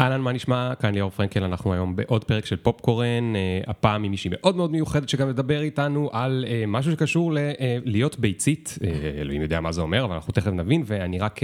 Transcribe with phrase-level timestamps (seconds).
[0.00, 0.74] אהלן, מה נשמע?
[0.74, 4.70] כאן ליאור פרנקל, אנחנו היום בעוד פרק של פופקורן, אה, הפעם עם מישהי מאוד מאוד
[4.70, 8.78] מיוחדת שגם מדבר איתנו על אה, משהו שקשור ללהיות אה, ביצית,
[9.18, 11.40] אלוהים יודע מה זה אומר, אבל אנחנו תכף נבין, ואני רק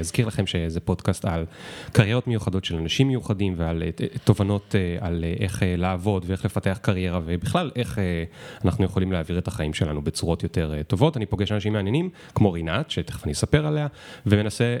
[0.00, 1.44] אזכיר לכם שזה פודקאסט על
[1.92, 3.82] קריירות מיוחדות של אנשים מיוחדים ועל
[4.24, 7.98] תובנות על איך לעבוד ואיך לפתח קריירה ובכלל איך
[8.64, 11.16] אנחנו יכולים להעביר את החיים שלנו בצורות יותר טובות.
[11.16, 13.86] אני פוגש אנשים מעניינים, כמו רינת, שתכף אני אספר עליה,
[14.26, 14.76] ומנסה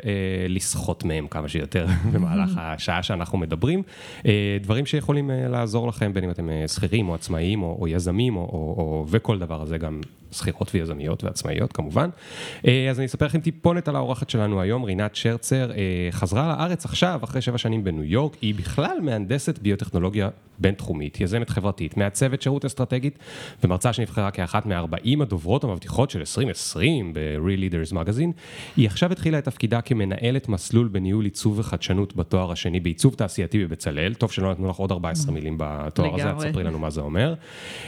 [0.48, 2.89] לסחוט מהם כמה שיותר במהלך השעה.
[2.90, 3.82] השעה שאנחנו מדברים,
[4.26, 7.88] אה, דברים שיכולים אה, לעזור לכם, בין אם אתם אה, שכירים או עצמאיים או, או
[7.88, 10.00] יזמים או, או, או, וכל דבר הזה, גם
[10.32, 12.10] שכירות ויזמיות ועצמאיות כמובן.
[12.62, 15.70] אז אני אספר לכם טיפונת על האורחת שלנו היום, רינת שרצר,
[16.10, 20.28] חזרה לארץ עכשיו, אחרי שבע שנים בניו יורק, היא בכלל מהנדסת ביוטכנולוגיה
[20.60, 23.18] בינתחומית, יזמת חברתית, מעצבת שירות אסטרטגית
[23.64, 28.32] ומרצה שנבחרה כאחת מ-40 הדוברות המבטיחות של 2020 ב-Real Leaders Magazine.
[28.76, 34.14] היא עכשיו התחילה את תפקידה כמנהלת מסלול בניהול עיצוב וחדשנות בתואר השני בעיצוב תעשייתי בבצלאל,
[34.14, 37.34] טוב שלא נתנו לך עוד 14 מילים בתואר הזה, אז ספרי לנו מה זה אומר.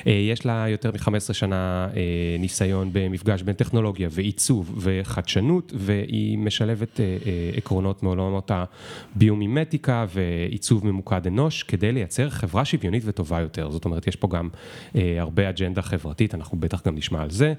[0.06, 7.00] אה, יש לה יותר מ-15 שנה אה, ניסיון במפגש בין טכנולוגיה ועיצוב וחדשנות, והיא משלבת
[7.00, 7.06] אה,
[7.56, 14.16] עקרונות מעולמות הביומימטיקה ועיצוב ממוקד אנוש כדי לייצר חברה שוויונית וטובה יותר, זאת אומרת, יש
[14.16, 14.48] פה גם
[14.96, 17.54] אה, הרבה אג'נדה חברתית, אנחנו בטח גם נשמע על זה.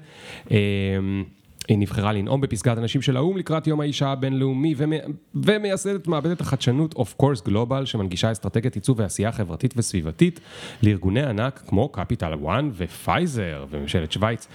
[1.68, 4.96] היא נבחרה לנאום בפסגת הנשים של האו"ם לקראת יום האישה הבינלאומי ומי...
[5.34, 10.40] ומייסדת מעבדת החדשנות of course global שמנגישה אסטרטגיית עיצוב ועשייה חברתית וסביבתית
[10.82, 14.48] לארגוני ענק כמו קפיטל 1 ופייזר וממשלת שווייץ.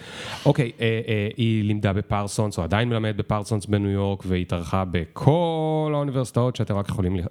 [0.46, 5.92] אוקיי, אה, אה, היא לימדה בפרסונס או עדיין מלמדת בפרסונס בניו יורק והיא התארחה בכל
[5.94, 7.24] האוניברסיטאות שאתם רק יכולים אה,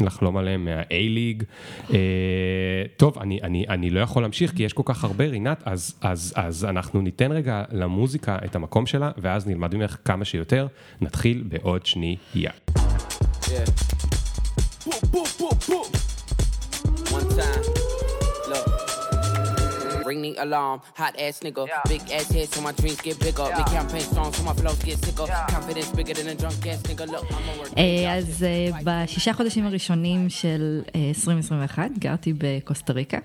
[0.00, 1.44] לחלום עליהן מה-Ivy League.
[1.92, 1.98] אה,
[2.96, 6.32] טוב, אני, אני, אני לא יכול להמשיך כי יש כל כך הרבה רינת, אז, אז,
[6.36, 10.66] אז אנחנו ניתן רגע למוזיקה את המקום שלה, ואז נלמד ממך כמה שיותר.
[11.00, 12.16] נתחיל בעוד שנייה.
[12.34, 13.48] Yeah.
[20.10, 21.62] Ring the alarm, hot ass nigga.
[21.66, 21.92] Yeah.
[21.92, 23.46] Big ass head so my dreams get bigger.
[23.48, 23.58] Yeah.
[23.58, 25.26] Big campaign strong so my flows get sicker.
[25.26, 25.54] Yeah.
[25.56, 27.04] Confidence bigger than a drunk ass nigga.
[27.12, 27.78] Look, I'm a work.
[28.08, 28.46] אז
[28.84, 33.18] בשישה חודשים הראשונים של 2021 גרתי בקוסטה ריקה.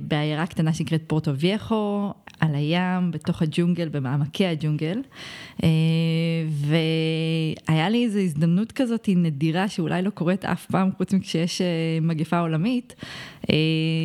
[0.00, 2.12] בעיירה קטנה שנקראת פורטו ויחו,
[2.46, 5.02] על הים, בתוך הג'ונגל, במעמקי הג'ונגל.
[5.64, 5.68] אה,
[7.68, 11.66] והיה לי איזו הזדמנות כזאת נדירה, שאולי לא קורית אף פעם, חוץ מכשיש אה,
[12.02, 12.94] מגפה עולמית,
[13.50, 13.56] אה,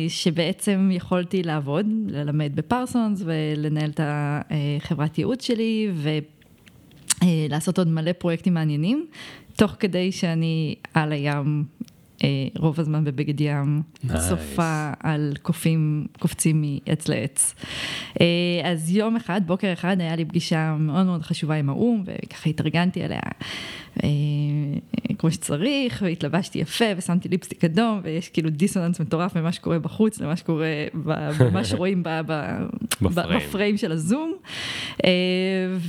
[0.08, 5.90] שבעצם יכולתי לעבוד, ללמד בפרסונס ולנהל את החברת ייעוץ שלי,
[7.22, 9.06] ולעשות עוד מלא פרויקטים מעניינים,
[9.56, 11.64] תוך כדי שאני על הים
[12.58, 14.18] רוב הזמן בבגד ים, nice.
[14.18, 17.54] סופה על קופים קופצים מעץ לעץ.
[18.20, 18.26] אה,
[18.64, 23.02] אז יום אחד, בוקר אחד, היה לי פגישה מאוד מאוד חשובה עם האו"ם, וככה התארגנתי
[23.02, 23.20] עליה.
[24.04, 24.08] אה,
[25.18, 30.36] כמו שצריך, והתלבשתי יפה, ושמתי ליפסטיק אדום, ויש כאילו דיסוננס מטורף ממה שקורה בחוץ למה
[30.36, 30.66] שקורה,
[31.38, 32.02] במה שרואים
[33.00, 34.34] בפריים של הזום.
[35.04, 35.10] אה,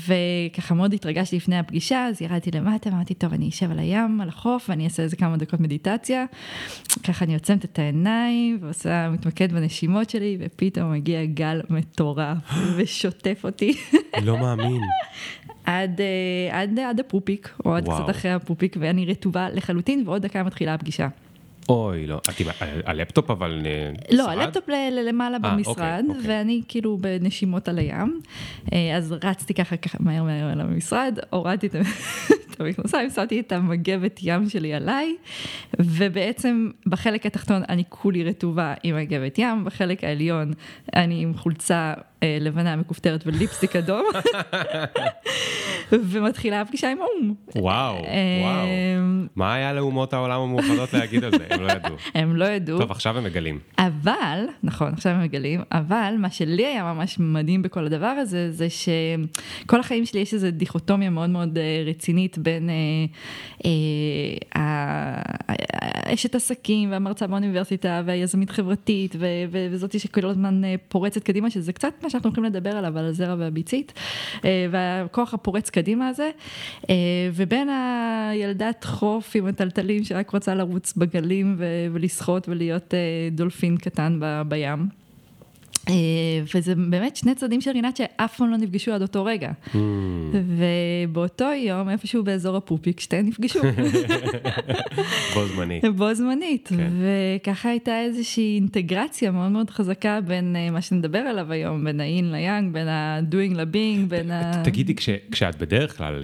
[0.07, 4.29] וככה מאוד התרגשתי לפני הפגישה, אז ירדתי למטה, אמרתי, טוב, אני אשב על הים, על
[4.29, 6.22] החוף, ואני אעשה איזה כמה דקות מדיטציה.
[7.03, 12.37] ככה אני עוצמת את העיניים, ועושה, מתמקד בנשימות שלי, ופתאום מגיע גל מטורף,
[12.77, 13.73] ושוטף אותי.
[14.21, 14.81] לא מאמין.
[15.65, 18.03] עד, אה, עד, עד הפופיק, או עד וואו.
[18.03, 21.07] קצת אחרי הפופיק, ואני רטובה לחלוטין, ועוד דקה מתחילה הפגישה.
[21.69, 22.47] אוי, לא, את עם
[22.85, 23.61] הלפטופ אבל...
[23.65, 26.37] אה, לא, הלפטופ למעלה אה, אה, במשרד, אוקיי, אוקיי.
[26.37, 28.19] ואני כאילו בנשימות על הים.
[28.95, 31.67] אז רצתי ככה, ככה מהר מהר למשרד, הורדתי
[32.55, 35.15] את המכנסיים, שמתי את המגבת ים שלי עליי,
[35.79, 40.53] ובעצם בחלק התחתון אני כולי רטובה עם מגבת ים, בחלק העליון
[40.95, 41.93] אני עם חולצה
[42.23, 44.05] אה, לבנה מכופתרת וליפסטיק אדום,
[46.11, 47.33] ומתחילה הפגישה עם האו"ם.
[47.55, 48.67] וואו, וואו.
[49.35, 51.47] מה היה לאומות העולם המאוחדות להגיד על זה?
[51.53, 51.95] הם לא ידעו.
[52.15, 52.79] הם לא ידעו.
[52.79, 53.59] טוב, עכשיו הם מגלים.
[53.77, 58.67] אבל, נכון, עכשיו הם מגלים, אבל מה שלי היה ממש מדהים בכל הדבר הזה, זה
[58.69, 62.69] שכל החיים שלי יש איזו דיכוטומיה מאוד מאוד אה, רצינית בין
[66.05, 69.15] אשת עסקים והמרצה באוניברסיטה והיזמית חברתית
[69.51, 73.93] וזאתי שכל הזמן פורצת קדימה, שזה קצת מה שאנחנו הולכים לדבר עליו, על הזרע והביצית,
[74.45, 76.29] אה, והכוח הפורץ קדימה הזה,
[76.89, 76.95] אה,
[77.33, 81.42] ובין הילדת חוף עם הטלטלים שרק רוצה לרוץ בגלים
[81.91, 82.99] ולשחות ולהיות אה,
[83.31, 85.02] דולפין קטן בים.
[85.89, 85.93] אה,
[86.55, 89.51] וזה באמת שני צדדים של רינת שאף פעם לא נפגשו עד אותו רגע.
[89.73, 89.77] Mm.
[90.33, 93.59] ובאותו יום, איפשהו באזור הפופיק, שתיהן נפגשו.
[95.33, 95.85] בו זמנית.
[95.85, 96.67] בו זמנית.
[96.77, 96.89] כן.
[97.41, 102.31] וככה הייתה איזושהי אינטגרציה מאוד מאוד חזקה בין אה, מה שנדבר עליו היום, בין האין
[102.31, 104.63] ליאנג, בין ה-doing לבינג, בין ה...
[104.63, 106.23] תגידי, כש, כשאת בדרך כלל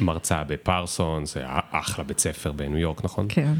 [0.00, 1.36] מרצה בפרסונס,
[1.70, 3.26] אחלה בית ספר בניו יורק, נכון?
[3.28, 3.52] כן.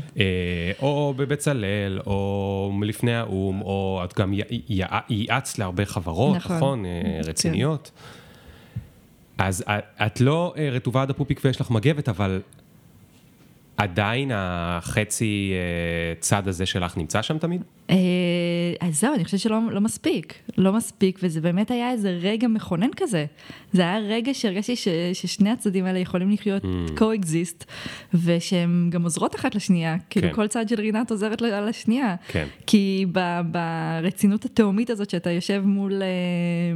[0.83, 4.33] או בבצלאל, או לפני האו"ם, או את גם
[5.29, 7.29] ייעצת להרבה חברות, נכון, נכון כן.
[7.29, 7.91] רציניות.
[9.39, 9.65] אז
[10.07, 12.41] את לא אה, רטובה עד הפופיק ויש לך מגבת, אבל
[13.77, 17.63] עדיין החצי אה, צד הזה שלך נמצא שם תמיד?
[17.91, 17.97] אה,
[18.81, 22.91] אז זהו, אני חושבת שלא לא מספיק, לא מספיק, וזה באמת היה איזה רגע מכונן
[22.97, 23.27] כזה.
[23.73, 27.01] זה היה רגע שהרגשתי ש, ששני הצדדים האלה יכולים לחיות mm.
[27.01, 27.65] co-exist,
[28.25, 30.35] ושהם גם עוזרות אחת לשנייה, כאילו כן.
[30.35, 32.15] כל צד של רינת עוזרת לשנייה.
[32.29, 32.47] כן.
[32.67, 36.03] כי ב, ברצינות התהומית הזאת שאתה יושב מול,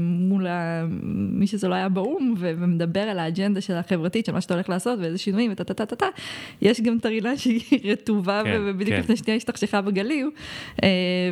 [0.01, 4.55] מול ה, מי שזה לא היה באו"ם, ומדבר על האג'נדה של החברתית, של מה שאתה
[4.55, 6.07] הולך לעשות, ואיזה שינויים, וטה טה טה טה,
[6.63, 7.63] יש גם את הרינה שהיא
[7.93, 9.01] רטובה, כן, ובדיוק כן.
[9.01, 10.31] לפני שנייה השתכשכה בגליל,
[10.83, 10.89] אה,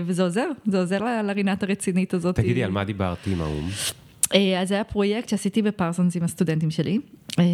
[0.07, 2.37] וזה עוזר, זה עוזר לרינת הרצינית הזאת.
[2.37, 3.69] תגידי, על מה דיברת עם האו"ם?
[4.35, 6.99] אה, אז זה היה פרויקט שעשיתי בפרסונס עם הסטודנטים שלי,
[7.39, 7.45] אה,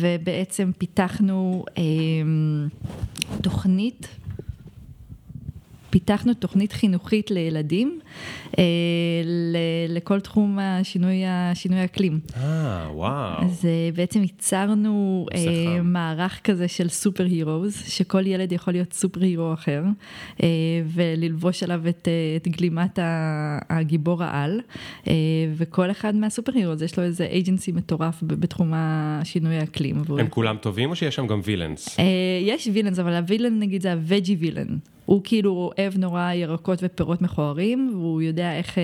[0.00, 1.64] ובעצם פיתחנו
[3.42, 4.08] תוכנית
[5.98, 8.00] פיתחנו תוכנית חינוכית לילדים
[8.58, 8.64] אה,
[9.88, 12.20] לכל תחום השינוי, השינוי האקלים.
[12.36, 13.44] אה, וואו.
[13.44, 19.20] אז אה, בעצם ייצרנו אה, מערך כזה של סופר הירוז, שכל ילד יכול להיות סופר
[19.22, 19.82] הירו אחר,
[20.42, 20.48] אה,
[20.94, 22.98] וללבוש עליו את, אה, את גלימת
[23.70, 24.60] הגיבור העל,
[25.08, 25.12] אה,
[25.56, 30.02] וכל אחד מהסופר הירוז יש לו איזה אייג'נסי מטורף בתחום השינוי האקלים.
[30.18, 31.98] הם כולם טובים או שיש שם גם וילאנס?
[31.98, 32.04] אה,
[32.42, 34.76] יש וילאנס, אבל הווילן נגיד זה הווג'י וילן.
[35.08, 38.82] הוא כאילו אוהב נורא ירקות ופירות מכוערים, והוא יודע איך אה,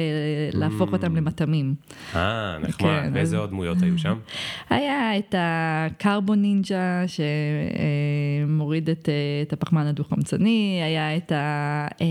[0.53, 1.19] להפוך אותם mm.
[1.19, 1.75] למטעמים.
[2.17, 2.91] אה, נחמד.
[2.91, 4.19] כן, ואיזה עוד דמויות היו שם?
[4.71, 7.05] היה את הקרבון נינג'ה,
[8.55, 12.07] שמוריד את, אה, את הפחמן הדו-חמצני, היה את, ה, אה,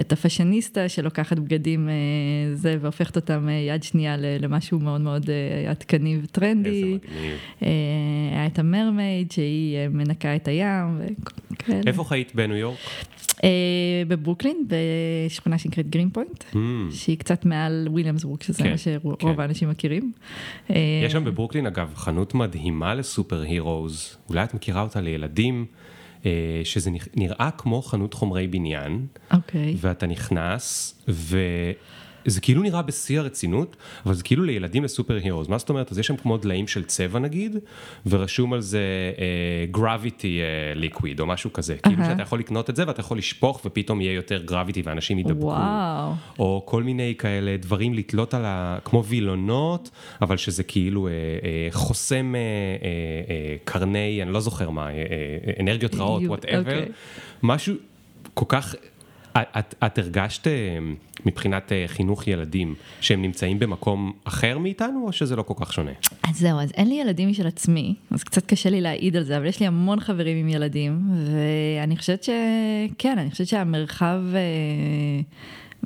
[0.00, 1.88] את הפאשיניסטה שלוקחת בגדים
[2.54, 5.30] זה והופכת אותם יד שנייה למשהו מאוד מאוד
[5.68, 6.98] עדכני וטרנדי.
[7.60, 11.00] היה את ה mermaid, שהיא מנקה את הים
[11.52, 11.80] וכאלה.
[11.86, 12.78] איפה חיית בניו יורק?
[13.44, 13.46] אה,
[14.08, 14.66] בברוקלין,
[15.26, 16.56] בשכונה שנקראת גרין פוינט, אממ.
[16.90, 19.40] שהיא קצת מעל וויליאמסבורג, שזה כן, מה שרוב כן.
[19.40, 20.12] האנשים מכירים.
[20.68, 20.76] יש
[21.06, 25.66] אה, שם בברוקלין, אגב, חנות מדהימה ל super heroes, אולי את מכירה אותה לילדים,
[26.20, 26.24] אה,
[26.64, 29.36] שזה נראה כמו חנות חומרי בניין, אוקיי.
[29.36, 29.76] אוקיי.
[29.80, 31.38] ואתה נכנס, ו...
[32.26, 33.76] זה כאילו נראה בשיא הרצינות,
[34.06, 35.48] אבל זה כאילו לילדים ל super heroes.
[35.48, 35.92] מה זאת אומרת?
[35.92, 37.56] אז יש שם כמו דליים של צבע נגיד,
[38.06, 38.80] ורשום על זה
[39.16, 40.22] אה, gravity
[41.16, 41.74] אה, או משהו כזה.
[41.74, 41.88] אה-הא.
[41.88, 45.46] כאילו שאתה יכול לקנות את זה ואתה יכול לשפוך ופתאום יהיה יותר gravity ואנשים ידבקו.
[45.46, 46.12] וואו.
[46.38, 48.78] או כל מיני כאלה דברים לתלות על ה...
[48.84, 49.90] כמו וילונות,
[50.22, 51.10] אבל שזה כאילו אה,
[51.70, 56.82] אה, חוסם אה, אה, uh, קרני, אני לא זוכר מה, אה, אה, אנרגיות רעות, whatever.
[56.84, 56.92] אוקיי.
[57.42, 57.74] משהו
[58.34, 58.74] כל כך...
[59.38, 60.46] את, את הרגשת
[61.26, 65.90] מבחינת אה, חינוך ילדים שהם נמצאים במקום אחר מאיתנו או שזה לא כל כך שונה?
[66.22, 69.36] אז זהו, אז אין לי ילדים משל עצמי, אז קצת קשה לי להעיד על זה,
[69.36, 71.00] אבל יש לי המון חברים עם ילדים,
[71.76, 74.20] ואני חושבת שכן, אני חושבת שהמרחב...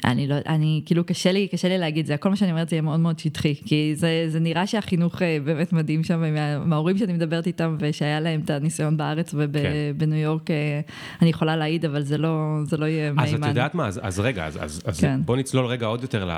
[0.04, 2.76] אני לא, אני, כאילו קשה לי, קשה לי להגיד זה, כל מה שאני אומרת זה
[2.76, 6.22] יהיה מאוד מאוד שטחי, כי זה, זה נראה שהחינוך אה, באמת מדהים שם,
[6.66, 10.12] מההורים שאני מדברת איתם ושהיה להם את הניסיון בארץ ובניו כן.
[10.12, 10.80] יורק, אה,
[11.22, 13.34] אני יכולה להעיד, אבל זה לא, זה לא יהיה מהימן.
[13.34, 15.20] אז את יודעת מה, אז, אז רגע, אז, אז, אז כן.
[15.24, 16.30] בוא נצלול רגע עוד יותר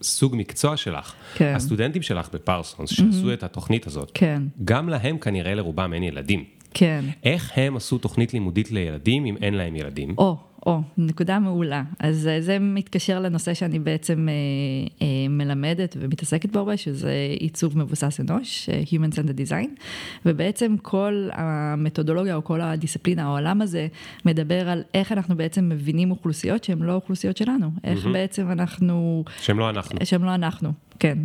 [0.00, 1.14] לסוג מקצוע שלך.
[1.34, 1.52] כן.
[1.56, 3.32] הסטודנטים שלך בפרסונס, שעשו mm-hmm.
[3.32, 4.42] את התוכנית הזאת, כן.
[4.64, 6.44] גם להם כנראה לרובם אין ילדים.
[6.74, 7.04] כן.
[7.24, 10.14] איך הם עשו תוכנית לימודית לילדים אם אין להם ילדים?
[10.18, 10.36] או,
[10.66, 11.82] או, נקודה מעולה.
[11.98, 14.34] אז אה, זה מתקשר לנושא שאני בעצם אה,
[15.02, 19.80] אה, מלמדת ומתעסקת בו הרבה, שזה עיצוב מבוסס אנוש, אה, Human Centered Design,
[20.26, 23.88] ובעצם כל המתודולוגיה או כל הדיסציפלינה, העולם הזה,
[24.24, 28.08] מדבר על איך אנחנו בעצם מבינים אוכלוסיות שהן לא אוכלוסיות שלנו, איך mm-hmm.
[28.12, 29.24] בעצם אנחנו...
[29.40, 29.98] שהן לא אנחנו.
[30.04, 30.72] שהן לא אנחנו.
[31.00, 31.18] כן.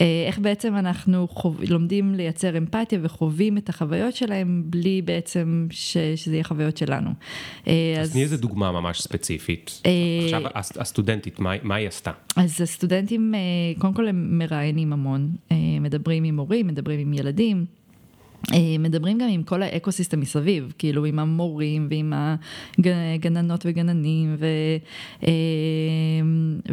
[0.00, 1.60] אה, איך בעצם אנחנו חוב...
[1.68, 5.96] לומדים לייצר אמפתיה וחווים את החוויות שלהם בלי בעצם ש...
[6.16, 7.10] שזה יהיה חוויות שלנו.
[7.66, 9.80] אז, אז תני איזה דוגמה ממש ספציפית.
[9.86, 9.90] אה,
[10.24, 10.42] עכשיו
[10.80, 12.10] הסטודנטית, מה, מה היא עשתה?
[12.36, 13.40] אז הסטודנטים, אה,
[13.80, 15.30] קודם כל הם מראיינים המון,
[15.80, 17.66] מדברים עם הורים, מדברים עם ילדים.
[18.78, 22.12] מדברים גם עם כל האקוסיסטם מסביב, כאילו עם המורים ועם
[23.14, 24.46] הגננות וגננים ו,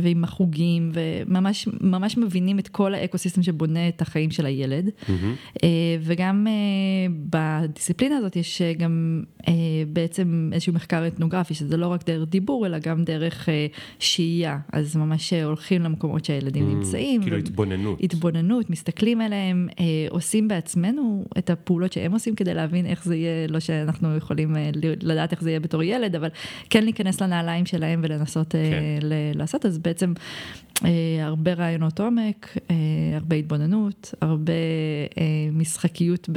[0.01, 4.87] ועם החוגים, וממש מבינים את כל האקוסיסטם שבונה את החיים של הילד.
[4.87, 5.63] Mm-hmm.
[6.01, 6.47] וגם
[7.29, 9.23] בדיסציפלינה הזאת יש גם
[9.87, 13.49] בעצם איזשהו מחקר אתנוגרפי, שזה לא רק דרך דיבור, אלא גם דרך
[13.99, 14.59] שהייה.
[14.73, 17.21] אז ממש הולכים למקומות שהילדים mm, נמצאים.
[17.21, 18.03] כאילו התבוננות.
[18.03, 19.67] התבוננות, מסתכלים עליהם,
[20.09, 21.53] עושים בעצמנו את ה...
[21.63, 24.69] הפעולות שהם עושים כדי להבין איך זה יהיה, לא שאנחנו יכולים אה,
[25.01, 26.29] לדעת איך זה יהיה בתור ילד, אבל
[26.69, 29.07] כן להיכנס לנעליים שלהם ולנסות אה, כן.
[29.35, 30.13] לעשות, אז בעצם
[30.85, 30.89] אה,
[31.21, 32.57] הרבה רעיונות עומק,
[33.15, 34.53] הרבה התבוננות, הרבה
[35.51, 36.29] משחקיות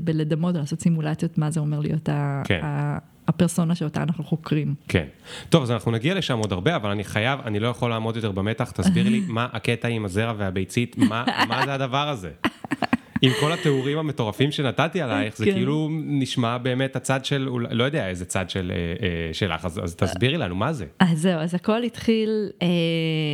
[0.00, 2.08] בלדמות, לעשות סימולציות, מה זה אומר להיות
[2.44, 2.60] כן.
[2.62, 2.98] ה...
[3.28, 4.74] הפרסונה שאותה אנחנו חוקרים.
[4.88, 5.04] כן.
[5.48, 8.32] טוב, אז אנחנו נגיע לשם עוד הרבה, אבל אני חייב, אני לא יכול לעמוד יותר
[8.32, 12.30] במתח, תסבירי לי מה הקטע עם הזרע והביצית, מה, מה זה הדבר הזה?
[13.22, 15.52] עם כל התיאורים המטורפים שנתתי עלייך, זה כן.
[15.52, 19.96] כאילו נשמע באמת הצד של, לא יודע איזה צד של, אה, אה, שלך, אז, אז
[19.96, 20.86] תסבירי לנו מה זה.
[20.98, 22.68] אז זהו, אז הכל התחיל, אה,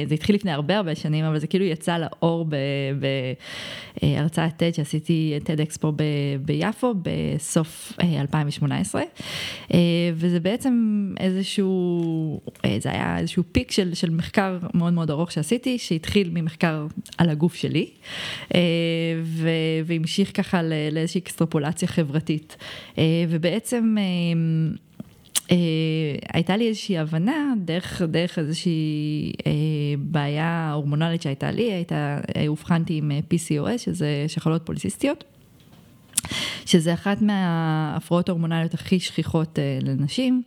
[0.07, 2.47] זה התחיל לפני הרבה הרבה שנים, אבל זה כאילו יצא לאור
[4.03, 5.93] בהרצאת TED שעשיתי, TED אקספו
[6.41, 9.03] ביפו בסוף 2018,
[10.15, 10.75] וזה בעצם
[11.21, 12.41] איזשהו,
[12.79, 16.87] זה היה איזשהו פיק של, של מחקר מאוד מאוד ארוך שעשיתי, שהתחיל ממחקר
[17.19, 17.87] על הגוף שלי.
[19.23, 19.49] ו...
[19.87, 20.63] והמשיך ככה
[20.93, 22.57] לאיזושהי אקסטרפולציה חברתית.
[22.99, 23.97] אה, ובעצם...
[23.99, 24.05] אה,
[25.51, 25.57] אה,
[26.33, 29.33] הייתה לי איזושהי הבנה דרך, דרך איזושהי
[29.99, 35.25] בעיה הורמונלית שהייתה לי, הייתה, אובחנתי עם PCOS, שזה שחלות פוליסיסטיות.
[36.67, 40.43] שזה אחת מההפרעות ההורמונליות הכי שכיחות לנשים,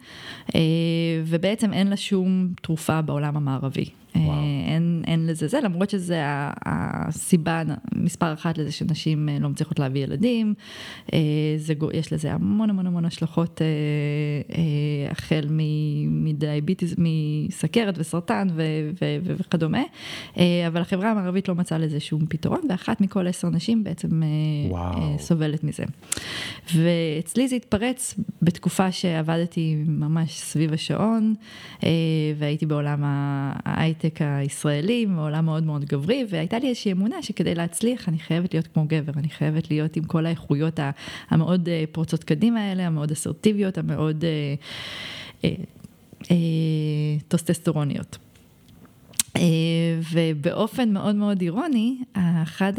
[1.25, 3.85] ובעצם אין לה שום תרופה בעולם המערבי.
[4.17, 6.21] אה, אין, אין לזה זה, למרות שזה
[6.65, 7.63] הסיבה
[7.95, 10.53] מספר אחת לזה שנשים אה, לא מצליחות להביא ילדים,
[11.13, 11.19] אה,
[11.57, 13.61] זה, יש לזה המון המון המון השלכות
[15.11, 15.47] החל
[16.07, 18.63] מדיאביטיס, מסכרת וסרטן ו,
[19.01, 19.83] ו, ו, וכדומה,
[20.67, 24.21] אבל החברה המערבית לא מצאה לזה שום פתרון, ואחת מכל עשר נשים בעצם
[24.69, 25.19] וואו.
[25.19, 25.83] סובלת מזה.
[26.75, 31.35] ואצלי זה התפרץ בתקופה שעבדתי ממש סביב השעון,
[32.37, 33.01] והייתי בעולם
[33.65, 34.06] ההייטק.
[34.07, 38.67] ההייטק הישראלי, מעולם מאוד מאוד גברי, והייתה לי איזושהי אמונה שכדי להצליח אני חייבת להיות
[38.67, 40.79] כמו גבר, אני חייבת להיות עם כל האיכויות
[41.29, 45.49] המאוד אה, פורצות קדימה האלה, המאוד אסרטיביות, המאוד אה,
[46.31, 46.35] אה,
[47.27, 48.17] טסטוסטרוניות.
[49.37, 51.97] אה, ובאופן מאוד מאוד אירוני,
[52.43, 52.73] אחת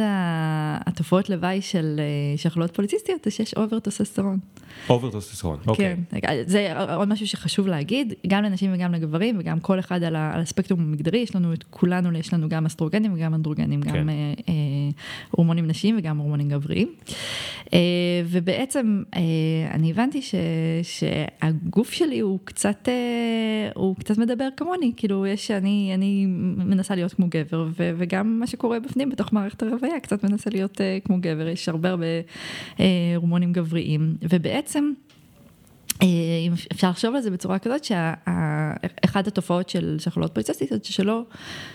[0.87, 2.01] התופעות לוואי של
[2.37, 4.39] שחלות פוליציסטיות זה שיש over טסטוסטרון.
[4.91, 5.97] over טסטוסטרון, אוקיי.
[6.23, 10.81] כן, זה עוד משהו שחשוב להגיד, גם לנשים וגם לגברים וגם כל אחד על הספקטרום
[10.81, 14.09] המגדרי, יש לנו את כולנו, יש לנו גם אסטרוגנים וגם אנדרוגנים, גם כן.
[14.09, 14.15] אה,
[14.49, 14.55] אה,
[15.31, 16.89] הורמונים נשיים וגם הורמונים גבריים.
[17.73, 17.79] אה,
[18.27, 19.03] ובעצם
[19.71, 20.35] אני הבנתי ש,
[20.83, 22.89] שהגוף שלי הוא קצת,
[23.75, 28.47] הוא קצת מדבר כמוני, כאילו יש, אני, אני מנסה להיות כמו גבר, ו, וגם מה
[28.47, 32.07] שקורה בפנים בתוך מערכת הרוויה קצת מנסה להיות כמו גבר, יש הרבה הרבה
[33.17, 34.93] הורמונים גבריים, ובעצם בעצם,
[36.03, 36.07] אה,
[36.47, 41.23] אם אפשר לחשוב על זה בצורה כזאת, שאחת התופעות של שחלות פוליציסטיות זה שלא,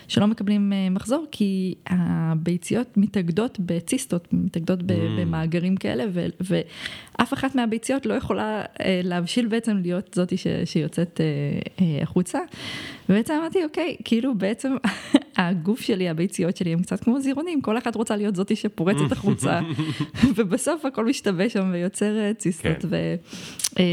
[0.08, 4.84] שלא מקבלים אה, מחזור, כי הביציות מתאגדות בציסטות, מתאגדות mm.
[5.20, 6.04] במאגרים כאלה,
[6.42, 6.62] ו,
[7.20, 11.22] ואף אחת מהביציות לא יכולה אה, להבשיל בעצם להיות זאתי שיוצאת
[12.02, 12.40] החוצה.
[13.10, 14.76] ובעצם אמרתי, אוקיי, כאילו בעצם
[15.38, 19.60] הגוף שלי, הביציות שלי הם קצת כמו זירונים, כל אחת רוצה להיות זאתי שפורצת החוצה,
[20.36, 22.82] ובסוף הכל משתבש שם ויוצר אה, ציסטות.
[22.82, 22.88] כן.
[22.90, 23.16] ו...
[23.80, 23.84] אה,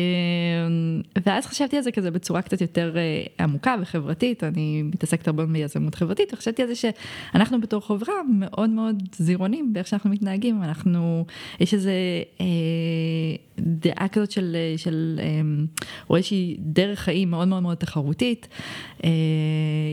[1.26, 5.94] ואז חשבתי על זה כזה בצורה קצת יותר אה, עמוקה וחברתית, אני מתעסקת הרבה ביזמות
[5.94, 11.24] חברתית, וחשבתי על זה שאנחנו בתור חברה מאוד מאוד זירונים באיך שאנחנו מתנהגים, אנחנו,
[11.60, 11.92] יש איזה
[12.40, 12.46] אה,
[13.10, 13.50] eh,
[13.80, 15.40] דעה כזאת של, של אה,
[16.10, 18.49] או איזושהי דרך חיים מאוד מאוד מאוד תחרותית,
[19.04, 19.10] אה,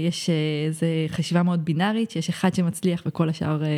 [0.08, 0.30] יש
[0.68, 3.70] איזה חשיבה חשיבה מאוד בינארית, שיש אחד שמצליח וכל השאר אה,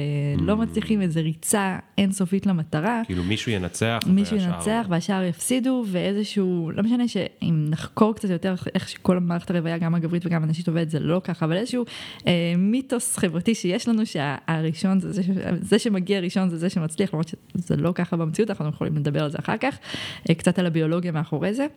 [0.42, 0.56] לא mm.
[0.56, 3.01] מצליחים, איזו ריצה אינסופית למטרה.
[3.06, 4.00] כאילו מישהו ינצח.
[4.08, 4.54] מישהו והשאר...
[4.54, 9.96] ינצח והשאר יפסידו, ואיזשהו, לא משנה שאם נחקור קצת יותר איך שכל המערכת הרוויה, גם
[9.96, 11.86] הגברית וגם הנשית עובדת, זה לא ככה, אבל איזשהו
[12.28, 15.22] אה, מיתוס חברתי שיש לנו, שהראשון זה זה,
[15.62, 19.32] זה שמגיע ראשון זה זה שמצליח, למרות שזה לא ככה במציאות, אנחנו יכולים לדבר על
[19.32, 19.99] זה אחר כך, אה,
[20.38, 21.68] קצת על הביולוגיה מאחורי זה.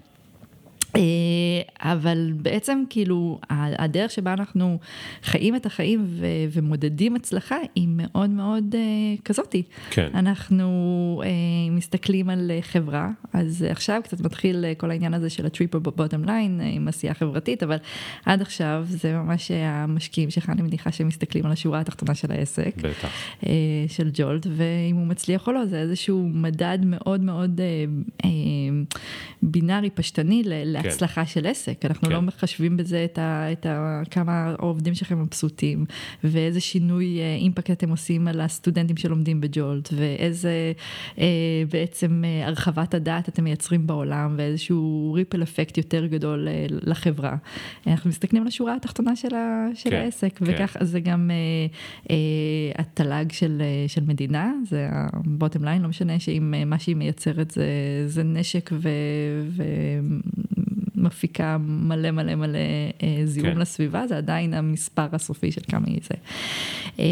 [1.80, 4.78] אבל בעצם כאילו הדרך שבה אנחנו
[5.22, 8.74] חיים את החיים ו- ומודדים הצלחה היא מאוד מאוד
[9.24, 9.62] כזאתי.
[9.90, 10.08] כן.
[10.14, 11.22] אנחנו
[11.70, 16.88] מסתכלים על חברה, אז עכשיו קצת מתחיל כל העניין הזה של הטריפל בוטום ליין עם
[16.88, 17.76] עשייה חברתית, אבל
[18.26, 22.74] עד עכשיו זה ממש המשקיעים שלך, אני מניחה שהם מסתכלים על השורה התחתונה של העסק.
[22.76, 23.08] בטח.
[23.88, 27.60] של ג'ולט, ואם הוא מצליח או לא, זה איזשהו מדד מאוד מאוד
[29.42, 30.42] בינארי, פשטני.
[30.82, 31.24] כן.
[31.26, 32.14] של עסק, אנחנו כן.
[32.14, 35.84] לא מחשבים בזה את, ה, את ה, כמה העובדים שלכם מבסוטים,
[36.24, 40.72] ואיזה שינוי אה, אימפקט אתם עושים על הסטודנטים שלומדים בג'ולט, ואיזה
[41.18, 41.26] אה,
[41.70, 47.36] בעצם אה, הרחבת הדעת אתם מייצרים בעולם, ואיזשהו ריפל אפקט יותר גדול אה, לחברה.
[47.86, 50.44] אנחנו מסתכלים על השורה התחתונה של, ה, של כן, העסק, כן.
[50.48, 51.36] וכך זה גם אה,
[52.10, 52.16] אה,
[52.78, 57.50] התל"ג של, אה, של מדינה, זה ה-bottom line, לא משנה שאם אה, מה שהיא מייצרת
[57.50, 57.64] זה,
[58.06, 58.88] זה נשק ו...
[59.48, 59.62] ו
[61.02, 62.58] מפיקה מלא מלא מלא
[63.02, 63.58] אה, זיהום כן.
[63.58, 66.14] לסביבה, זה עדיין המספר הסופי של כמה היא זה.
[66.98, 67.04] אה,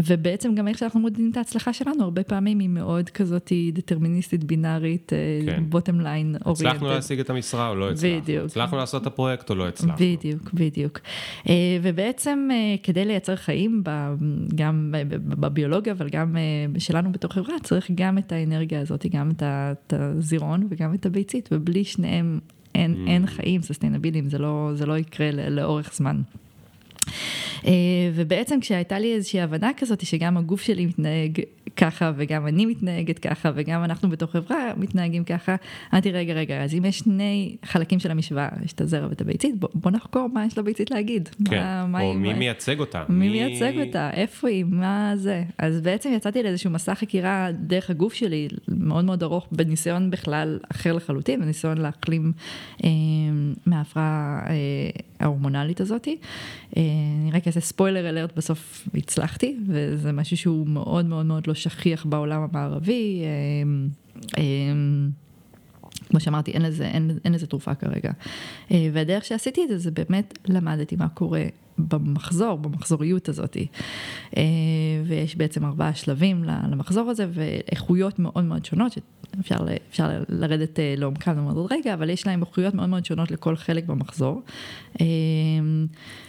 [0.00, 5.12] ובעצם גם איך שאנחנו מודדים את ההצלחה שלנו, הרבה פעמים היא מאוד כזאת דטרמיניסטית, בינארית,
[5.68, 6.66] בוטם ליין אוריינטד.
[6.66, 8.20] הצלחנו להשיג את המשרה או לא הצלחנו?
[8.22, 8.44] בדיוק.
[8.44, 9.94] הצלחנו לעשות את הפרויקט או לא הצלחנו?
[9.98, 11.00] בדיוק, בדיוק.
[11.48, 13.82] אה, ובעצם אה, כדי לייצר חיים,
[14.54, 19.92] גם בביולוגיה, אבל גם אה, שלנו בתור חברה, צריך גם את האנרגיה הזאת, גם את
[19.92, 22.40] הזירון וגם את הביצית, ובלי שניהם
[22.74, 23.10] אין, mm.
[23.10, 26.20] אין חיים סוסטיינביליים, זה לא, זה לא יקרה לאורך זמן.
[27.66, 27.72] אה,
[28.14, 31.40] ובעצם כשהייתה לי איזושהי הבנה כזאת שגם הגוף שלי מתנהג
[31.76, 35.56] ככה וגם אני מתנהגת ככה וגם אנחנו בתור חברה מתנהגים ככה,
[35.92, 39.58] אמרתי רגע רגע אז אם יש שני חלקים של המשוואה, יש את הזרע ואת הביצית,
[39.58, 41.28] בוא, בוא נחקור מה יש לביצית להגיד.
[41.50, 42.38] כן, מה, מה או מי מה...
[42.38, 43.04] מייצג אותה.
[43.08, 45.44] מי, מי מייצג אותה, איפה היא, מה זה.
[45.58, 50.92] אז בעצם יצאתי לאיזשהו מסע חקירה דרך הגוף שלי, מאוד מאוד ארוך, בניסיון בכלל אחר
[50.92, 52.32] לחלוטין, בניסיון להחלים
[52.84, 52.88] אה,
[53.66, 54.54] מההפרעה אה,
[55.20, 56.16] ההורמונלית הזאתי.
[56.76, 56.82] אה,
[57.22, 62.06] אני רק אעשה ספוילר אלרט, בסוף הצלחתי, וזה משהו שהוא מאוד מאוד מאוד לא שכיח
[62.06, 63.22] בעולם המערבי.
[66.10, 68.10] אה, אה, כמו שאמרתי, אין לזה, אין, אין לזה תרופה כרגע.
[68.70, 71.44] והדרך שעשיתי את זה, זה באמת למדתי מה קורה
[71.78, 73.56] במחזור, במחזוריות הזאת.
[75.04, 79.56] ויש בעצם ארבעה שלבים למחזור הזה, ואיכויות מאוד מאוד שונות, שאפשר
[79.90, 83.84] אפשר לרדת לעומקם למוד עוד רגע, אבל יש להם איכויות מאוד מאוד שונות לכל חלק
[83.84, 84.42] במחזור.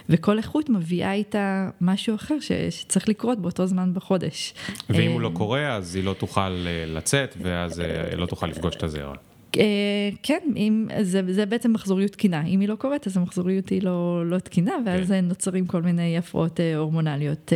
[0.09, 2.35] וכל איכות מביאה איתה משהו אחר
[2.69, 4.53] שצריך לקרות באותו זמן בחודש.
[4.89, 8.75] ואם הוא לא קורה, אז היא לא תוכל אה, לצאת, ואז אה, לא תוכל לפגוש
[8.75, 9.15] את הזרע.
[9.57, 13.83] אה, כן, אם, זה, זה בעצם מחזוריות תקינה, אם היא לא קורית אז המחזוריות היא
[13.83, 15.25] לא, לא תקינה ואז כן.
[15.25, 17.53] נוצרים כל מיני הפרעות הורמונליות.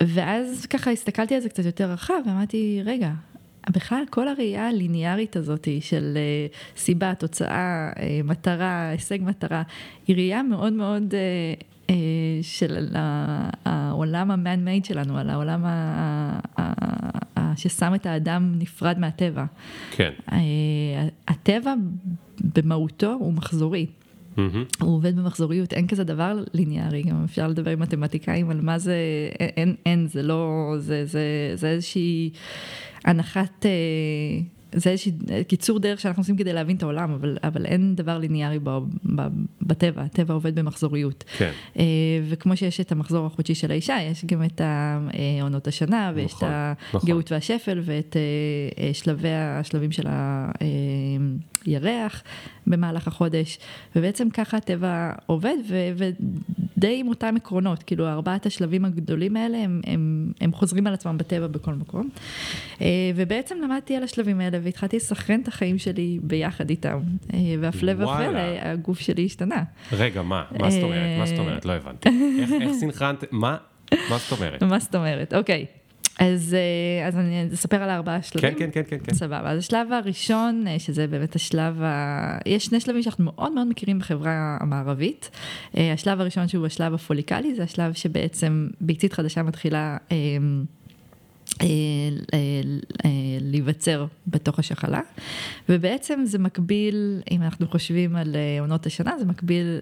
[0.00, 3.10] ואז ככה הסתכלתי על זה קצת יותר רחב ואמרתי, רגע,
[3.70, 6.46] בכלל כל הראייה הליניארית הזאת של אה,
[6.76, 9.62] סיבה, תוצאה, אה, מטרה, הישג מטרה,
[10.06, 11.54] היא ראייה מאוד מאוד אה,
[12.42, 12.96] של
[13.64, 15.64] העולם ה-man-made שלנו, על העולם
[17.56, 19.44] ששם את האדם נפרד מהטבע.
[19.90, 20.10] כן.
[21.28, 21.74] הטבע
[22.54, 23.86] במהותו הוא מחזורי.
[24.36, 24.40] Mm-hmm.
[24.80, 28.96] הוא עובד במחזוריות, אין כזה דבר ליניארי, גם אפשר לדבר עם מתמטיקאים על מה זה,
[29.38, 32.30] אין, אין, זה לא, זה, זה, זה איזושהי
[33.04, 33.70] הנחת, אה,
[34.74, 35.12] זה איזשהו
[35.48, 38.78] קיצור דרך שאנחנו עושים כדי להבין את העולם, אבל, אבל אין דבר ליניארי ב,
[39.16, 39.22] ב,
[39.62, 41.24] בטבע, הטבע עובד במחזוריות.
[41.38, 41.50] כן.
[41.78, 41.84] אה,
[42.28, 44.60] וכמו שיש את המחזור החודשי של האישה, יש גם את
[45.42, 47.34] עונות השנה, ויש נכון, את הגאות נכון.
[47.36, 48.16] והשפל, ואת
[48.78, 50.06] אה, שלבי השלבים של
[51.66, 52.22] הירח
[52.66, 53.58] במהלך החודש,
[53.96, 59.80] ובעצם ככה הטבע עובד, ו, ודי עם אותם עקרונות, כאילו ארבעת השלבים הגדולים האלה, הם,
[59.86, 62.08] הם, הם חוזרים על עצמם בטבע בכל מקום.
[63.14, 64.58] ובעצם למדתי על השלבים האלה.
[64.64, 67.00] והתחלתי לסכרן את החיים שלי ביחד איתם,
[67.34, 69.62] אה, והפלא ופלא, הגוף שלי השתנה.
[69.92, 70.44] רגע, מה?
[70.60, 71.18] מה זאת אומרת?
[71.18, 71.64] מה זאת אומרת?
[71.64, 72.08] לא הבנתי.
[72.60, 73.24] איך סינכרנת?
[73.30, 73.56] מה?
[74.10, 74.62] מה זאת אומרת?
[74.62, 75.34] מה זאת אומרת?
[75.34, 75.66] אוקיי.
[76.18, 78.54] אז, אה, אז אני אספר על ארבעה שלבים.
[78.54, 79.14] כן, כן, כן, כן.
[79.14, 79.50] סבבה.
[79.50, 82.38] אז השלב הראשון, אה, שזה באמת השלב ה...
[82.46, 85.30] יש שני שלבים שאנחנו מאוד מאוד מכירים בחברה המערבית.
[85.74, 89.96] השלב הראשון שהוא השלב הפוליקלי, זה השלב שבעצם ביצית חדשה מתחילה...
[91.60, 91.66] אה,
[92.34, 92.38] אה,
[93.04, 95.00] אה, להיווצר בתוך השחלה,
[95.68, 99.78] ובעצם זה מקביל, אם אנחנו חושבים על עונות השנה, זה מקביל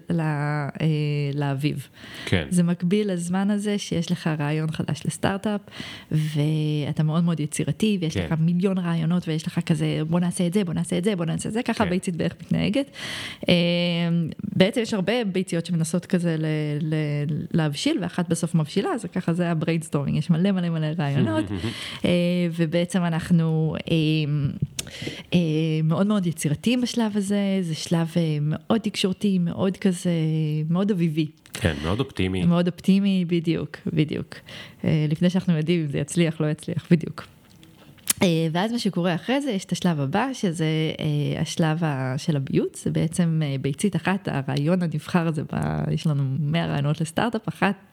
[1.33, 1.87] לאביב.
[2.25, 2.47] כן.
[2.49, 5.61] זה מקביל לזמן הזה שיש לך רעיון חדש לסטארט-אפ,
[6.11, 8.25] ואתה מאוד מאוד יצירתי, ויש כן.
[8.25, 11.25] לך מיליון רעיונות, ויש לך כזה, בוא נעשה את זה, בוא נעשה את זה, בוא
[11.25, 11.89] נעשה את זה, ככה כן.
[11.89, 12.91] ביצית בערך מתנהגת.
[14.55, 16.35] בעצם יש הרבה ביציות שמנסות כזה
[17.53, 21.45] להבשיל, ואחת בסוף מבשילה, אז ככה זה ה brainstorming, יש מלא מלא מלא רעיונות.
[22.55, 23.75] ובעצם אנחנו
[25.83, 28.07] מאוד מאוד יצירתיים בשלב הזה, זה שלב
[28.41, 30.11] מאוד תקשורתי, מאוד כזה,
[30.69, 31.27] מאוד אביבי.
[31.53, 32.45] כן, מאוד אופטימי.
[32.45, 34.35] מאוד אופטימי, בדיוק, בדיוק.
[34.83, 37.27] לפני שאנחנו יודעים אם זה יצליח, לא יצליח, בדיוק.
[38.23, 40.65] אה, ואז מה שקורה אחרי זה, יש את השלב הבא, שזה
[40.99, 41.81] אה, השלב
[42.17, 45.41] של הביוץ, זה בעצם אה, ביצית אחת, הרעיון הנבחר הזה,
[45.91, 47.92] יש לנו 100 רעיונות לסטארט-אפ, אחת,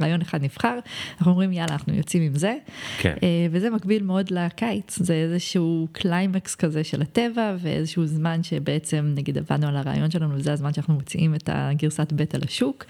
[0.00, 0.78] רעיון אחד נבחר,
[1.18, 2.56] אנחנו אומרים יאללה, אנחנו יוצאים עם זה.
[2.98, 3.14] כן.
[3.50, 9.68] וזה מקביל מאוד לקיץ, זה איזשהו קליימקס כזה של הטבע, ואיזשהו זמן שבעצם, נגיד עבדנו
[9.68, 12.84] על הרעיון שלנו, זה הזמן שאנחנו מוציאים את הגרסת בטא על השוק,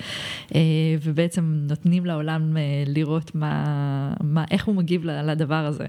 [1.03, 5.87] ובעצם נותנים לעולם לראות מה, מה, איך הוא מגיב לדבר הזה.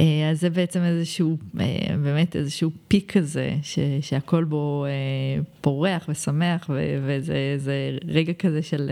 [0.00, 6.04] אה, אז זה בעצם איזשהו, אה, באמת איזשהו peak כזה, ש, שהכל בו אה, פורח
[6.08, 8.90] ושמח, ו, וזה רגע כזה של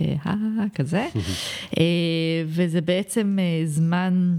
[0.00, 1.06] אה, כזה,
[2.54, 4.38] וזה בעצם זמן...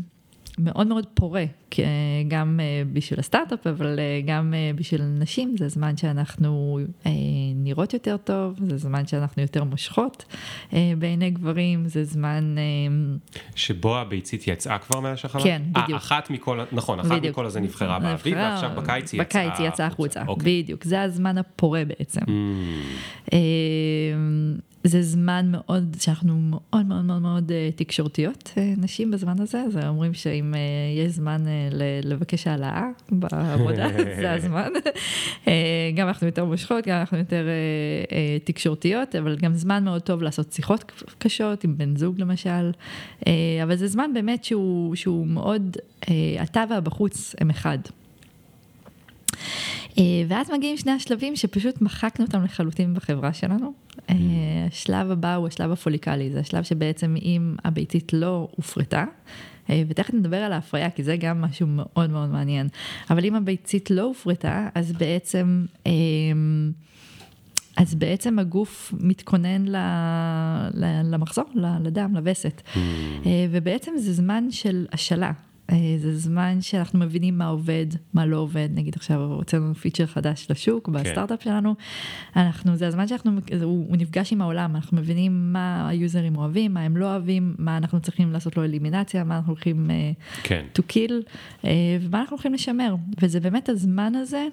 [0.58, 1.46] מאוד מאוד פורה,
[2.28, 6.80] גם אה, בשביל הסטארט-אפ, אבל אה, גם אה, בשביל נשים, זה זמן שאנחנו
[7.56, 10.26] נראות יותר טוב, זה זמן שאנחנו יותר מושכות
[10.98, 12.56] בעיני גברים, זה זמן...
[13.56, 15.44] שבו הביצית יצאה כבר מהשחלה?
[15.44, 15.90] כן, בדיוק.
[15.90, 17.34] 아, אחת מכל, נכון, אחת בדיוק.
[17.34, 20.64] מכל הזה נבחרה באביב, ועכשיו בקיץ היא יצאה בקיץ היא יצאה החוצה, אוקיי.
[20.64, 22.22] בדיוק, זה הזמן הפורה בעצם.
[22.22, 23.32] Mm.
[24.88, 29.78] זה זמן מאוד, שאנחנו מאוד מאוד מאוד מאוד אה, תקשורתיות, אה, נשים בזמן הזה, אז
[29.88, 30.60] אומרים שאם אה,
[31.04, 31.42] יש זמן
[32.04, 33.88] לבקש העלאה בעבודה,
[34.22, 34.70] זה הזמן.
[35.96, 37.48] גם אנחנו יותר מושכות, גם אנחנו יותר
[38.44, 42.72] תקשורתיות, אבל גם זמן מאוד טוב לעשות שיחות קשות, עם בן זוג למשל,
[43.64, 45.78] אבל זה זמן באמת שהוא, שהוא מאוד,
[46.44, 47.78] אתה והבחוץ הם אחד.
[50.28, 53.74] ואז מגיעים שני השלבים שפשוט מחקנו אותם לחלוטין בחברה שלנו.
[54.10, 54.16] אה,
[54.68, 59.06] השלב הבא הוא השלב הפוליקלי, זה השלב שבעצם אם הביצית לא הופרטה, אה,
[59.70, 62.68] ותכף נדבר על ההפריה, כי זה גם משהו מאוד מאוד מעניין,
[63.10, 65.66] אבל אם הביצית לא הופרטה, אז בעצם...
[65.88, 65.92] אה,
[67.78, 69.66] אז בעצם הגוף מתכונן
[71.04, 72.62] למחזור, לדם, לווסת.
[72.74, 72.78] Mm.
[73.52, 75.32] ובעצם זה זמן של השלה.
[75.72, 80.48] אה, זה זמן שאנחנו מבינים מה עובד, מה לא עובד, נגיד עכשיו הוצאנו פיצ'ר חדש
[80.50, 80.94] לשוק, כן.
[80.94, 81.76] בסטארט-אפ שלנו,
[82.36, 86.82] אנחנו, זה הזמן שאנחנו, הוא, הוא נפגש עם העולם, אנחנו מבינים מה היוזרים אוהבים, מה
[86.82, 90.66] הם לא אוהבים, מה אנחנו צריכים לעשות לו אלימינציה, מה אנחנו הולכים uh, כן.
[90.78, 91.12] to kill,
[91.62, 91.66] uh,
[92.02, 94.48] ומה אנחנו הולכים לשמר, וזה באמת הזמן הזה.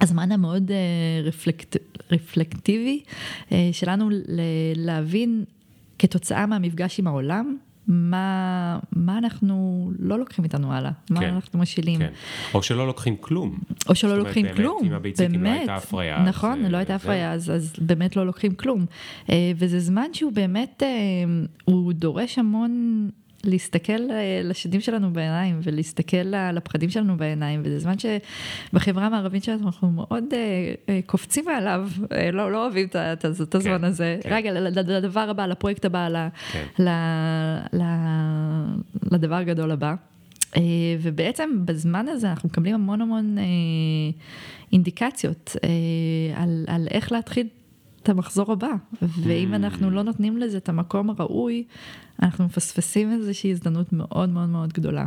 [0.00, 1.76] הזמן המאוד uh, רפלקט,
[2.10, 3.02] רפלקטיבי
[3.48, 4.08] uh, שלנו
[4.76, 5.44] להבין
[5.98, 7.56] כתוצאה מהמפגש עם העולם,
[7.86, 11.98] מה, מה אנחנו לא לוקחים איתנו הלאה, מה כן, אנחנו משאילים.
[11.98, 12.12] כן.
[12.54, 13.58] או שלא לוקחים כלום.
[13.88, 15.36] או שלא לוקחים באמת, כלום, אם הביצית, באמת.
[15.38, 16.22] אם לא הייתה הפריה.
[16.22, 18.86] נכון, אז, לא הייתה הפריה, אז, אז באמת לא לוקחים כלום.
[19.30, 20.88] אה, וזה זמן שהוא באמת, אה,
[21.64, 23.08] הוא דורש המון
[23.44, 29.90] להסתכל אה, לשדים שלנו בעיניים ולהסתכל לפחדים שלנו בעיניים, וזה זמן שבחברה המערבית שלנו אנחנו
[29.90, 30.38] מאוד אה,
[30.88, 31.88] אה, קופצים מעליו,
[32.32, 34.18] לא, לא אוהבים את הזמן כן, הזה.
[34.22, 34.34] כן.
[34.34, 36.64] רגע, לדבר הבא, לפרויקט הבא, כן.
[39.10, 39.94] לדבר הגדול הבא.
[41.00, 43.36] ובעצם בזמן הזה אנחנו מקבלים המון המון
[44.72, 45.56] אינדיקציות
[46.36, 47.48] על, על איך להתחיל
[48.02, 49.56] את המחזור הבא, ואם mm.
[49.56, 51.64] אנחנו לא נותנים לזה את המקום הראוי,
[52.22, 55.04] אנחנו מפספסים איזושהי הזדמנות מאוד מאוד מאוד גדולה.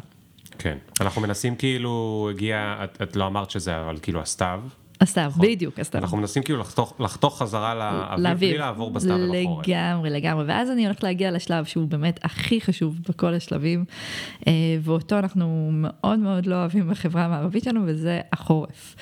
[0.59, 4.61] כן, אנחנו מנסים כאילו, הגיע, את, את לא אמרת שזה, אבל כאילו הסתיו.
[5.01, 5.45] הסתיו, נכון.
[5.45, 6.01] בדיוק, הסתיו.
[6.01, 7.75] אנחנו מנסים כאילו לחתוך, לחתוך חזרה
[8.17, 9.67] לאוויר, בלי לעבור בסתיו ובחורף.
[9.67, 13.85] לגמרי, לגמרי, ואז אני הולכת להגיע לשלב שהוא באמת הכי חשוב בכל השלבים,
[14.47, 18.95] אה, ואותו אנחנו מאוד מאוד לא אוהבים בחברה המערבית שלנו, וזה החורף.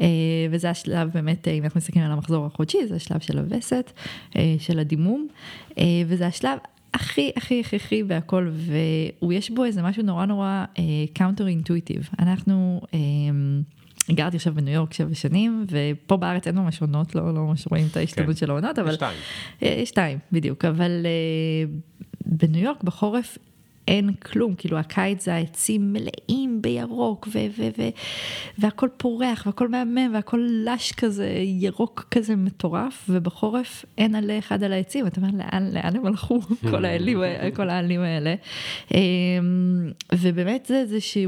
[0.00, 0.06] אה,
[0.50, 3.92] וזה השלב באמת, אם אנחנו מסתכלים על המחזור החודשי, זה השלב של הווסת,
[4.36, 5.28] אה, של הדימום,
[6.06, 6.58] וזה השלב
[6.94, 8.50] הכי הכי הכרחי בהכל,
[9.22, 10.64] ויש בו איזה משהו נורא נורא
[11.14, 12.08] counter intuitive.
[12.18, 12.80] אנחנו...
[14.10, 17.86] גרתי עכשיו בניו יורק שבע שנים, ופה בארץ אין ממש עונות, לא, לא ממש רואים
[17.90, 18.34] את ההשתנות כן.
[18.36, 18.92] של העונות, אבל...
[18.92, 19.18] שתיים.
[19.84, 21.70] שתיים, בדיוק, אבל אה,
[22.26, 23.38] בניו יורק בחורף
[23.88, 27.88] אין כלום, כאילו הקיץ זה העצים מלאים בירוק ו- ו- ו-
[28.58, 34.72] והכל פורח והכל מהמם והכל lush כזה, ירוק כזה מטורף, ובחורף אין עלה אחד על
[34.72, 37.18] העצים, אתה אומר לאן, לאן הם הלכו, כל העלים,
[37.54, 38.34] כל העלים האלה.
[38.94, 38.98] אמ,
[40.14, 41.26] ובאמת זה איזושהי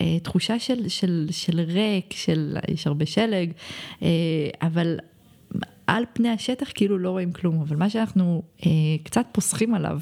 [0.00, 3.52] אה, תחושה של, של, של ריק, של, יש הרבה שלג,
[4.02, 4.08] אה,
[4.62, 4.96] אבל
[5.86, 8.70] על פני השטח כאילו לא רואים כלום, אבל מה שאנחנו אה,
[9.02, 9.98] קצת פוסחים עליו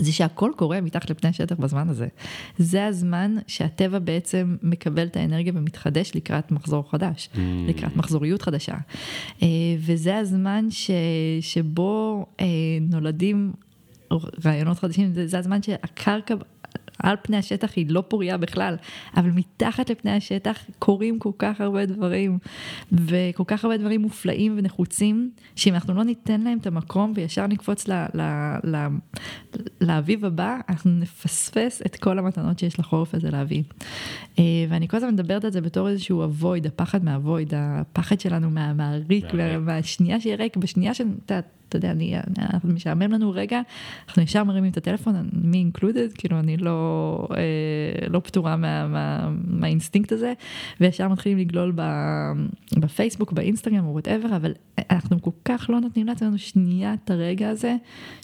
[0.00, 2.06] זה שהכל קורה מתחת לפני השטח בזמן הזה.
[2.58, 7.38] זה הזמן שהטבע בעצם מקבל את האנרגיה ומתחדש לקראת מחזור חדש, mm.
[7.68, 8.74] לקראת מחזוריות חדשה.
[9.42, 10.90] אה, וזה הזמן ש,
[11.40, 12.46] שבו אה,
[12.80, 13.52] נולדים
[14.44, 16.34] רעיונות חדשים, זה, זה הזמן שהקרקע
[17.02, 18.76] על פני השטח היא לא פוריה בכלל,
[19.16, 22.38] אבל מתחת לפני השטח קורים כל כך הרבה דברים,
[22.92, 27.88] וכל כך הרבה דברים מופלאים ונחוצים, שאם אנחנו לא ניתן להם את המקום וישר נקפוץ
[27.88, 28.22] ל, ל,
[28.64, 28.86] ל,
[29.80, 33.62] לאביב הבא, אנחנו נפספס את כל המתנות שיש לחורף הזה להביא.
[34.38, 38.72] אה, ואני כל הזמן מדברת על זה בתור איזשהו אבויד, הפחד מהאבויד, הפחד שלנו מה,
[38.72, 39.24] מהריק,
[39.60, 41.40] מהשנייה שיהיה ריק, בשנייה שאתה...
[41.68, 42.14] אתה יודע, אני,
[42.64, 43.60] משעמם לנו רגע,
[44.08, 49.30] אנחנו ישר מרימים את הטלפון, me included, כאילו אני לא, אה, לא פטורה מה, מה,
[49.44, 50.32] מהאינסטינקט הזה,
[50.80, 51.82] וישר מתחילים לגלול ב,
[52.78, 54.52] בפייסבוק, באינסטגרם או whatever, אבל
[54.90, 57.76] אנחנו כל כך לא נותנים לעצמנו שנייה את הרגע הזה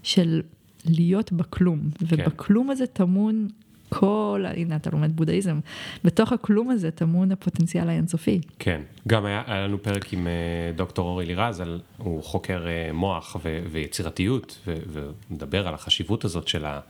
[0.02, 0.42] של
[0.86, 2.06] להיות בכלום, כן.
[2.08, 3.48] ובכלום הזה טמון
[3.94, 5.60] כל, הנה אתה לומד בודהיזם,
[6.04, 8.40] בתוך הכלום הזה טמון הפוטנציאל האינסופי.
[8.58, 12.92] כן, גם היה, היה לנו פרק עם אה, דוקטור אורי לירז, על, הוא חוקר אה,
[12.92, 16.80] מוח ו, ויצירתיות, ומדבר על החשיבות הזאת של ה...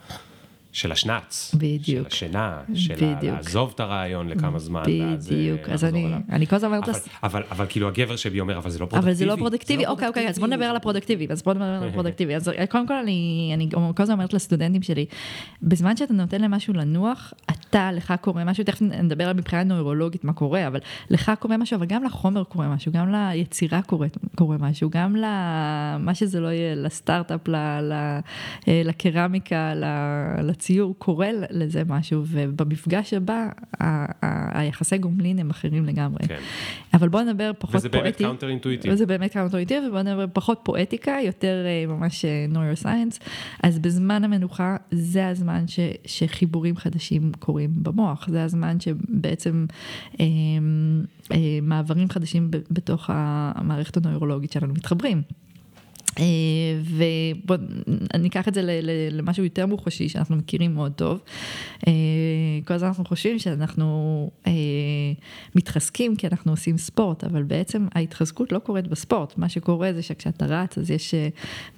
[0.75, 3.37] של השנץ, בדיוק, של השינה, של בדיוק.
[3.37, 6.89] לעזוב את הרעיון לכמה זמן, בדיוק, אז אני, אני כל הזמן אומרת...
[6.89, 9.11] אבל, אבל, אבל כאילו הגבר שבי אומר, אבל זה לא פרודקטיבי.
[9.11, 11.89] אבל זה לא פרודקטיבי, אוקיי, אוקיי, אז בוא נדבר על הפרודקטיבי, אז בוא נדבר על
[11.89, 12.37] הפרודקטיבי.
[12.37, 15.07] אז קודם כל אני, אני כל הזמן אומרת לסטודנטים שלי,
[15.63, 20.33] בזמן שאתה נותן למשהו לנוח, אתה, לך קורה משהו, תכף נדבר על מבחינה נוירולוגית מה
[20.33, 24.91] קורה, אבל לך קורה משהו, אבל גם לחומר קורה משהו, גם ליצירה קורה, קורה משהו,
[24.91, 27.41] גם למה שזה לא יהיה, לסטארט-אפ,
[28.67, 29.73] לקרמיקה,
[30.65, 33.49] הציור קורה לזה משהו, ובמפגש הבא,
[34.55, 36.29] היחסי גומלין הם אחרים לגמרי.
[36.29, 36.39] כן.
[36.95, 37.87] אבל בואו נדבר פחות פואטי.
[37.87, 38.93] וזה באמת counter intuitive.
[38.93, 43.19] וזה באמת counter intuitive, ובואו נדבר פחות פואטיקה, יותר אה, ממש neuroscience.
[43.23, 49.67] אה, אז בזמן המנוחה, זה הזמן ש, שחיבורים חדשים קורים במוח, זה הזמן שבעצם
[50.21, 50.27] אה,
[51.33, 55.23] אה, מעברים חדשים בתוך המערכת הנוירולוגית שלנו מתחברים.
[56.19, 56.25] אה,
[56.85, 57.61] ובואו
[58.19, 58.61] ניקח את זה
[59.11, 61.19] למשהו יותר מוחשי שאנחנו מכירים מאוד טוב.
[61.87, 61.93] אה,
[62.65, 64.53] כל הזמן אנחנו חושבים שאנחנו אה,
[65.55, 69.39] מתחזקים כי אנחנו עושים ספורט, אבל בעצם ההתחזקות לא קורית בספורט.
[69.39, 71.15] מה שקורה זה שכשאתה רץ אז יש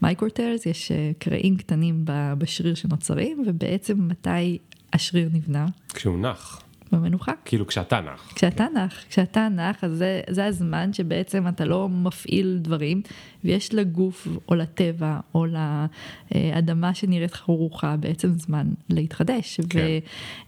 [0.02, 2.02] micro-tears, יש קרעים קטנים
[2.38, 4.58] בשריר שנוצרים, ובעצם מתי
[4.92, 5.66] השריר נבנה?
[5.94, 6.65] כשהוא נח.
[6.92, 7.32] במנוחה.
[7.44, 8.32] כאילו כשאתה נח.
[8.34, 13.02] כשאתה נח, כשאתה נח, אז זה, זה הזמן שבעצם אתה לא מפעיל דברים,
[13.44, 19.60] ויש לגוף או לטבע או לאדמה שנראית חרוכה בעצם זמן להתחדש.
[19.70, 19.78] כן.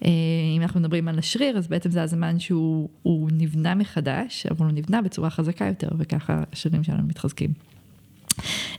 [0.03, 5.03] ואם אנחנו מדברים על השריר, אז בעצם זה הזמן שהוא נבנה מחדש, אבל הוא נבנה
[5.03, 7.51] בצורה חזקה יותר, וככה השרירים שלנו מתחזקים.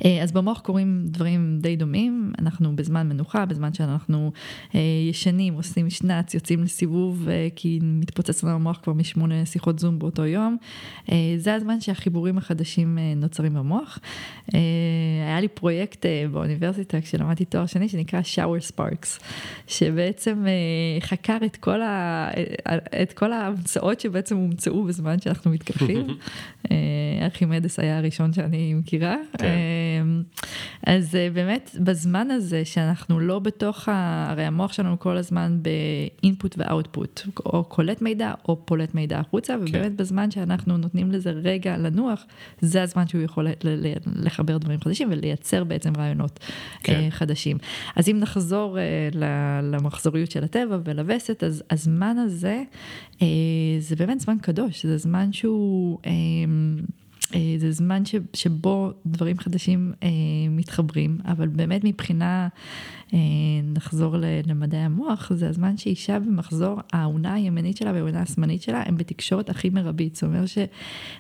[0.06, 4.32] אה, אז במוח קורים דברים די דומים, אנחנו בזמן מנוחה, בזמן שאנחנו
[4.76, 10.00] אה, ישנים, עושים שנץ, יוצאים לסיבוב, אה, כי מתפוצץ לנו המוח כבר משמונה שיחות זום
[10.00, 10.58] באותו יום.
[11.38, 14.00] זה הזמן שהחיבורים החדשים נוצרים במוח.
[15.28, 19.24] היה לי פרויקט באוניברסיטה כשלמדתי תואר שני שנקרא Shower Sparks,
[19.68, 20.46] שבעצם
[21.00, 22.30] חקר את כל, ה...
[23.02, 26.08] את כל ההמצאות שבעצם הומצאו בזמן שאנחנו מתקלחים.
[27.22, 29.16] ארכימדס היה הראשון שאני מכירה.
[29.38, 29.49] כן.
[29.50, 30.24] אמ,
[30.88, 34.26] אז אה, באמת בזמן הזה שאנחנו לא בתוך, ה...
[34.30, 39.62] הרי המוח שלנו כל הזמן באינפוט ואוטפוט, או קולט מידע או פולט מידע החוצה, כן.
[39.62, 42.26] ובאמת בזמן שאנחנו נותנים לזה רגע לנוח,
[42.62, 43.48] זה הזמן שהוא יכול
[44.16, 46.40] לחבר דברים חדשים ולייצר בעצם רעיונות
[46.84, 46.94] כן.
[46.94, 47.58] אה, חדשים.
[47.96, 49.10] אז אם נחזור אה,
[49.64, 52.64] למחזוריות של הטבע ולווסת, אז הזמן הזה
[53.80, 56.00] זה באמת זמן קדוש, זה זמן שהוא...
[57.36, 60.10] אה, זה זמן ש, שבו דברים חדשים אה,
[60.50, 62.48] מתחברים, אבל באמת מבחינה,
[63.64, 64.16] נחזור
[64.48, 69.70] למדעי המוח, זה הזמן שאישה במחזור, האונה הימנית שלה והאונה השמאלית שלה הם בתקשורת הכי
[69.70, 70.50] מרבית, זאת אומרת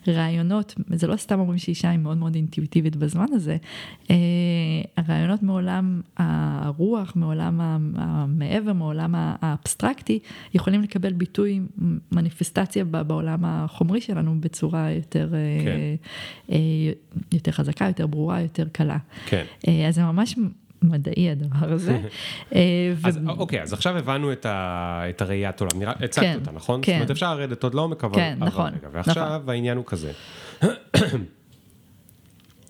[0.08, 3.58] שרעיונות, זה לא סתם אומרים שאישה היא מאוד מאוד אינטואיטיבית בזמן הזה,
[4.12, 4.15] אה,
[4.97, 7.62] הרעיונות מעולם הרוח, מעולם
[7.95, 10.19] המעבר, מעולם האבסטרקטי,
[10.54, 11.60] יכולים לקבל ביטוי,
[12.12, 15.34] מניפסטציה בעולם החומרי שלנו בצורה יותר...
[15.34, 15.80] אה, כן.
[16.52, 16.91] אה,
[17.32, 18.97] יותר חזקה, יותר ברורה, יותר קלה.
[19.25, 19.43] כן.
[19.67, 20.36] אה, אז זה ממש
[20.82, 22.02] מדעי הדבר הזה.
[22.56, 26.52] אה, אז אוקיי, אז עכשיו הבנו את, ה, את הראיית עולם, נראה, הצגת כן, אותה,
[26.52, 26.82] נכון?
[26.84, 26.92] כן.
[26.92, 28.15] זאת אומרת, אפשר לרדת עוד לעומק, אבל...
[28.15, 28.74] כן, נכון.
[28.74, 29.50] רגע, ועכשיו נכון.
[29.50, 30.12] העניין הוא כזה.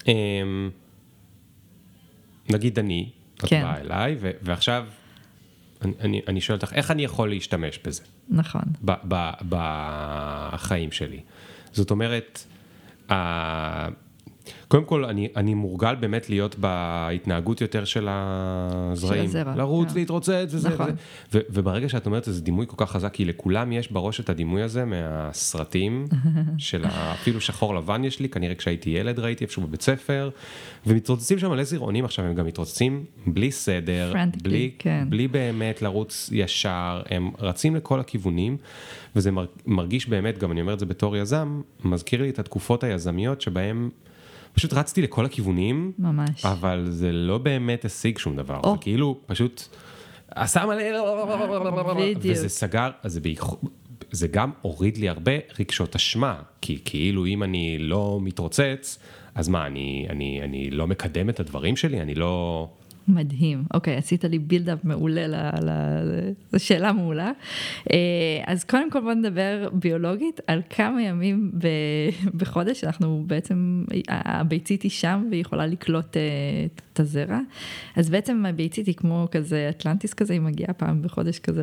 [0.07, 0.69] אמ,
[2.49, 3.61] נגיד אני, את כן.
[3.61, 4.85] באה אליי, ו- ועכשיו
[5.81, 8.03] אני, אני, אני שואל אותך, איך אני יכול להשתמש בזה?
[8.29, 8.61] נכון.
[9.49, 11.21] בחיים שלי.
[11.71, 12.45] זאת אומרת,
[14.67, 19.23] קודם כל, אני, אני מורגל באמת להיות בהתנהגות יותר של הזרעים.
[19.23, 19.55] של הזרע.
[19.55, 19.93] לרוץ, yeah.
[19.93, 19.99] כן.
[19.99, 20.69] להתרוצץ וזה.
[20.69, 20.85] נכון.
[20.85, 20.95] וזה.
[21.33, 24.61] ו, וברגע שאת אומרת, זה דימוי כל כך חזק, כי לכולם יש בראש את הדימוי
[24.61, 26.05] הזה מהסרטים,
[26.57, 30.29] של אפילו שחור לבן יש לי, כנראה כשהייתי ילד ראיתי איפשהו בבית ספר,
[30.87, 35.07] ומתרוצצים שם מלא זרעונים עכשיו, הם גם מתרוצצים בלי סדר, בלי, כן.
[35.09, 38.57] בלי באמת לרוץ ישר, הם רצים לכל הכיוונים,
[39.15, 39.31] וזה
[39.65, 43.89] מרגיש באמת, גם אני אומר את זה בתור יזם, מזכיר לי את התקופות היזמיות שבהם...
[44.53, 48.71] פשוט רצתי לכל הכיוונים, ממש, אבל זה לא באמת השיג שום דבר, או.
[48.71, 49.63] זה כאילו פשוט
[50.35, 50.83] עשה מלא,
[51.95, 53.59] בדיוק, וזה סגר, זה, בייחוד,
[54.11, 58.99] זה גם הוריד לי הרבה רגשות אשמה, כי כאילו אם אני לא מתרוצץ,
[59.35, 62.67] אז מה, אני, אני, אני לא מקדם את הדברים שלי, אני לא...
[63.09, 63.63] מדהים.
[63.73, 65.51] אוקיי, עשית לי בילדאפ מעולה
[66.53, 67.31] לשאלה מעולה.
[67.93, 67.97] אה,
[68.45, 71.51] אז קודם כל בוא נדבר ביולוגית על כמה ימים
[72.37, 76.21] בחודש אנחנו בעצם, הביצית היא שם והיא יכולה לקלוט אה,
[76.93, 77.39] את הזרע.
[77.95, 81.61] אז בעצם הביצית היא כמו כזה אטלנטיס כזה, היא מגיעה פעם בחודש כזה,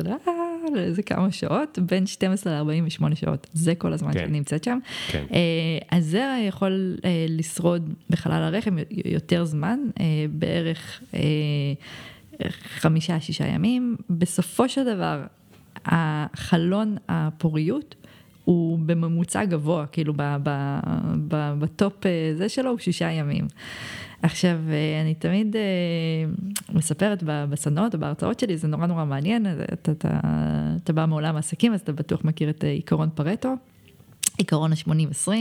[0.75, 4.19] לאיזה כמה שעות, בין 12 ל-48 שעות, זה כל הזמן כן.
[4.19, 4.79] שאני נמצאת שם.
[5.07, 5.25] כן.
[5.33, 6.97] אה, הזרע יכול
[7.29, 8.75] לשרוד בחלל הרחם
[9.05, 9.79] יותר זמן,
[10.29, 11.01] בערך
[12.79, 13.95] חמישה, שישה ימים.
[14.09, 15.23] בסופו של דבר,
[15.85, 17.95] החלון הפוריות
[18.47, 20.13] הוא בממוצע גבוה, כאילו
[21.59, 23.47] בטופ אה, זה שלו הוא שישה ימים.
[24.21, 25.61] עכשיו, אה, אני תמיד אה,
[26.73, 30.19] מספרת בסדנאות או בהרצאות שלי, זה נורא נורא מעניין, אתה, אתה,
[30.83, 33.53] אתה בא מעולם העסקים, אז אתה בטוח מכיר את עיקרון פרטו.
[34.37, 35.31] עיקרון ה-80-20,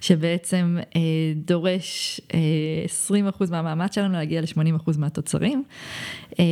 [0.00, 1.00] שבעצם אה,
[1.36, 2.38] דורש אה,
[3.40, 5.64] 20% מהמאמץ שלנו להגיע ל-80% מהתוצרים.
[6.38, 6.44] אה,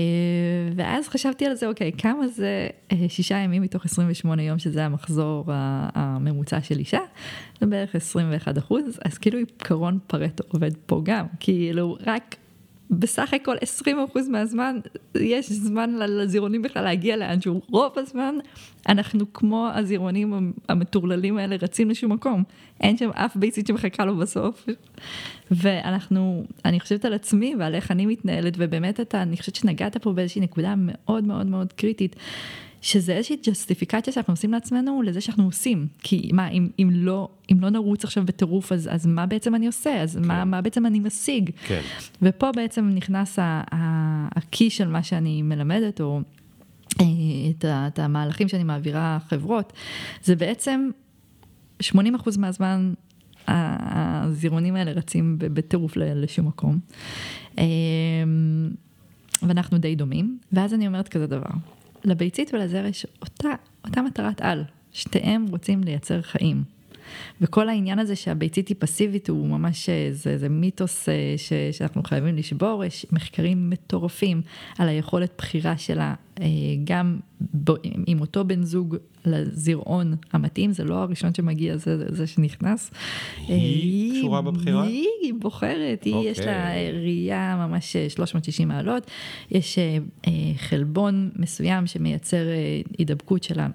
[0.76, 5.44] ואז חשבתי על זה, אוקיי, כמה זה אה, שישה ימים מתוך 28 יום, שזה המחזור
[5.94, 7.00] הממוצע של אישה?
[7.60, 12.36] זה בערך 21%, אז כאילו עיקרון פרטו עובד פה גם, כאילו רק
[12.92, 13.88] בסך הכל 20%
[14.28, 14.78] מהזמן
[15.14, 17.60] יש זמן לזירונים בכלל להגיע לאנשהו.
[17.70, 18.34] רוב הזמן
[18.88, 22.42] אנחנו כמו הזירונים המטורללים האלה רצים לשום מקום.
[22.80, 24.66] אין שם אף ביצית שמחכה לו בסוף.
[25.50, 30.12] ואנחנו, אני חושבת על עצמי ועל איך אני מתנהלת, ובאמת אתה, אני חושבת שנגעת פה
[30.12, 32.16] באיזושהי נקודה מאוד מאוד מאוד קריטית.
[32.82, 35.86] שזה איזושהי ג'סטיפיקציה שאנחנו עושים לעצמנו לזה שאנחנו עושים.
[36.02, 39.66] כי מה, אם, אם, לא, אם לא נרוץ עכשיו בטירוף, אז, אז מה בעצם אני
[39.66, 40.02] עושה?
[40.02, 40.28] אז כן.
[40.28, 41.50] מה, מה בעצם אני משיג?
[41.66, 41.80] כן.
[42.22, 43.38] ופה בעצם נכנס
[44.32, 46.20] הקי של מה שאני מלמדת, או
[47.00, 47.06] אה,
[47.50, 49.72] את, את המהלכים שאני מעבירה חברות,
[50.22, 50.90] זה בעצם
[51.82, 51.94] 80%
[52.38, 52.92] מהזמן
[53.48, 56.78] הזירונים האלה רצים בטירוף לשום מקום.
[57.58, 57.64] אה,
[59.42, 61.50] ואנחנו די דומים, ואז אני אומרת כזה דבר.
[62.04, 63.48] לביצית ולזרע יש אותה,
[63.84, 66.64] אותה מטרת על, שתיהם רוצים לייצר חיים.
[67.40, 72.36] וכל העניין הזה שהביצית היא פסיבית הוא ממש, זה, זה מיתוס אה, ש, שאנחנו חייבים
[72.36, 74.42] לשבור, יש מחקרים מטורפים
[74.78, 76.46] על היכולת בחירה שלה, אה,
[76.84, 77.18] גם
[77.64, 77.70] ב,
[78.06, 82.90] עם אותו בן זוג לזרעון המתאים, זה לא הראשון שמגיע, זה, זה שנכנס.
[83.46, 84.82] היא קשורה בבחירה?
[84.82, 86.18] היא, היא בוחרת, היא, okay.
[86.18, 86.92] יש לה אוקיי.
[86.92, 89.10] ראייה ממש 360 מעלות,
[89.50, 92.44] יש אה, חלבון מסוים שמייצר
[92.98, 93.68] הידבקות שלה.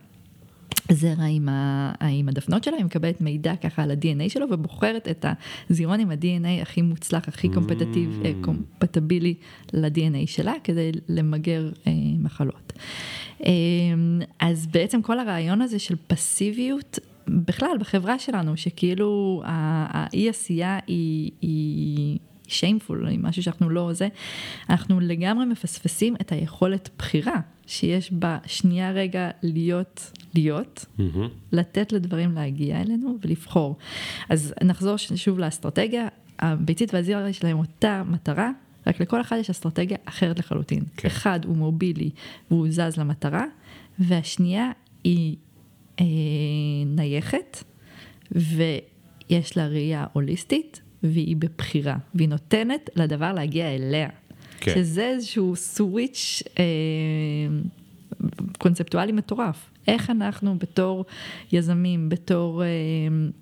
[0.91, 5.26] זרע עם, ה, עם הדפנות שלה, היא מקבלת מידע ככה על ה-DNA שלו ובוחרת את
[5.69, 8.45] הזירון עם ה-DNA הכי מוצלח, הכי קומפטטיב, mm.
[8.45, 9.34] קומפטבילי
[9.73, 12.73] ל-DNA שלה כדי למגר אה, מחלות.
[13.45, 13.52] אה,
[14.39, 22.19] אז בעצם כל הרעיון הזה של פסיביות בכלל בחברה שלנו, שכאילו האי עשייה היא, היא
[22.48, 24.08] שיימפול, משהו שאנחנו לא זה,
[24.70, 31.02] אנחנו לגמרי מפספסים את היכולת בחירה שיש בה שנייה רגע להיות, להיות, mm-hmm.
[31.52, 33.78] לתת לדברים להגיע אלינו ולבחור.
[34.30, 36.08] אז נחזור שוב לאסטרטגיה,
[36.40, 38.52] הביצית והזירה יש להם אותה מטרה,
[38.88, 40.84] רק לכל אחד יש אסטרטגיה אחרת לחלוטין.
[40.98, 41.08] כן.
[41.08, 42.10] אחד הוא מובילי
[42.52, 43.46] והוא זז למטרה,
[44.00, 44.72] והשנייה
[45.04, 45.36] היא
[46.00, 46.06] אה,
[46.86, 47.64] נייחת,
[48.32, 54.10] ויש לה ראייה הוליסטית, והיא בבחירה, והיא נותנת לדבר להגיע אליה.
[54.60, 54.74] כן.
[54.76, 56.64] שזה איזשהו סוויץ' אה,
[58.58, 59.70] קונספטואלי מטורף.
[59.88, 61.06] איך אנחנו בתור
[61.52, 62.68] יזמים, בתור אה,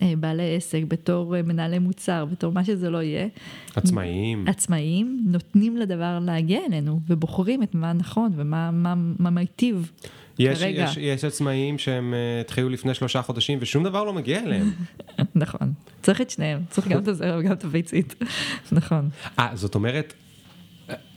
[0.02, 3.28] אה, בעלי עסק, בתור אה, מנהלי מוצר, בתור מה שזה לא יהיה.
[3.76, 4.48] עצמאיים.
[4.48, 9.92] עצמאיים, נותנים לדבר להגיע אלינו ובוחרים את מה נכון ומה מה, מה מיטיב.
[10.40, 14.72] יש, יש, יש עצמאים שהם uh, התחילו לפני שלושה חודשים ושום דבר לא מגיע אליהם.
[15.36, 18.16] נכון, צריך את שניהם, צריך גם את הזרע וגם את הביצית,
[18.72, 19.10] נכון.
[19.40, 20.14] אה, זאת אומרת,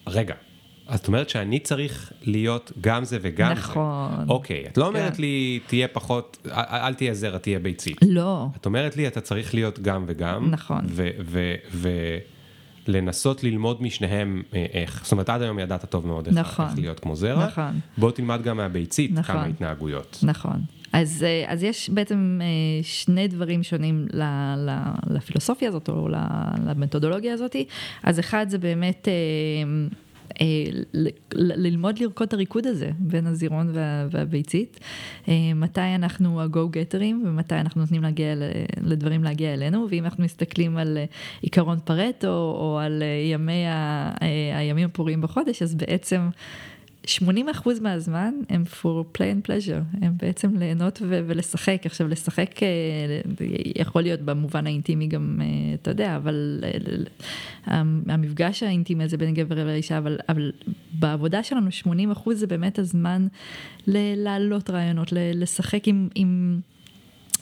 [0.07, 0.35] רגע,
[0.89, 4.11] אז את אומרת שאני צריך להיות גם זה וגם נכון.
[4.17, 4.33] זה.
[4.33, 5.23] אוקיי, את לא אומרת כן.
[5.23, 7.99] לי, תהיה פחות, אל, אל תהיה זרע, תהיה ביצית.
[8.03, 8.47] לא.
[8.57, 10.51] את אומרת לי, אתה צריך להיות גם וגם.
[10.51, 10.87] נכון.
[12.89, 15.01] ולנסות ללמוד משניהם אה, איך.
[15.03, 16.67] זאת אומרת, עד היום ידעת טוב מאוד איך, נכון.
[16.67, 17.47] איך להיות כמו זרע.
[17.47, 17.81] נכון.
[17.99, 19.35] בוא תלמד גם מהביצית נכון.
[19.35, 20.19] כמה התנהגויות.
[20.23, 20.61] נכון.
[20.93, 22.47] אז, אה, אז יש בעצם אה,
[22.83, 24.23] שני דברים שונים ל,
[24.57, 24.79] ל,
[25.11, 26.09] לפילוסופיה הזאת או
[26.67, 27.57] למתודולוגיה הזאת.
[28.03, 29.09] אז אחד זה באמת
[31.35, 34.81] ללמוד לרקוד את הריקוד הזה בין הזירון וה, והביצית.
[35.29, 38.35] אה, מתי אנחנו ה-go-getters ומתי אנחנו נותנים להגיע,
[38.83, 39.87] לדברים להגיע אלינו.
[39.91, 41.05] ואם אנחנו מסתכלים על אה,
[41.41, 46.21] עיקרון פרטו או על אה, ימי ה, אה, הימים הפוריים בחודש, אז בעצם...
[47.09, 47.21] 80%
[47.83, 48.87] מהזמן הם for
[49.19, 51.83] play and pleasure, הם בעצם ליהנות ו- ולשחק.
[51.85, 52.69] עכשיו לשחק אה,
[53.77, 56.71] יכול להיות במובן האינטימי גם, אה, אתה יודע, אבל אה,
[57.65, 60.53] המ- המפגש האינטימי הזה בין גבר לאישה, אבל, אבל
[60.93, 63.27] בעבודה שלנו 80% זה באמת הזמן
[63.87, 66.09] ל- להעלות רעיונות, ל- לשחק עם...
[66.15, 66.61] עם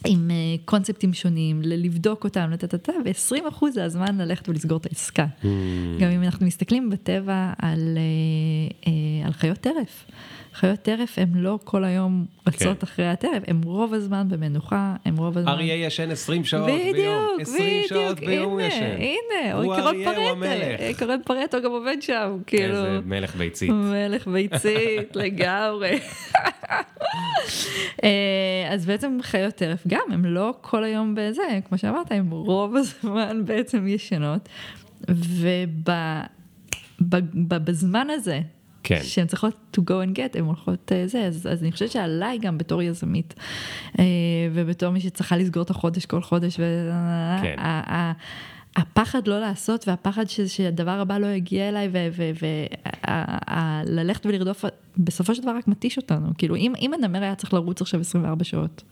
[0.07, 5.27] עם אה, קונספטים שונים, לבדוק אותם, לטטטה, ו-20% זה הזמן ללכת ולסגור את העסקה.
[5.43, 5.47] Hmm.
[6.01, 10.05] גם אם אנחנו מסתכלים בטבע על, אה, אה, על חיות טרף.
[10.57, 12.87] חיות טרף הן לא כל היום רצות כן.
[12.87, 15.53] אחרי הטרף, הן רוב הזמן במנוחה, הן רוב הזמן...
[15.53, 16.93] אריה ישן 20 שעות ביום.
[16.93, 18.97] בדיוק, 20 שעות בדיוק, ביום הוא הנה, ישן.
[18.99, 20.81] הנה, הוא עיקרון אריה, הוא פרטו, המלך.
[20.81, 22.75] עיקרון פרטו גם עובד שם, כאילו.
[22.75, 23.71] איזה מלך ביצית.
[23.71, 25.99] מלך ביצית, לגמרי.
[28.05, 32.77] אה, אז בעצם חיות טרף גם, הם לא כל היום בזה, כמו שאמרת, הם רוב
[32.77, 34.49] הזמן בעצם ישנות.
[37.01, 38.41] ובזמן הזה,
[38.89, 39.01] כן.
[39.03, 42.39] שהן צריכות to go and get, הן הולכות אה, זה, אז, אז אני חושבת שעליי
[42.39, 43.35] גם בתור יזמית,
[43.99, 44.05] אה,
[44.53, 46.91] ובתור מי שצריכה לסגור את החודש כל חודש, ו...
[47.43, 47.57] כן.
[48.77, 51.89] הפחד לא לעשות והפחד ש, שהדבר הבא לא יגיע אליי
[53.89, 54.65] וללכת ולרדוף
[54.99, 58.45] בסופו של דבר רק מתיש אותנו כאילו אם, אם הנמר היה צריך לרוץ עכשיו 24
[58.45, 58.83] שעות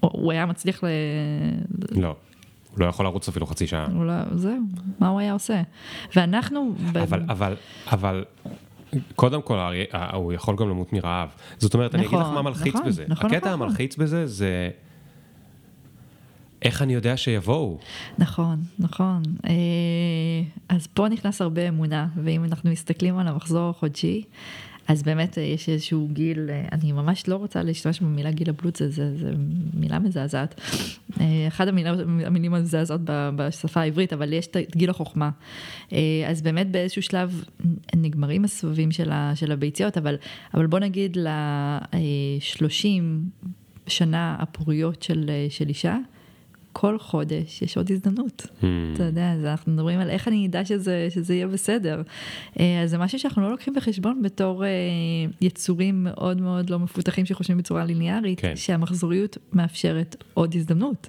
[0.00, 0.86] הוא- היה מצליח ל...
[1.90, 2.14] לא.
[2.70, 3.86] הוא לא יכול לרוץ אפילו חצי שעה.
[4.04, 4.56] לא, זהו,
[5.00, 5.62] מה הוא היה עושה?
[6.16, 6.74] ואנחנו...
[6.92, 7.54] ב- אבל, אבל,
[7.92, 8.24] אבל,
[9.16, 11.28] קודם כל, האריה- אה, הוא יכול גם למות מרעב.
[11.58, 13.04] זאת אומרת, אני אגיד לך נכון, מה מלחיץ נכון, בזה.
[13.08, 13.62] נכון, הקטע נכון.
[13.62, 14.70] המלחיץ בזה זה
[16.62, 17.78] איך אני יודע שיבואו.
[18.18, 19.22] נכון, נכון.
[19.46, 19.52] אה,
[20.68, 24.22] אז פה נכנס הרבה אמונה, ואם אנחנו מסתכלים על המחזור החודשי,
[24.88, 28.76] אז באמת אה, יש איזשהו גיל, אה, אני ממש לא רוצה להשתמש במילה גיל הבלוט,
[28.88, 29.32] זה
[29.74, 30.60] מילה מזעזעת.
[31.20, 31.68] אה, אחת
[32.26, 35.30] המילים המזעזעות בשפה העברית, אבל יש את גיל החוכמה.
[36.28, 37.44] אז באמת באיזשהו שלב
[37.96, 40.16] נגמרים הסבבים של, ה, של הביציות, אבל,
[40.54, 42.76] אבל בוא נגיד ל-30
[43.86, 45.98] שנה הפוריות של, של אישה,
[46.76, 48.42] כל חודש יש עוד הזדמנות.
[48.60, 48.64] Hmm.
[48.94, 52.02] אתה יודע, אז אנחנו מדברים על איך אני אדע שזה, שזה יהיה בסדר.
[52.60, 54.70] אה, אז זה משהו שאנחנו לא לוקחים בחשבון בתור אה,
[55.40, 58.56] יצורים מאוד מאוד לא מפותחים שחושבים בצורה ליניארית, כן.
[58.56, 61.08] שהמחזוריות מאפשרת עוד הזדמנות.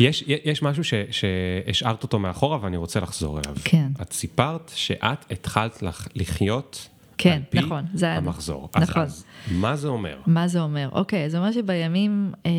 [0.00, 3.56] יש, יש משהו ש, שהשארת אותו מאחורה ואני רוצה לחזור אליו.
[3.64, 3.88] כן.
[4.02, 6.88] את סיפרת שאת התחלת לח, לחיות
[7.18, 8.68] כן, על פי נכון, זה היה- המחזור.
[8.80, 9.02] נכון.
[9.02, 10.16] אז, אז מה זה אומר?
[10.26, 10.88] מה זה אומר?
[10.92, 12.32] אוקיי, זה אומר שבימים...
[12.46, 12.50] אה,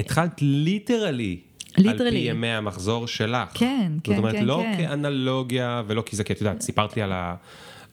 [0.00, 1.36] התחלת literally.
[1.76, 2.10] על literally.
[2.10, 3.48] פי ימי המחזור שלך.
[3.54, 4.86] כן, זאת כן, אומרת, כן, לא כן.
[4.88, 7.34] כאנלוגיה ולא כי זה, כי את יודעת, סיפרת לי על ה...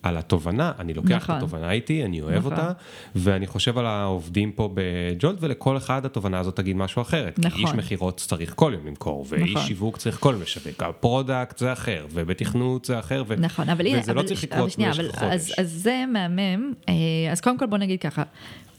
[0.04, 1.36] על התובנה, אני לוקח נכון.
[1.36, 2.52] את התובנה איתי, אני אוהב נכון.
[2.52, 2.72] אותה,
[3.16, 7.40] ואני חושב על העובדים פה בג'ולט, ולכל אחד התובנה הזאת תגיד משהו אחרת.
[7.40, 7.78] כי איש נכון.
[7.78, 9.68] מכירות צריך כל יום למכור, ואיש נכון.
[9.68, 13.36] שיווק צריך כל יום לשווק, ה product זה אחר, ובתכנות זה אחר, ו...
[13.36, 15.60] נכון, אבל וזה לא אבל- צריך אבל לקרות במשך אבל- אז, חודש.
[15.60, 16.94] אז זה מהמם, אה,
[17.32, 18.24] אז קודם כל בוא נגיד ככה,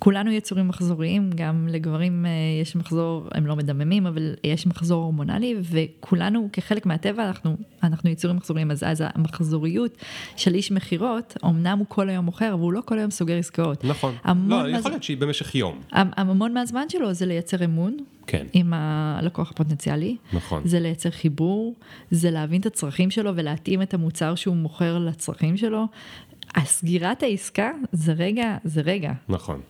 [0.05, 2.31] כולנו יצורים מחזוריים, גם לגברים אה,
[2.63, 8.37] יש מחזור, הם לא מדממים, אבל יש מחזור הורמונלי, וכולנו כחלק מהטבע, אנחנו, אנחנו יצורים
[8.37, 9.97] מחזוריים, אז, אז המחזוריות
[10.37, 13.85] של איש מכירות, אמנם הוא כל היום מוכר, אבל הוא לא כל היום סוגר עסקאות.
[13.85, 14.15] נכון.
[14.25, 15.81] לא, מהז- יכול להיות שהיא במשך יום.
[15.93, 17.97] המ- המון מהזמן שלו זה לייצר אמון.
[18.27, 18.47] כן.
[18.53, 20.63] עם הלקוח הפוטנציאלי, נכון.
[20.65, 21.75] זה לייצר חיבור,
[22.11, 25.85] זה להבין את הצרכים שלו ולהתאים את המוצר שהוא מוכר לצרכים שלו.
[26.55, 29.13] הסגירת העסקה זה רגע, זה רגע.
[29.29, 29.61] נכון.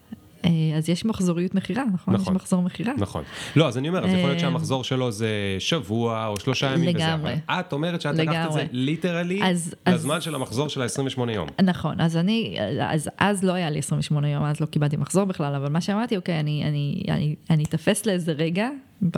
[0.45, 2.15] אה, אז יש מחזוריות מכירה, נכון?
[2.15, 2.35] נכון.
[2.35, 2.93] יש מחזור מכירה.
[2.99, 3.23] נכון.
[3.57, 5.29] לא, אז אני אומר, אז יכול להיות אה, שהמחזור שלו זה
[5.59, 7.33] שבוע או שלושה ימים וזה, לגמרי.
[7.49, 8.69] אבל את אומרת שאת לקחת את זה לגמרי.
[8.73, 11.49] ליטרלי אז- אז- לזמן של המחזור של ה-28 יום.
[11.65, 15.55] נכון, אז אני, אז, אז לא היה לי 28 יום, אז לא קיבלתי מחזור בכלל,
[15.55, 18.69] אבל מה שאמרתי, אוקיי, אני, אני, אני, אני אתפס לאיזה רגע,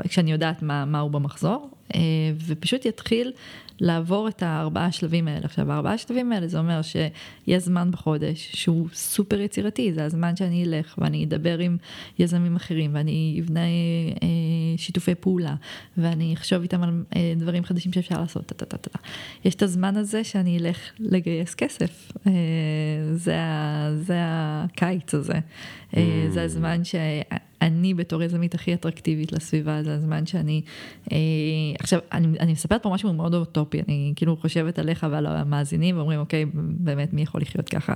[0.08, 2.00] כשאני יודעת מה, מה הוא במחזור, אה,
[2.46, 3.32] ופשוט יתחיל
[3.80, 5.44] לעבור את הארבעה שלבים האלה.
[5.44, 10.64] עכשיו, הארבעה שלבים האלה זה אומר שיש זמן בחודש שהוא סופר יצירתי, זה הזמן שאני
[10.64, 11.76] אלך ואני אדבר עם
[12.18, 14.28] יזמים אחרים ואני אבנה אה,
[14.76, 15.54] שיתופי פעולה
[15.96, 18.46] ואני אחשוב איתם על אה, דברים חדשים שאפשר לעשות.
[18.46, 18.98] טה, טה, טה, טה.
[19.44, 22.32] יש את הזמן הזה שאני אלך לגייס כסף, אה,
[23.12, 23.36] זה,
[23.94, 25.38] זה הקיץ הזה,
[25.96, 26.94] אה, זה הזמן ש...
[27.62, 30.62] אני בתור יזמית הכי אטרקטיבית לסביבה, זה הזמן שאני...
[31.12, 31.16] אה,
[31.80, 36.20] עכשיו, אני, אני מספרת פה משהו מאוד אוטופי, אני כאילו חושבת עליך ועל המאזינים, ואומרים,
[36.20, 37.94] אוקיי, באמת, מי יכול לחיות ככה?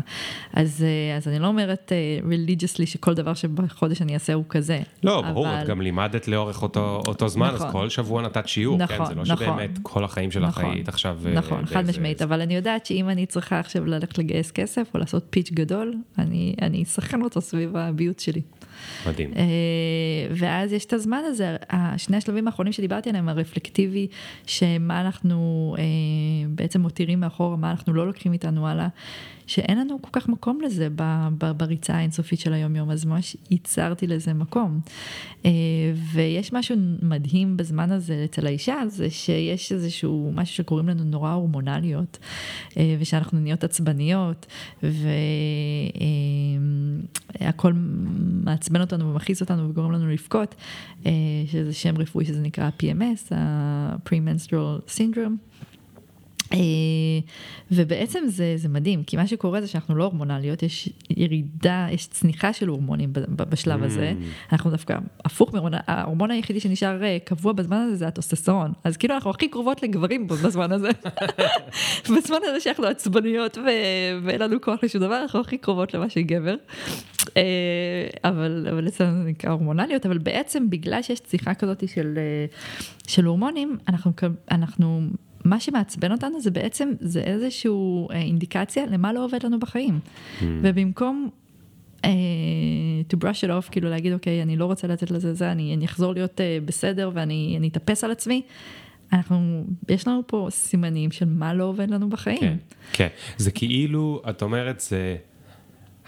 [0.52, 4.80] אז, אה, אז אני לא אומרת uh, religiously שכל דבר שבחודש אני אעשה הוא כזה.
[5.02, 5.62] לא, ברור, אבל...
[5.62, 8.84] את גם לימדת לאורך אותו, אותו זמן, נכון, אז כל שבוע נתת שיעור, כן?
[8.84, 9.04] נכון, כן?
[9.04, 11.18] זה לא נכון, שבאמת כל החיים שלך נכון, היית עכשיו...
[11.34, 15.26] נכון, חד משמעית, אבל אני יודעת שאם אני צריכה עכשיו ללכת לגייס כסף או לעשות
[15.30, 18.40] פיץ' גדול, אני אסכן אותו סביב הביוט שלי.
[19.06, 19.30] מדהים.
[20.30, 21.56] ואז יש את הזמן הזה,
[21.96, 24.06] שני השלבים האחרונים שדיברתי עליהם, הרפלקטיבי,
[24.46, 25.84] שמה אנחנו אה,
[26.48, 28.88] בעצם מותירים מאחור, מה אנחנו לא לוקחים איתנו הלאה,
[29.50, 30.88] שאין לנו כל כך מקום לזה
[31.56, 34.80] בריצה האינסופית של היום-יום, אז ממש ייצרתי לזה מקום.
[35.44, 35.50] אה,
[36.12, 42.18] ויש משהו מדהים בזמן הזה אצל האישה, זה שיש איזשהו משהו שקוראים לנו נורא הורמונליות,
[42.76, 44.46] אה, ושאנחנו נהיות עצבניות,
[47.40, 47.72] והכל
[48.44, 50.54] מעצבן אותנו ומכעיס אותנו וגורם לנו לבכות,
[51.06, 51.12] אה,
[51.46, 55.50] שזה שם רפואי שזה נקרא PMS, ה-Premenstrual Syndrome.
[56.52, 56.58] אה,
[57.70, 62.52] ובעצם זה, זה מדהים, כי מה שקורה זה שאנחנו לא הורמונליות, יש ירידה, יש צניחה
[62.52, 64.52] של הורמונים בשלב הזה, mm.
[64.52, 69.14] אנחנו דווקא הפוך מהורמון, ההורמון היחידי שנשאר אה, קבוע בזמן הזה זה הטוסטסטרון, אז כאילו
[69.14, 70.88] אנחנו הכי קרובות לגברים בזמן הזה,
[72.16, 73.58] בזמן הזה שאנחנו עצבניות
[74.24, 76.54] ואין לנו כוח לשום דבר, אנחנו הכי קרובות למה שגבר,
[77.36, 77.42] אה,
[78.24, 82.18] אבל, אבל אצלנו זה נקרא הורמונליות, אבל בעצם בגלל שיש צריכה כזאת של,
[83.06, 84.12] של הורמונים, אנחנו,
[84.50, 85.00] אנחנו
[85.44, 87.70] מה שמעצבן אותנו זה בעצם, זה איזושהי
[88.10, 89.98] אה, אינדיקציה למה לא עובד לנו בחיים.
[90.04, 90.44] Mm.
[90.62, 91.28] ובמקום
[91.98, 92.04] uh,
[93.12, 95.84] to brush it off, כאילו להגיד, אוקיי, אני לא רוצה לתת לזה זה, אני, אני
[95.84, 98.42] אחזור להיות uh, בסדר ואני אתאפס על עצמי,
[99.12, 102.40] אנחנו, יש לנו פה סימנים של מה לא עובד לנו בחיים.
[102.40, 102.56] כן,
[102.92, 103.08] כן.
[103.36, 105.16] זה כאילו, את אומרת, זה...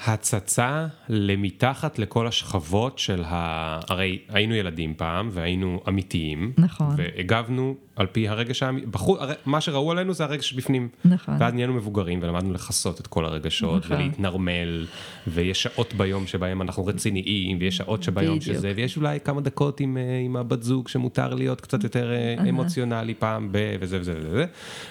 [0.07, 3.81] הצצה למתחת לכל השכבות של ה...
[3.89, 6.53] הרי היינו ילדים פעם והיינו אמיתיים.
[6.59, 6.95] נכון.
[6.97, 10.89] והגבנו על פי הרגש האמיתי, בחוץ, מה שראו עלינו זה הרגש בפנים.
[11.05, 11.35] נכון.
[11.41, 13.97] ואז נהיינו מבוגרים ולמדנו לכסות את כל הרגשות נכון.
[13.97, 14.87] ולהתנרמל,
[15.27, 18.57] ויש שעות ביום שבהם אנחנו רציניים, ויש שעות שביום בדיוק.
[18.57, 22.49] שזה, ויש אולי כמה דקות עם, אה, עם הבת זוג שמותר להיות קצת יותר uh-huh.
[22.49, 23.77] אמוציונלי פעם ב...
[23.81, 24.47] וזה וזה וזה.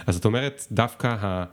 [0.08, 1.43] אז את אומרת, דווקא ה...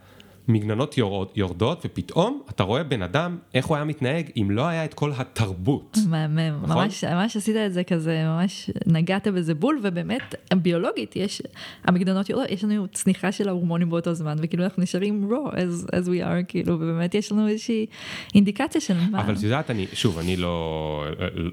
[0.49, 4.85] מגננות יורד, יורדות, ופתאום אתה רואה בן אדם, איך הוא היה מתנהג אם לא היה
[4.85, 5.99] את כל התרבות.
[6.09, 6.77] מהמם, נכון?
[6.77, 11.43] ממש, ממש עשית את זה כזה, ממש נגעת בזה בול, ובאמת, ביולוגית, יש,
[11.85, 16.09] המגננות יורדות, יש לנו צניחה של ההורמונים באותו זמן, וכאילו אנחנו נשארים raw as, as
[16.09, 17.87] we are, כאילו, ובאמת יש לנו איזושהי
[18.35, 19.21] אינדיקציה של מה.
[19.21, 21.05] אבל את יודעת, אני, שוב, אני לא,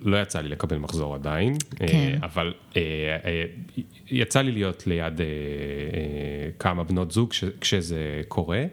[0.02, 2.20] לא יצא לי לקבל מחזור עדיין, אה, כן.
[2.24, 2.82] אבל אה,
[3.26, 3.44] אה,
[4.08, 5.22] יצא לי להיות ליד
[6.60, 8.66] כמה בנות זוג כשזה קורה.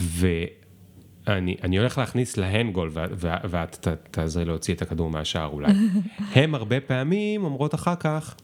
[0.00, 2.90] ואני הולך להכניס להן גול,
[3.50, 5.72] ואת תעזרי להוציא את הכדור מהשער אולי.
[6.34, 8.36] הם הרבה פעמים אומרות אחר כך,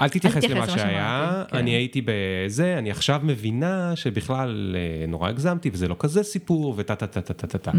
[0.00, 1.56] אל תתייחס למה שהיה, כן.
[1.56, 6.94] אני הייתי בזה, אני עכשיו מבינה שבכלל אה, נורא הגזמתי וזה לא כזה סיפור וטה
[6.94, 7.70] טה טה טה טה טה טה.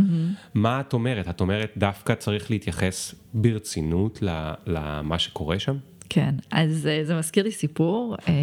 [0.54, 1.30] מה את אומרת?
[1.30, 4.24] את אומרת דווקא צריך להתייחס ברצינות
[4.68, 5.78] למה שקורה שם?
[6.10, 8.34] כן, אז אה, זה מזכיר לי סיפור, אה,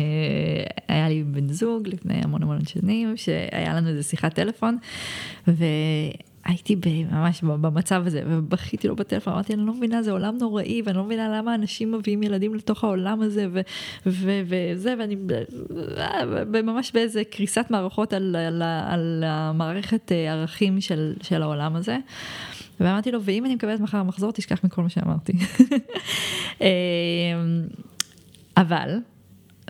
[0.88, 4.78] היה לי בן זוג לפני המון המון שנים, שהיה לנו איזה שיחת טלפון,
[5.46, 6.76] והייתי
[7.12, 11.04] ממש במצב הזה, ובכיתי לו בטלפון, אמרתי, אני לא מבינה, זה עולם נוראי, ואני לא
[11.04, 13.46] מבינה למה אנשים מביאים ילדים לתוך העולם הזה,
[14.06, 15.16] וזה, ואני
[16.62, 21.98] ממש באיזה קריסת מערכות על, על, על המערכת אה, ערכים של, של העולם הזה.
[22.80, 25.32] ואמרתי לו, ואם אני מקבלת מחר מחזור, תשכח מכל מה שאמרתי.
[26.60, 26.66] אמ,
[28.56, 28.98] אבל,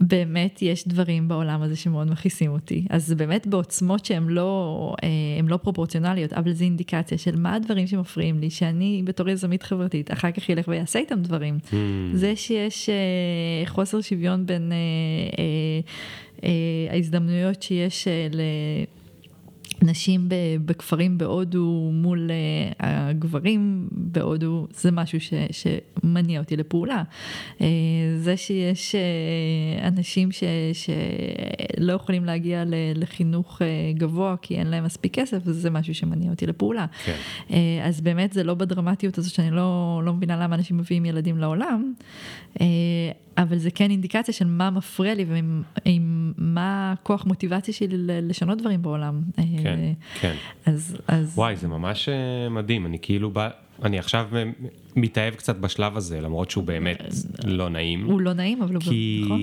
[0.01, 2.85] באמת יש דברים בעולם הזה שמאוד מכעיסים אותי.
[2.91, 5.09] אז זה באמת בעוצמות שהן לא, אה,
[5.49, 10.31] לא פרופורציונליות, אבל זה אינדיקציה של מה הדברים שמפריעים לי, שאני בתור יזמית חברתית, אחר
[10.31, 11.59] כך ילך ויעשה איתם דברים.
[11.71, 11.75] Mm.
[12.15, 14.73] זה שיש אה, חוסר שוויון בין
[16.43, 16.49] אה,
[16.91, 18.41] ההזדמנויות שיש ל...
[19.83, 20.29] נשים
[20.65, 27.03] בכפרים בהודו מול אה, הגברים בהודו זה משהו ש, שמניע אותי לפעולה.
[27.61, 27.67] אה,
[28.17, 32.65] זה שיש אה, אנשים ש, שלא יכולים להגיע
[32.95, 33.63] לחינוך
[33.95, 36.87] גבוה כי אין להם מספיק כסף זה משהו שמניע אותי לפעולה.
[37.05, 37.17] כן.
[37.85, 41.93] אז באמת זה לא בדרמטיות הזאת שאני לא, לא מבינה למה אנשים מביאים ילדים לעולם.
[43.43, 49.23] אבל זה כן אינדיקציה של מה מפריע לי ומה הכוח מוטיבציה שלי לשנות דברים בעולם.
[49.63, 49.79] כן,
[50.21, 50.35] כן.
[50.67, 51.33] אז, אז...
[51.35, 52.09] וואי, זה ממש
[52.51, 53.49] מדהים, אני כאילו בא...
[53.83, 54.29] אני עכשיו
[54.97, 57.03] מתאהב קצת בשלב הזה, למרות שהוא באמת
[57.45, 58.05] לא נעים.
[58.05, 59.23] הוא לא נעים, אבל הוא כי...
[59.25, 59.41] נכון.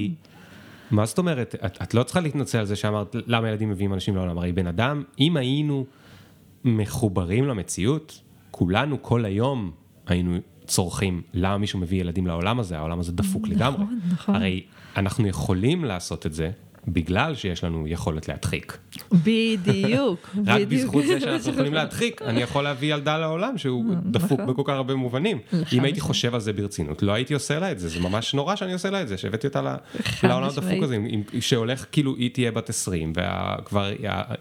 [0.91, 1.55] מה זאת אומרת?
[1.65, 4.37] את, את לא צריכה להתנצל על זה שאמרת למה ילדים מביאים אנשים לעולם.
[4.37, 5.85] הרי בן אדם, אם היינו
[6.65, 8.21] מחוברים למציאות,
[8.51, 9.71] כולנו כל היום
[10.07, 10.37] היינו
[10.67, 13.85] צורכים למה מישהו מביא ילדים לעולם הזה, העולם הזה דפוק נכון, לגמרי.
[14.11, 14.35] נכון.
[14.35, 14.63] הרי
[14.97, 16.51] אנחנו יכולים לעשות את זה
[16.87, 18.77] בגלל שיש לנו יכולת להדחיק.
[19.11, 20.29] בדיוק.
[20.47, 24.11] רק בזכות זה שאנחנו יכולים להדחיק, אני יכול להביא ילדה לעולם שהוא נכון.
[24.11, 25.39] דפוק בכל כך הרבה מובנים.
[25.73, 28.55] אם הייתי חושב על זה ברצינות, לא הייתי עושה לה את זה, זה ממש נורא
[28.55, 29.75] שאני עושה לה את זה, שהבאתי אותה
[30.23, 30.97] לעולם הדפוק הזה,
[31.39, 33.91] שהולך כאילו היא תהיה בת 20, וכבר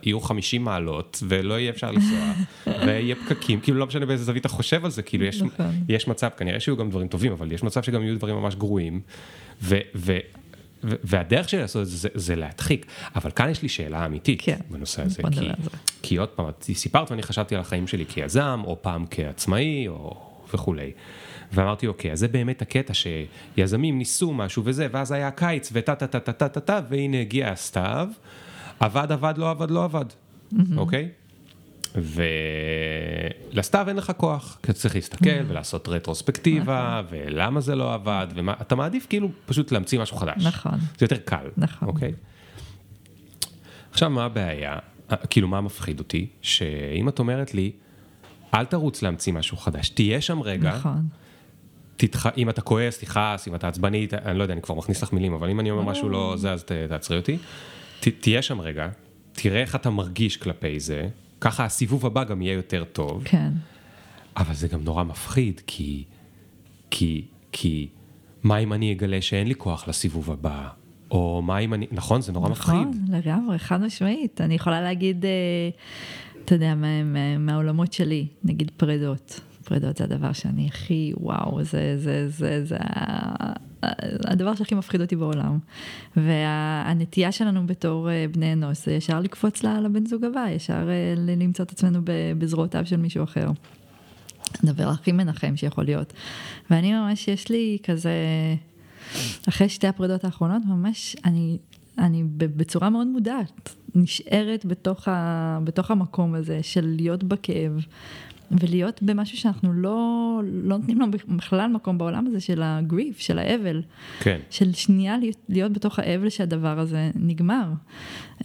[0.03, 2.33] יהיו 50 מעלות, ולא יהיה אפשר לנסוע,
[2.87, 5.25] ויהיה פקקים, כאילו לא משנה באיזה זווית אתה חושב על זה, כאילו
[5.89, 9.01] יש מצב, כנראה שיהיו גם דברים טובים, אבל יש מצב שגם יהיו דברים ממש גרועים.
[10.83, 12.87] והדרך שלי לעשות את זה, זה, זה להדחיק.
[13.17, 14.59] אבל כאן יש לי שאלה אמיתית כן.
[14.71, 15.23] בנושא הזה.
[15.31, 15.49] כי,
[16.03, 20.93] כי עוד פעם, סיפרת ואני חשבתי על החיים שלי כיזם, או פעם כעצמאי, או וכולי.
[21.53, 26.07] ואמרתי, אוקיי, אז זה באמת הקטע שיזמים ניסו משהו וזה, ואז היה קיץ, וטה טה
[26.07, 28.09] טה טה טה טה טה, והנה הגיע הסתיו,
[28.81, 30.05] עבד, עבד, לא עבד, לא עבד,
[30.77, 31.09] אוקיי?
[33.53, 37.19] ולסתיו אין לך כוח, כי אתה צריך להסתכל ולעשות רטרוספקטיבה, נכון.
[37.19, 40.47] ולמה זה לא עבד, ואתה מעדיף כאילו פשוט להמציא משהו חדש.
[40.47, 40.79] נכון.
[40.99, 41.89] זה יותר קל, נכון.
[41.89, 42.13] אוקיי?
[43.91, 44.77] עכשיו, מה הבעיה?
[45.31, 46.27] כאילו, מה מפחיד אותי?
[46.43, 47.73] שאם את אומרת לי,
[48.55, 50.69] אל תרוץ להמציא משהו חדש, תהיה שם רגע.
[50.69, 51.09] נכון.
[51.97, 52.27] תתח...
[52.37, 55.33] אם אתה כועס, תכעס, אם אתה עצבני, אני לא יודע, אני כבר מכניס לך מילים,
[55.33, 57.39] אבל אם אני אומר משהו לא זה, אז תעצרי אותי.
[58.01, 58.89] ת, תהיה שם רגע,
[59.33, 61.09] תראה איך אתה מרגיש כלפי זה,
[61.41, 63.23] ככה הסיבוב הבא גם יהיה יותר טוב.
[63.25, 63.53] כן.
[64.37, 66.05] אבל זה גם נורא מפחיד, כי,
[66.91, 67.89] כי, כי,
[68.43, 70.69] מה אם אני אגלה שאין לי כוח לסיבוב הבא?
[71.11, 73.03] או מה אם אני, נכון, זה נורא נכון, מפחיד.
[73.03, 74.41] נכון, לגמרי, חד משמעית.
[74.41, 75.31] אני יכולה להגיד, אה,
[76.45, 79.41] אתה יודע, מה, מה, מהעולמות שלי, נגיד פרדות.
[79.69, 82.77] פרדות זה הדבר שאני הכי, וואו, זה, זה, זה, זה,
[84.25, 85.59] הדבר שהכי מפחיד אותי בעולם.
[86.17, 91.65] והנטייה שלנו בתור אה, בני אנוש זה ישר לקפוץ לבן זוג הבא, ישר אה, למצוא
[91.65, 92.01] את עצמנו
[92.39, 93.49] בזרועותיו של מישהו אחר.
[94.63, 96.13] הדבר הכי מנחם שיכול להיות.
[96.71, 98.15] ואני ממש, יש לי כזה,
[99.49, 101.59] אחרי שתי הפרידות האחרונות, ממש, אני,
[101.99, 107.73] אני בצורה מאוד מודעת, נשארת בתוך, ה, בתוך המקום הזה של להיות בכאב.
[108.51, 113.83] ולהיות במשהו שאנחנו לא, לא נותנים לו בכלל מקום בעולם הזה של הגריף, של האבל.
[114.21, 114.39] כן.
[114.51, 117.69] של שנייה להיות, להיות בתוך האבל שהדבר הזה נגמר.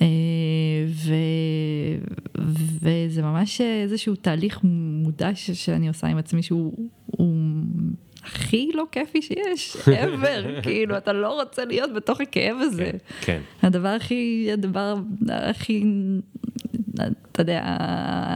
[0.01, 0.07] אה,
[0.87, 1.13] ו,
[2.81, 6.89] וזה ממש איזשהו תהליך מודע שאני עושה עם עצמי שהוא...
[8.23, 12.91] הכי לא כיפי שיש, ever, כאילו, אתה לא רוצה להיות בתוך הכאב הזה.
[12.91, 13.41] כן, כן.
[13.61, 14.95] הדבר הכי, הדבר
[15.29, 15.83] הכי
[17.31, 17.77] אתה יודע,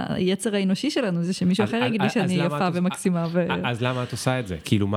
[0.10, 3.28] היצר האנושי שלנו זה שמישהו אחר יגיד לי שאני יפה ומקסימה.
[3.64, 4.58] אז למה את עושה את זה?
[4.66, 4.88] כאילו,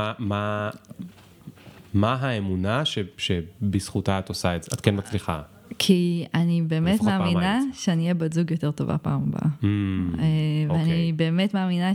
[1.95, 2.83] מה האמונה
[3.17, 4.71] שבזכותה את עושה את זה?
[4.75, 5.43] את כן מצליחה.
[5.79, 9.43] כי אני באמת מאמינה שאני אהיה בת זוג יותר טובה פעם הבאה.
[9.43, 10.25] Mm, אה,
[10.69, 11.13] ואני אוקיי.
[11.13, 11.93] באמת מאמינה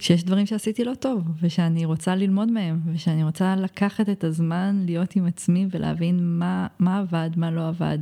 [0.00, 5.16] שיש דברים שעשיתי לא טוב, ושאני רוצה ללמוד מהם, ושאני רוצה לקחת את הזמן להיות
[5.16, 6.38] עם עצמי ולהבין
[6.78, 7.98] מה עבד, מה לא עבד.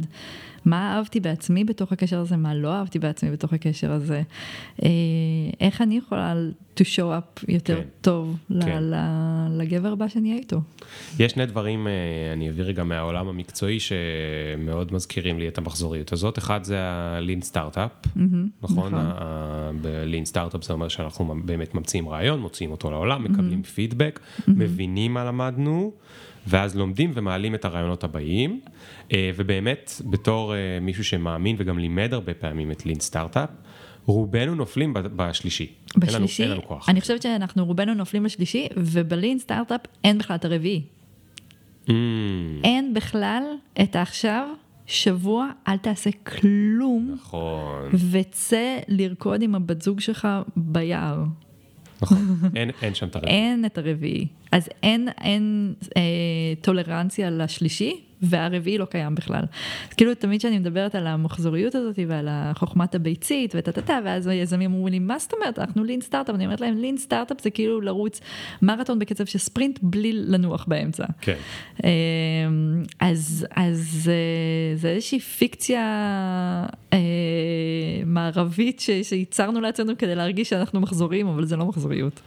[0.66, 4.22] מה אהבתי בעצמי בתוך הקשר הזה, מה לא אהבתי בעצמי בתוך הקשר הזה,
[4.82, 4.88] אה,
[5.60, 6.34] איך אני יכולה
[6.76, 8.82] to show up יותר כן, טוב כן.
[9.50, 10.60] לגבר הבא שאני אהיה איתו.
[11.18, 11.92] יש שני דברים, אה,
[12.32, 16.38] אני אביא רגע מהעולם המקצועי, שמאוד מזכירים לי את המחזוריות הזאת.
[16.38, 18.20] אחד זה ה-lean startup, mm-hmm,
[18.62, 18.94] נכון?
[18.94, 19.06] נכון.
[19.82, 23.74] ב-lean startup זה אומר שאנחנו באמת ממציאים רעיון, מוציאים אותו לעולם, מקבלים mm-hmm.
[23.74, 24.50] פידבק, mm-hmm.
[24.50, 25.92] מבינים מה למדנו.
[26.46, 28.60] ואז לומדים ומעלים את הרעיונות הבאים,
[29.12, 33.48] אה, ובאמת, בתור אה, מישהו שמאמין וגם לימד הרבה פעמים את לין סטארט-אפ,
[34.04, 35.72] רובנו נופלים בשלישי.
[35.96, 36.42] בשלישי?
[36.42, 36.88] אין לנו, אין לנו כוח.
[36.88, 40.82] אני חושבת שאנחנו רובנו נופלים בשלישי, ובלין סטארט-אפ אין בכלל את הרביעי.
[41.86, 41.90] Mm.
[42.64, 43.42] אין בכלל
[43.82, 44.48] את העכשיו,
[44.86, 47.10] שבוע, אל תעשה כלום.
[47.14, 47.90] נכון.
[48.10, 51.24] וצא לרקוד עם הבת זוג שלך ביער.
[52.02, 52.18] נכון,
[52.82, 53.36] אין, שם את הרביעי.
[53.36, 54.26] אין את הרביעי.
[54.52, 55.08] אז אין
[55.96, 56.02] אה,
[56.60, 59.42] טולרנציה לשלישי, והרביעי לא קיים בכלל.
[59.96, 64.98] כאילו תמיד כשאני מדברת על המחזוריות הזאת ועל חוכמת הביצית וטה-טה-טה, ואז היזמים אומרים לי,
[64.98, 68.20] מה זאת אומרת, אנחנו לין סטארט-אפ, אני אומרת להם, לין סטארט-אפ זה כאילו לרוץ
[68.62, 71.04] מרתון בקצב של ספרינט בלי לנוח באמצע.
[71.20, 71.36] כן.
[71.84, 75.82] אמ, אז, אז אה, זה איזושהי פיקציה
[76.92, 76.98] אה,
[78.06, 82.20] מערבית שייצרנו לעצמנו כדי להרגיש שאנחנו מחזוריים, אבל זה לא מחזוריות.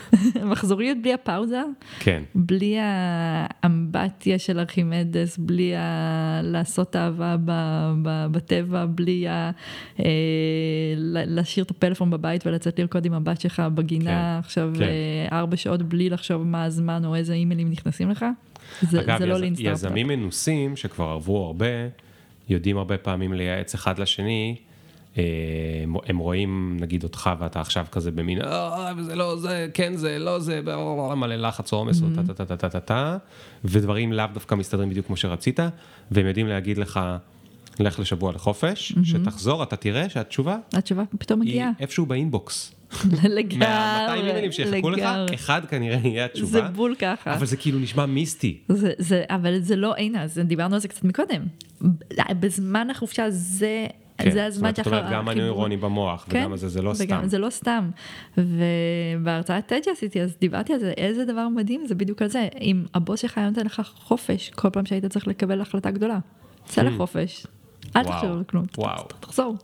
[0.50, 1.62] מחזוריות בלי הפאוזה,
[1.98, 2.22] כן.
[2.34, 6.40] בלי האמבטיה של ארכימדס, בלי ה...
[6.42, 7.50] לעשות אהבה ב...
[8.02, 8.26] ב...
[8.30, 9.50] בטבע, בלי ה...
[10.00, 10.04] אה,
[10.96, 14.82] להשאיר את הפלאפון בבית ולצאת לרקוד עם הבת שלך בגינה כן, עכשיו כן.
[14.82, 18.24] אה, ארבע שעות בלי לחשוב מה הזמן או איזה אימיילים נכנסים לך.
[18.82, 19.60] זה, אגב, זה לא יז...
[19.60, 21.66] יזמים מנוסים שכבר עברו הרבה,
[22.48, 24.56] יודעים הרבה פעמים לייעץ אחד לשני.
[26.06, 30.38] הם רואים נגיד אותך ואתה עכשיו כזה במין, אה, זה לא זה, כן זה, לא
[30.38, 30.60] זה,
[31.16, 33.16] מלא לחץ או עומס, או טה טה טה טה טה טה,
[33.64, 35.60] ודברים לאו דווקא מסתדרים בדיוק כמו שרצית,
[36.10, 37.00] והם יודעים להגיד לך,
[37.80, 42.72] לך לשבוע לחופש, שתחזור, אתה תראה שהתשובה, התשובה פתאום מגיעה, היא איפשהו באינבוקס.
[43.24, 45.02] לגמרי, מה-200 אימיילים שיחכו לך,
[45.34, 46.50] אחד כנראה יהיה התשובה.
[46.50, 47.34] זה בול ככה.
[47.34, 48.60] אבל זה כאילו נשמע מיסטי.
[48.68, 51.42] זה, זה, אבל זה לא, הנה, דיברנו על זה קצת מקודם.
[52.40, 53.86] בזמן החופשה זה
[54.28, 54.90] כן, זה הזמן שאחר...
[54.90, 57.28] אומרת, גם הנוירוני במוח, כן, וגם זה, זה לא וגם, סתם.
[57.28, 57.90] זה לא סתם.
[58.36, 62.48] ובהרצאת טד שעשיתי, אז דיברתי על זה, איזה דבר מדהים זה בדיוק על זה.
[62.60, 66.18] אם הבוס שלך היה נותן לך חופש, כל פעם שהיית צריך לקבל החלטה גדולה,
[66.64, 66.84] צא hmm.
[66.84, 67.46] לחופש.
[67.96, 68.64] אל תחשוב על כלום,
[69.20, 69.56] תחזור.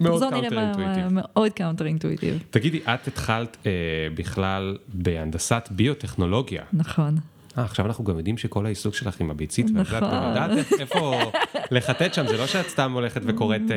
[0.00, 1.06] מאוד counter intuitive.
[1.10, 2.42] מאוד counter intuitive.
[2.50, 3.72] תגידי, את התחלת אה,
[4.14, 6.62] בכלל בהנדסת ביוטכנולוגיה.
[6.72, 7.16] נכון.
[7.58, 10.02] אה, עכשיו אנחנו גם יודעים שכל העיסוק שלך עם הביצית, נכון.
[10.02, 10.50] ואת יודעת
[10.80, 11.18] איפה
[11.70, 13.76] לחטט שם, זה לא שאת סתם הולכת וקוראת, אה,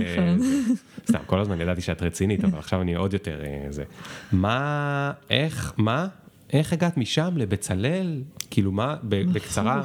[0.00, 0.76] אה, נכון.
[1.08, 3.40] סתם, כל הזמן ידעתי שאת רצינית, אבל עכשיו אני עוד יותר
[3.70, 3.84] זה.
[4.32, 6.06] מה, איך, מה?
[6.54, 8.22] איך הגעת משם לבצלאל?
[8.50, 9.82] כאילו מה, בקצרה,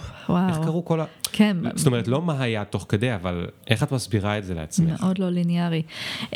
[0.50, 1.06] איך קרו כל ה...
[1.32, 1.58] כן.
[1.76, 5.02] זאת אומרת, לא מה היה תוך כדי, אבל איך את מסבירה את זה לעצמך?
[5.02, 5.82] מאוד לא ליניארי.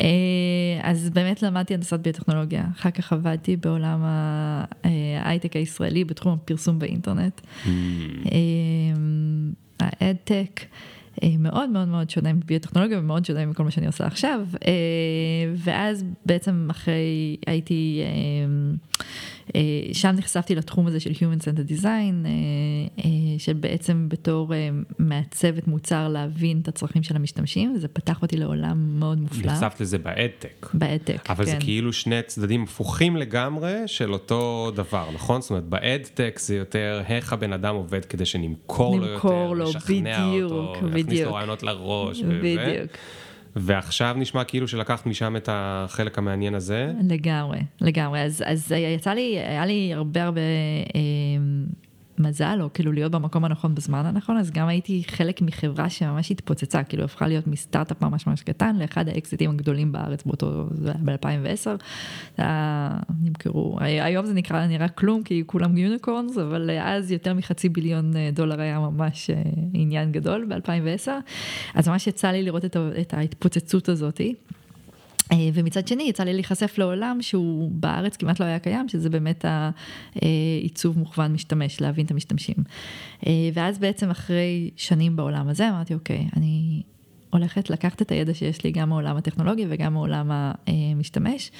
[0.00, 0.06] אה,
[0.82, 7.40] אז באמת למדתי הנדסת ביוטכנולוגיה, אחר כך עבדתי בעולם ההייטק הישראלי בתחום הפרסום באינטרנט.
[7.40, 7.68] Mm.
[8.32, 10.60] אה, האדטק.
[11.38, 14.40] מאוד מאוד מאוד שונה מביוטכנולוגיה ומאוד שונה מכל מה שאני עושה עכשיו.
[15.56, 18.74] ואז בעצם אחרי הייתי אה,
[19.92, 22.30] שם נחשפתי לתחום הזה של Human Centered Design, אה,
[22.98, 24.52] אה, שבעצם בתור
[24.98, 29.52] מעצבת מוצר להבין את הצרכים של המשתמשים, וזה פתח אותי לעולם מאוד מופלא.
[29.52, 30.66] נחשפת לזה באדטק.
[30.74, 31.32] באדטק, כן.
[31.32, 35.40] אבל זה כאילו שני צדדים הפוכים לגמרי של אותו דבר, נכון?
[35.40, 40.28] זאת אומרת, באדטק זה יותר איך הבן אדם עובד כדי שנמכור לו יותר, לו, לשכנע
[40.28, 40.94] בדיוק, אותו, בדיוק.
[40.94, 42.22] להכניס לו רעיונות לראש.
[42.22, 42.90] בדיוק.
[43.56, 46.92] ועכשיו נשמע כאילו שלקחת משם את החלק המעניין הזה.
[47.08, 48.20] לגמרי, לגמרי.
[48.22, 50.40] אז, אז יצא לי, היה לי הרבה הרבה
[50.94, 51.00] אה,
[52.18, 56.82] מזל, או כאילו להיות במקום הנכון בזמן הנכון, אז גם הייתי חלק מחברה שממש התפוצצה,
[56.82, 61.16] כאילו הפכה להיות מסטארט-אפ ממש ממש קטן לאחד האקזיטים הגדולים בארץ באותו, זה היה
[62.38, 62.42] ב-2010.
[63.22, 68.30] נמכרו, היום זה נקרא, נראה כלום, כי כולם יוניקורנס, אבל אז יותר מחצי ביליון אה,
[68.32, 69.42] דולר היה ממש אה,
[69.72, 71.10] עניין גדול ב-2010.
[71.74, 72.64] אז ממש יצא לי לראות
[73.00, 74.34] את ההתפוצצות הזאתי.
[75.32, 79.44] אה, ומצד שני יצא לי להיחשף לעולם שהוא בארץ כמעט לא היה קיים, שזה באמת
[80.14, 82.56] העיצוב מוכוון משתמש, להבין את המשתמשים.
[83.26, 86.82] אה, ואז בעצם אחרי שנים בעולם הזה אמרתי, אוקיי, אני
[87.34, 90.30] הולכת לקחת את הידע שיש לי גם מעולם הטכנולוגיה וגם מעולם
[90.66, 91.50] המשתמש,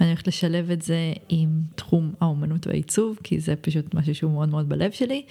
[0.00, 4.48] ואני הולכת לשלב את זה עם תחום האומנות והעיצוב, כי זה פשוט משהו שהוא מאוד
[4.48, 5.22] מאוד בלב שלי,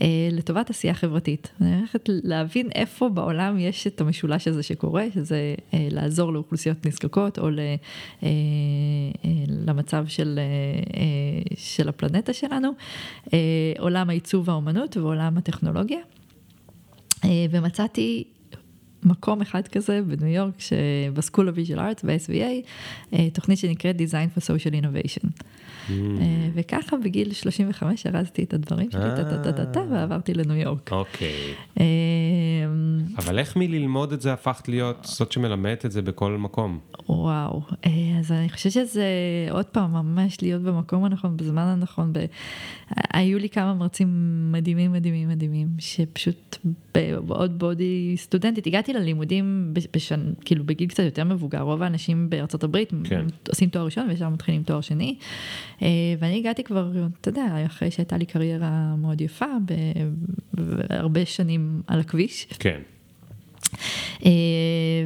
[0.00, 1.52] אה, לטובת עשייה חברתית.
[1.60, 7.38] אני הולכת להבין איפה בעולם יש את המשולש הזה שקורה, שזה אה, לעזור לאוכלוסיות נזקקות,
[7.38, 8.30] או אה,
[9.48, 10.40] למצב של,
[11.56, 12.70] של הפלנטה שלנו,
[13.78, 15.98] עולם העיצוב והאומנות ועולם הטכנולוגיה.
[17.50, 18.24] ומצאתי
[19.02, 20.54] מקום אחד כזה בניו יורק,
[21.14, 22.66] בסקול of Visual Arts, ב-SVA,
[23.12, 25.28] אה, תוכנית שנקראת Design for Social Innovation.
[25.90, 29.84] אה, וככה בגיל 35 ארזתי את הדברים שלי, טה-טה-טה-טה, אה.
[29.90, 30.92] ועברתי לניו יורק.
[30.92, 31.54] אוקיי.
[33.18, 36.78] אבל איך מללמוד את זה הפכת להיות זאת שמלמדת את זה בכל מקום?
[37.08, 37.62] וואו,
[38.18, 39.06] אז אני חושבת שזה
[39.50, 42.12] עוד פעם ממש להיות במקום הנכון, בזמן הנכון.
[43.12, 44.08] היו לי כמה מרצים
[44.52, 46.56] מדהימים מדהימים מדהימים, שפשוט
[47.26, 52.92] בעוד בודי סטודנטית, הגעתי ללימודים בשן, כאילו בגיל קצת יותר מבוגר, רוב האנשים בארצות הברית
[53.04, 53.26] כן.
[53.48, 55.16] עושים תואר ראשון וישר מתחילים תואר שני.
[55.82, 59.46] אה, ואני הגעתי כבר, אתה יודע, אחרי שהייתה לי קריירה מאוד יפה,
[60.52, 62.46] בהרבה שנים על הכביש.
[62.58, 62.80] כן.
[64.26, 64.30] אה,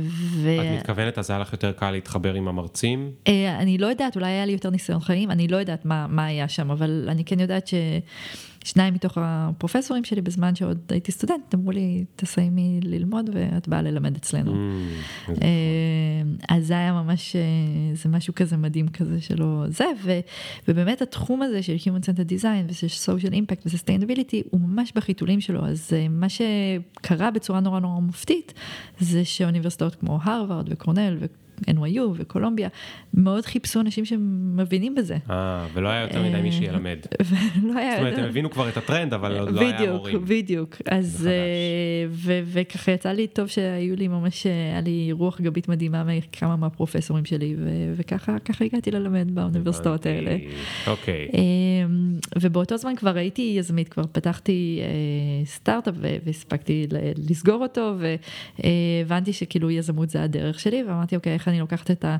[0.09, 0.49] ו...
[0.61, 3.11] את מתכוונת, אז היה לך יותר קל להתחבר עם המרצים?
[3.29, 6.25] אה, אני לא יודעת, אולי היה לי יותר ניסיון חיים, אני לא יודעת מה, מה
[6.25, 7.75] היה שם, אבל אני כן יודעת ש...
[8.65, 14.17] שניים מתוך הפרופסורים שלי בזמן שעוד הייתי סטודנט, אמרו לי, תסיימי ללמוד ואת באה ללמד
[14.17, 14.53] אצלנו.
[14.53, 17.41] Mm, אה, אז זה היה ממש, אה,
[17.95, 20.21] זה משהו כזה מדהים כזה שלא זה, ו,
[20.69, 25.67] ובאמת התחום הזה של Human Centered Design ושל social impact ו-sustainability הוא ממש בחיתולים שלו,
[25.67, 28.55] אז אה, מה שקרה בצורה נורא נורא מופתית,
[29.01, 31.19] זה שאוניברסיטאות כמו הרווארד וקורנל
[31.71, 32.69] NYU וקולומביה,
[33.15, 35.17] מאוד חיפשו אנשים שמבינים בזה.
[35.31, 36.99] אה, ולא היה יותר מדי מי שילמד.
[37.63, 37.91] ולא היה...
[37.91, 40.25] זאת אומרת, הם הבינו כבר את הטרנד, אבל עוד לא היה מורים.
[40.25, 40.77] בדיוק, בדיוק.
[40.91, 46.57] אז, אה, וככה יצא לי טוב שהיו לי ממש, היה לי רוח גבית מדהימה מכמה
[46.57, 47.57] מהפרופסורים שלי,
[47.97, 50.37] וככה הגעתי ללמד באוניברסיטאות האלה.
[50.87, 51.29] אוקיי.
[52.41, 56.87] ובאותו זמן כבר הייתי יזמית, כבר פתחתי אה, סטארט-אפ והספקתי
[57.29, 57.95] לסגור אותו,
[58.59, 62.17] והבנתי שכאילו יזמות זה הדרך שלי, ואמרתי, אוקיי, איך אני לוקחת את ה...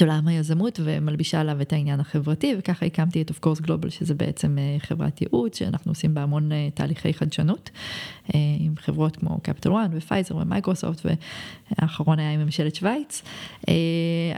[0.00, 4.14] את עולם היזמות ומלבישה עליו את העניין החברתי וככה הקמתי את Off Course Global שזה
[4.14, 7.70] בעצם אה, חברת ייעוץ שאנחנו עושים בה המון אה, תהליכי חדשנות
[8.34, 13.22] אה, עם חברות כמו Capital One ופייזר ומייקרוסופט והאחרון היה עם ממשלת שווייץ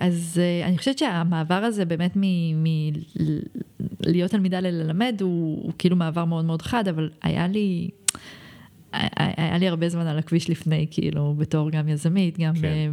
[0.01, 3.11] אז אני חושבת שהמעבר הזה באמת מלהיות
[4.31, 7.91] תלמידה ללמד הוא, הוא כאילו מעבר מאוד מאוד חד אבל היה לי
[8.93, 12.91] היה לי הרבה זמן על הכביש לפני, כאילו, בתור גם יזמית, גם כן.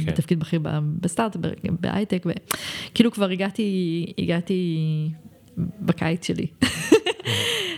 [0.00, 0.12] אה, כן.
[0.12, 0.60] בתפקיד בכיר
[1.00, 1.40] בסטארט-אפ,
[1.80, 4.78] בהייטק, וכאילו כבר הגעתי, הגעתי
[5.80, 6.46] בקיץ שלי.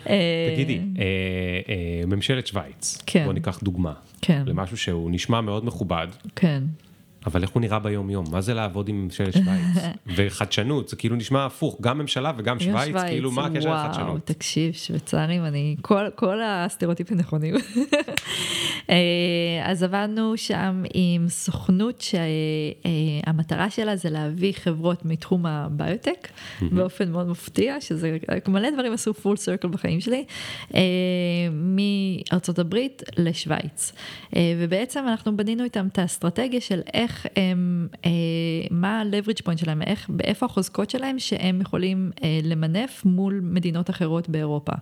[0.08, 3.24] אה, תגידי, אה, ממשלת שווייץ, כן.
[3.24, 3.92] בוא ניקח דוגמה,
[4.22, 4.42] כן.
[4.46, 6.08] למשהו שהוא נשמע מאוד מכובד.
[6.36, 6.62] כן.
[7.26, 8.24] אבל איך הוא נראה ביום יום?
[8.30, 9.76] מה זה לעבוד עם ממשלת שווייץ?
[10.16, 14.08] וחדשנות, זה כאילו נשמע הפוך, גם ממשלה וגם שווייץ, כאילו מה הקשר לחדשנות?
[14.08, 17.54] וואו, תקשיב, שוויצרים, אני, כל, כל הסטריאוטיפים נכונים.
[18.90, 18.96] אה,
[19.64, 26.28] אז עבדנו שם עם סוכנות שהמטרה שלה זה להביא חברות מתחום הביוטק,
[26.62, 28.18] באופן מאוד מפתיע, שזה,
[28.48, 30.24] מלא דברים עשו פול סרקל בחיים שלי,
[30.74, 30.80] אה,
[31.52, 33.92] מארצות הברית לשווייץ.
[34.36, 37.09] אה, ובעצם אנחנו בנינו איתם את האסטרטגיה של איך...
[37.10, 38.10] איך הם, אה,
[38.70, 44.28] מה ה-leverage point שלהם, איך, באיפה החוזקות שלהם שהם יכולים אה, למנף מול מדינות אחרות
[44.28, 44.72] באירופה.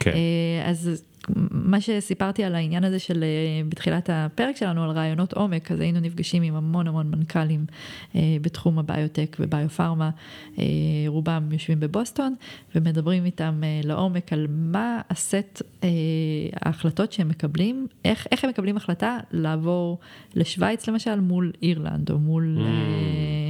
[0.00, 0.10] כן.
[0.10, 1.02] אה, אז
[1.50, 6.00] מה שסיפרתי על העניין הזה של אה, בתחילת הפרק שלנו על רעיונות עומק, אז היינו
[6.00, 7.66] נפגשים עם המון המון מנכ"לים
[8.14, 10.10] אה, בתחום הביוטק וביופארמה,
[10.58, 10.64] אה,
[11.06, 12.34] רובם יושבים בבוסטון
[12.74, 15.62] ומדברים איתם לעומק על מה הסט
[16.62, 19.98] ההחלטות שהם מקבלים, איך, איך הם מקבלים החלטה לעבור
[20.34, 22.58] לשוויץ למשל מול אירלנד או מול...
[22.58, 23.46] Mm.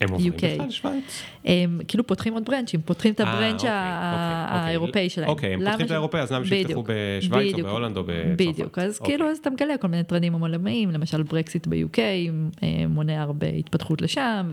[0.00, 1.22] הם עוברים בכלל לשוויץ?
[1.44, 4.58] הם כאילו פותחים עוד branch ים, פותחים את ה branch אוקיי, אוקיי, אוקיי.
[4.58, 5.28] האירופאי שלהם.
[5.28, 8.36] אוקיי, הם פותחים את האירופאי, אז למה שיפתחו בשוויץ או בהולנד או בצרפת?
[8.36, 13.22] בדיוק, אז כאילו אז אתה מגלה כל מיני טרנדים עולמיים, למשל ברקסיט ב-UK אה, מונע
[13.22, 14.50] הרבה התפתחות לשם,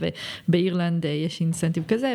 [0.47, 2.13] ובאירלנד אה, יש incentive כזה,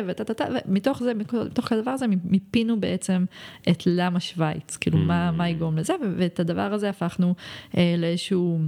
[0.67, 3.25] ומתוך זה, מתוך הדבר הזה מיפינו בעצם
[3.69, 5.43] את למה שוויץ, כאילו מה mm.
[5.49, 7.35] יגרום לזה, ואת הדבר הזה הפכנו
[7.77, 8.59] אה, לאיזשהו...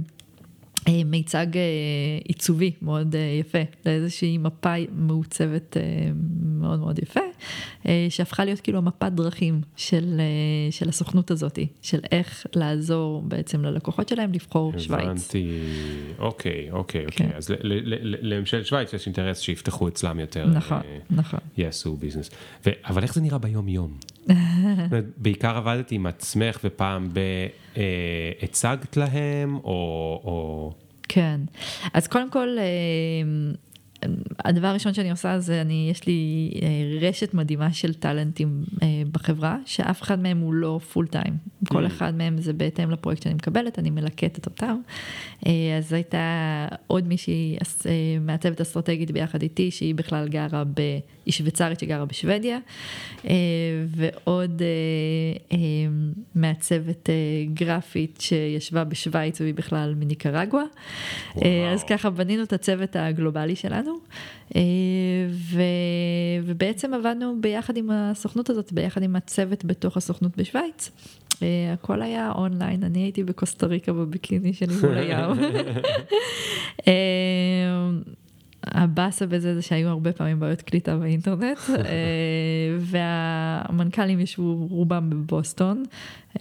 [0.88, 1.62] אה, מיצג אה,
[2.24, 5.76] עיצובי מאוד אה, יפה, לאיזושהי מפה מעוצבת
[6.42, 7.20] מאוד מאוד יפה,
[8.08, 10.20] שהפכה להיות כאילו המפת דרכים של,
[10.70, 14.84] של הסוכנות הזאתי, של איך לעזור בעצם ללקוחות שלהם לבחור הבנתי.
[14.84, 15.08] שווייץ.
[15.08, 15.48] הבנתי,
[16.18, 17.36] אוקיי, אוקיי, אוקיי, כן.
[17.36, 17.50] אז
[18.20, 20.80] לממשלת שווייץ יש אינטרס שיפתחו אצלם יותר, נכון,
[21.10, 22.30] נכון, יעשו ביזנס,
[22.86, 23.98] אבל איך זה נראה ביום יום?
[25.16, 27.08] בעיקר עבדתי עם עצמך ופעם
[27.76, 30.72] בהצגת להם, או, או...
[31.08, 31.40] כן,
[31.94, 32.64] אז קודם כל, אה,
[34.44, 39.58] הדבר הראשון שאני עושה זה אני, יש לי אה, רשת מדהימה של טאלנטים אה, בחברה,
[39.64, 41.36] שאף אחד מהם הוא לא פול טיים.
[41.68, 41.86] כל mm.
[41.86, 44.80] אחד מהם זה בהתאם לפרויקט שאני מקבלת, אני מלקטת אותם.
[45.46, 47.56] אה, אז הייתה עוד מישהי
[48.20, 50.80] מעצבת אסטרטגית ביחד איתי, שהיא בכלל גרה ב...
[51.26, 52.58] היא שוויצרית שגרה בשוודיה,
[53.86, 54.62] ועוד
[56.34, 57.08] מעצבת
[57.54, 60.64] גרפית שישבה בשוויץ והיא בכלל מניקרגואה.
[61.72, 63.98] אז ככה בנינו את הצוות הגלובלי שלנו.
[64.56, 64.60] אה,
[65.30, 65.62] ו,
[66.44, 70.90] ובעצם עבדנו ביחד עם הסוכנות הזאת, ביחד עם הצוות בתוך הסוכנות בשוויץ.
[71.42, 75.30] אה, הכל היה אונליין, אני הייתי בקוסטה ריקה בביקיני שלי מול הים.
[76.88, 77.90] אה,
[78.66, 81.58] הבאסה בזה זה שהיו הרבה פעמים בעיות קליטה באינטרנט,
[82.90, 85.82] והמנכ"לים ישבו רובם בבוסטון,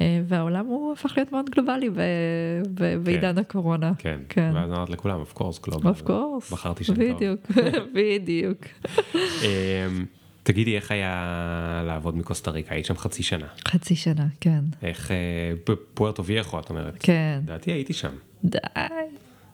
[0.02, 1.90] אה, והעולם הוא הפך להיות מאוד גלובלי
[3.04, 3.42] בעידן כן.
[3.42, 3.92] הקורונה.
[3.98, 4.52] כן, כן.
[4.56, 5.92] ואז אמרת לכולם, of course, גלובל.
[5.92, 6.52] of course.
[6.52, 7.42] בחרתי שם בדיוק,
[7.96, 8.58] בדיוק.
[9.16, 10.06] אמ,
[10.44, 12.74] תגידי, איך היה לעבוד מקוסטה ריקה?
[12.74, 13.48] היית שם חצי שנה.
[13.68, 14.60] חצי שנה, כן.
[14.82, 16.96] איך, אה, פוארטו וייחו, את אומרת.
[17.00, 17.40] כן.
[17.44, 18.12] לדעתי הייתי שם.
[18.44, 18.58] די.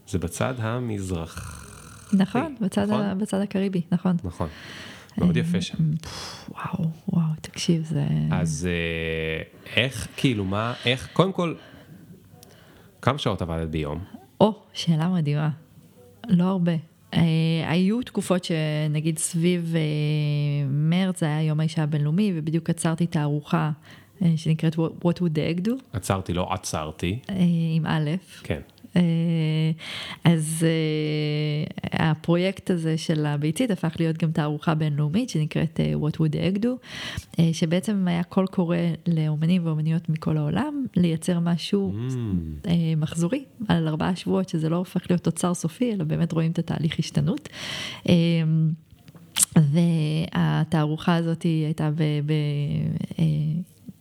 [0.08, 1.61] זה בצד המזרח.
[2.14, 3.02] נכון, בצד, נכון?
[3.02, 4.18] ה, בצד הקריבי, נכון.
[4.24, 4.48] נכון.
[5.18, 5.78] מאוד יפה שם.
[6.50, 8.06] וואו, וואו, תקשיב, זה...
[8.32, 8.68] אז
[9.76, 11.54] איך, כאילו, מה, איך, קודם כל,
[13.02, 14.00] כמה שעות עבדת ביום?
[14.42, 15.50] או, שאלה מדהימה.
[16.30, 16.72] לא הרבה.
[17.68, 19.76] היו תקופות שנגיד סביב
[20.70, 23.72] מרץ, זה היה יום האישה הבינלאומי, ובדיוק עצרתי תערוכה
[24.36, 25.72] שנקראת What would the egg do?
[25.94, 27.20] עצרתי, לא עצרתי.
[27.76, 28.10] עם א'.
[28.44, 28.62] כן.
[30.24, 30.66] אז
[31.94, 36.68] הפרויקט הזה של הביצית הפך להיות גם תערוכה בינלאומית שנקראת What would egg do,
[37.54, 38.78] שבעצם היה קול קורא
[39.08, 42.68] לאומנים ואומניות מכל העולם לייצר משהו mm.
[42.98, 47.00] מחזורי על ארבעה שבועות, שזה לא הופך להיות תוצר סופי, אלא באמת רואים את התהליך
[47.00, 47.50] השתנות.
[49.56, 52.04] והתערוכה הזאת הייתה ב...
[52.26, 52.34] ב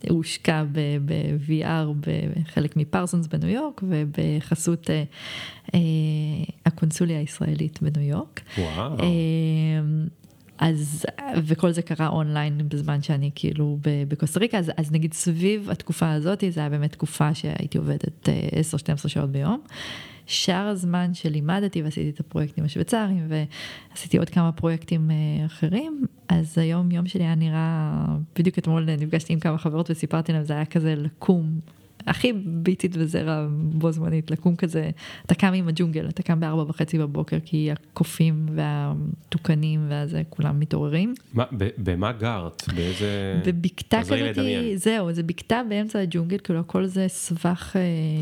[0.08, 5.02] הושקע ב-VR בחלק מפרסונס בניו יורק ובחסות אה,
[5.74, 5.80] אה,
[6.66, 8.40] הקונסוליה הישראלית בניו יורק.
[8.58, 8.96] וואו.
[10.62, 11.06] אה, אז,
[11.44, 16.44] וכל זה קרה אונליין בזמן שאני כאילו בקוסטה ריקה, אז, אז נגיד סביב התקופה הזאת,
[16.50, 18.28] זה היה באמת תקופה שהייתי עובדת
[19.04, 19.60] 10-12 שעות ביום.
[20.26, 25.10] שאר הזמן שלימדתי ועשיתי את הפרויקטים השוויצריים ועשיתי עוד כמה פרויקטים
[25.46, 28.04] אחרים, אז היום יום שלי היה נראה,
[28.38, 31.60] בדיוק אתמול נפגשתי עם כמה חברות וסיפרתי להם, זה היה כזה לקום,
[32.06, 34.90] הכי ביצית וזרע בו זמנית, לקום כזה,
[35.26, 41.14] אתה קם עם הג'ונגל, אתה קם בארבע וחצי בבוקר כי הקופים והתוקנים והזה, כולם מתעוררים.
[41.34, 41.44] מה,
[41.78, 42.62] במה גרת?
[42.74, 43.40] באיזה...
[43.46, 44.36] בבקתה כזאת,
[44.76, 47.76] זהו, זה בקתה באמצע הג'ונגל, כאילו הכל זה סבך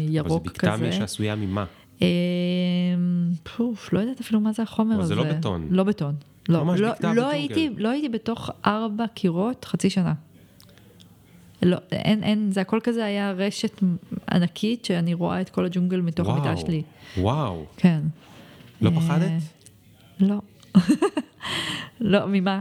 [0.08, 0.70] ירוק כזה.
[0.74, 1.64] אבל זה בקתה שעשויה ממה?
[3.42, 5.06] פוף, לא יודעת אפילו מה זה החומר הזה.
[5.06, 5.66] זה לא בטון.
[5.70, 6.14] לא בטון.
[6.48, 10.12] לא, לא, לא, הייתי, לא הייתי בתוך ארבע קירות חצי שנה.
[11.62, 13.80] לא, אין, אין, זה הכל כזה היה רשת
[14.30, 16.82] ענקית שאני רואה את כל הג'ונגל מתוך המיטה שלי.
[17.18, 17.64] וואו.
[17.76, 18.00] כן.
[18.80, 19.30] לא פחדת?
[20.20, 20.40] לא.
[22.00, 22.60] לא, ממה?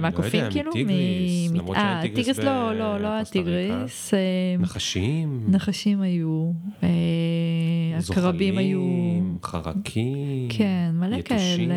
[0.00, 0.70] מהקופים לא כאילו?
[0.70, 4.14] מטיגריס, למרות שהיה טיגריס טיגריס לא, לא, לא היה טיגריס.
[4.58, 5.44] נחשים?
[5.48, 6.50] נחשים היו.
[8.10, 8.80] עקרבים היו.
[8.80, 10.48] זוחלים, חרקים.
[10.48, 11.74] כן, מלא כאלה.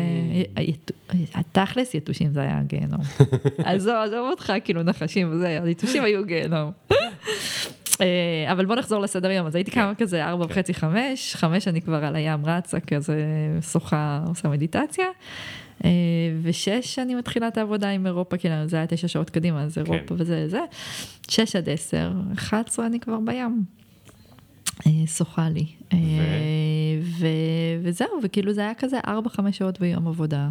[1.34, 3.00] התכלס יתושים זה היה גיהנום.
[3.64, 6.70] עזוב, עזוב אותך, כאילו נחשים וזה, היתושים היו גיהנום.
[8.52, 12.04] אבל בוא נחזור לסדר יום, אז הייתי קמה כזה ארבע וחצי, חמש, חמש אני כבר
[12.04, 13.16] על הים רצה, כזה
[13.72, 15.06] שוחה, עושה מדיטציה.
[16.42, 20.14] ושש אני מתחילה את העבודה עם אירופה, כי זה היה תשע שעות קדימה, אז אירופה
[20.18, 20.60] וזה, זה.
[21.28, 23.64] שש עד עשר, אחת עשרה אני כבר בים.
[25.06, 25.66] שוחה לי.
[27.82, 30.48] וזהו, וכאילו זה היה כזה ארבע, חמש שעות ביום עבודה.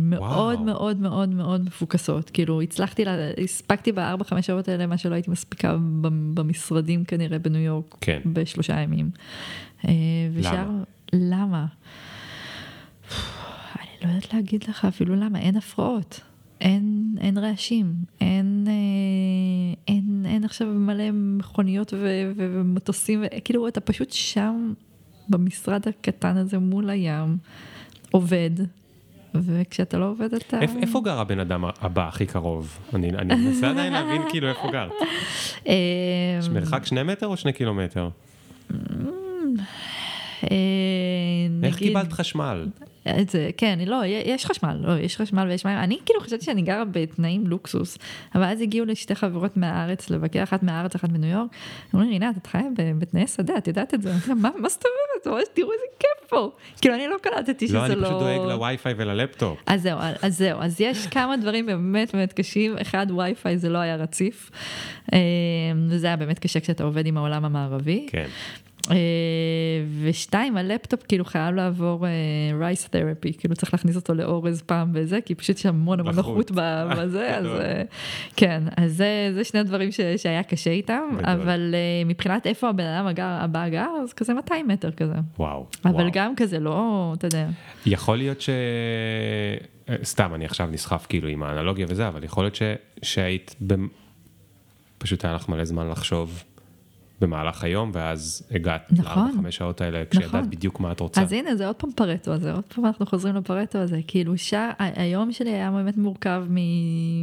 [0.00, 3.04] מאוד מאוד מאוד מאוד מפוקסות, כאילו הצלחתי,
[3.44, 5.76] הספקתי בארבע חמש שעות האלה מה שלא הייתי מספיקה
[6.34, 8.20] במשרדים כנראה בניו יורק כן.
[8.24, 9.10] בשלושה ימים.
[10.34, 10.82] למה?
[11.12, 11.66] למה?
[14.02, 16.20] אני לא יודעת להגיד לך אפילו למה, אין הפרעות,
[16.60, 18.66] אין, אין רעשים, אין,
[19.88, 24.72] אין, אין עכשיו מלא מכוניות ו, ומטוסים, כאילו אתה פשוט שם
[25.28, 27.36] במשרד הקטן הזה מול הים,
[28.10, 28.50] עובד.
[29.34, 30.60] וכשאתה לא עובד אתה...
[30.60, 32.78] איפה גר הבן אדם הבא הכי קרוב?
[32.94, 34.92] אני מנסה עדיין להבין כאילו איפה גרת.
[36.38, 38.08] יש מרחק שני מטר או שני קילומטר?
[41.62, 42.66] איך קיבלת חשמל?
[43.28, 45.78] זה, כן, לא, יש חשמל, לא, יש חשמל ויש מים.
[45.78, 47.98] אני כאילו חשבתי שאני גרה בתנאים לוקסוס,
[48.34, 51.50] אבל אז הגיעו לי שתי חברות מהארץ לבקר, אחת מהארץ, אחת מניו יורק.
[51.94, 52.62] אמרו לי, רינת, את חיה
[52.98, 54.12] בתנאי שדה, את יודעת את זה.
[54.28, 55.48] מה, מה זאת אומרת?
[55.54, 56.50] תראו איזה כיף פה.
[56.80, 57.86] כאילו, אני לא קלטתי שזה לא...
[57.86, 59.58] לא, אני פשוט דואג לווי-פיי וללפטופ.
[59.66, 62.74] אז זהו, אז זהו, אז יש כמה דברים באמת באמת קשים.
[62.80, 64.50] אחד, ווי-פיי זה לא היה רציף,
[65.88, 68.06] וזה היה באמת קשה כשאתה עובד עם העולם המערבי.
[68.10, 68.26] כן.
[70.02, 72.06] ושתיים, הלפטופ כאילו חייב לעבור
[72.60, 76.50] רייס תרפי, כאילו צריך להכניס אותו לאורז פעם וזה, כי פשוט יש המון המון נוחות
[76.96, 77.46] בזה, אז
[78.36, 79.02] כן, אז
[79.34, 81.74] זה שני הדברים שהיה קשה איתם, אבל
[82.06, 85.14] מבחינת איפה הבן אדם הבא גר, אז כזה 200 מטר כזה.
[85.38, 85.66] וואו.
[85.84, 87.48] אבל גם כזה, לא, אתה יודע.
[87.86, 88.50] יכול להיות ש...
[90.04, 92.58] סתם, אני עכשיו נסחף כאילו עם האנלוגיה וזה, אבל יכול להיות
[93.02, 93.56] שהיית,
[94.98, 96.42] פשוט היה לך מלא זמן לחשוב.
[97.22, 100.50] במהלך היום, ואז הגעת נכון, לארבע, חמש שעות האלה, כשידעת נכון.
[100.50, 101.22] בדיוק מה את רוצה.
[101.22, 104.72] אז הנה, זה עוד פעם פרטו הזה, עוד פעם אנחנו חוזרים לפרטו הזה, כאילו שעה,
[104.78, 106.44] היום שלי היה באמת מורכב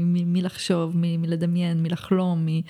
[0.06, 2.62] מלחשוב, מלדמיין, מלחלום, מ...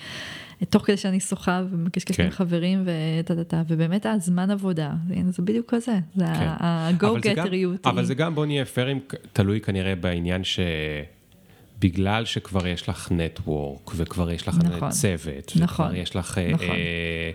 [0.64, 2.24] תוך כדי שאני שוחה ומקשקשת כן.
[2.24, 6.30] עם חברים וטה-טה-טה, ובאמת הזמן עבודה, הנה, זה בדיוק כזה, זה כן.
[6.32, 7.80] ה-go-getterיות.
[7.84, 9.00] אבל זה גם, בוא נהיה פיירים,
[9.32, 10.60] תלוי כנראה בעניין ש...
[11.80, 16.66] בגלל שכבר יש לך נטוורק, וכבר יש לך נכון, צוות, נכון, וכבר יש לך, נכון.
[16.66, 17.30] אה,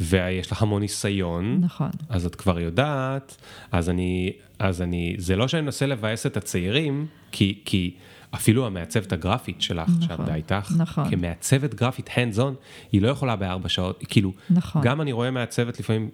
[0.00, 1.90] ויש לך המון ניסיון, נכון.
[2.08, 3.36] אז את כבר יודעת,
[3.72, 7.94] אז אני, אז אני, זה לא שאני מנסה לבאס את הצעירים, כי, כי
[8.34, 11.10] אפילו המעצבת הגרפית שלך, נכון, שעבדה איתך, נכון.
[11.10, 12.52] כמעצבת גרפית hands on,
[12.92, 14.82] היא לא יכולה בארבע שעות, כאילו, נכון.
[14.82, 16.10] גם אני רואה מעצבת לפעמים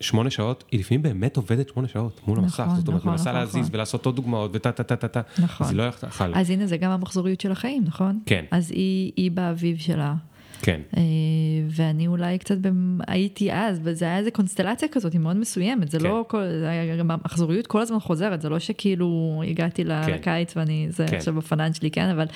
[0.00, 3.30] שמונה שעות, היא לפעמים באמת עובדת שמונה שעות מול המסך, נכון, זאת אומרת, נכון, מנסה
[3.30, 3.70] נכון, להזיז נכון.
[3.74, 5.66] ולעשות עוד דוגמאות וטה טה טה טה טה, נכון.
[5.66, 8.20] אז היא לא יכולה, אז הנה, זה גם המחזוריות של החיים, נכון?
[8.26, 8.44] כן.
[8.50, 10.14] אז היא, היא באביב שלה.
[10.66, 11.02] כן, אה,
[11.68, 12.56] ואני אולי קצת
[13.08, 16.04] הייתי אז, וזה היה איזה קונסטלציה כזאת, היא מאוד מסוימת, זה כן.
[16.04, 19.90] לא כל, זה היה גם המחזוריות כל הזמן חוזרת, זה לא שכאילו הגעתי כן.
[20.14, 21.16] לקיץ ואני, זה כן.
[21.16, 22.26] עכשיו בפנן שלי, כן, אבל,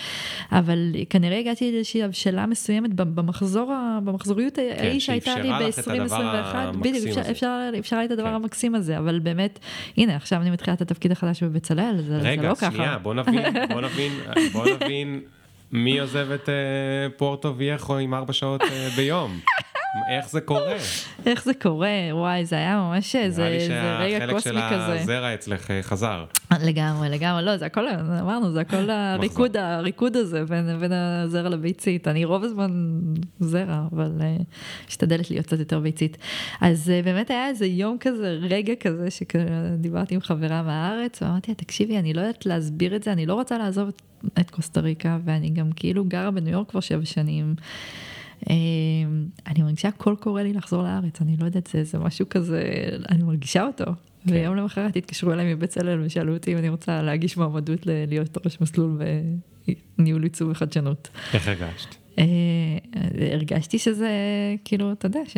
[0.52, 0.78] אבל
[1.10, 3.72] כנראה הגעתי לאיזושהי הבשלה מסוימת במחזור,
[4.04, 7.30] במחזוריות ההיא שהייתה לי כן, שאפשרה לך את הדבר ב-2021, המקסים בדיוק, אפשר-.
[7.30, 8.34] אפשר- אפשר לי את הדבר כן.
[8.34, 9.58] המקסים הזה, אבל באמת,
[9.96, 12.70] הנה, עכשיו אני מתחילה את התפקיד החדש בבצלאל, זה, זה רגע, לא ככה.
[12.72, 14.12] שנייה, בוא נבין, בוא נבין,
[14.52, 15.20] בוא נבין
[15.72, 16.54] מי עוזב את אה,
[17.16, 19.40] פורטו וייחו עם ארבע שעות אה, ביום.
[20.08, 20.76] איך זה קורה?
[21.26, 24.60] איך זה קורה, וואי, זה היה ממש, זה, נראה לי זה רגע שהחלק של קוסמי
[24.70, 25.00] כזה.
[25.00, 26.24] הזרע אצלך אה, חזר.
[26.62, 27.88] לגמרי, לגמרי, לא, זה הכל,
[28.20, 32.08] אמרנו, זה הכל הריקוד, הריקוד הזה בין, בין הזרע לביצית.
[32.08, 33.00] אני רוב הזמן
[33.40, 34.44] זרע, אבל uh,
[34.88, 36.16] משתדלת להיות קצת יותר ביצית.
[36.60, 41.54] אז uh, באמת היה איזה יום כזה, רגע כזה, שדיברתי עם חברה מהארץ, ואמרתי לה,
[41.54, 44.02] תקשיבי, אני לא יודעת להסביר את זה, אני לא רוצה לעזוב את,
[44.40, 47.54] את קוסטה ריקה, ואני גם כאילו גרה בניו יורק כבר שבע שנים.
[48.50, 48.54] אה,
[49.46, 52.62] אני מרגישה הכל קורה לי לחזור לארץ, אני לא יודעת, זה, זה משהו כזה,
[53.08, 53.84] אני מרגישה אותו.
[53.84, 53.92] כן.
[54.34, 58.60] ויום למחרת התקשרו אליי מבצלאל ושאלו אותי אם אני רוצה להגיש מועמדות ל- להיות ראש
[58.60, 59.00] מסלול
[59.98, 61.08] בניהול עיצוב וחדשנות.
[61.34, 61.94] איך הרגשת?
[62.18, 62.24] אה,
[63.32, 64.08] הרגשתי שזה,
[64.64, 65.36] כאילו, אתה יודע, ש...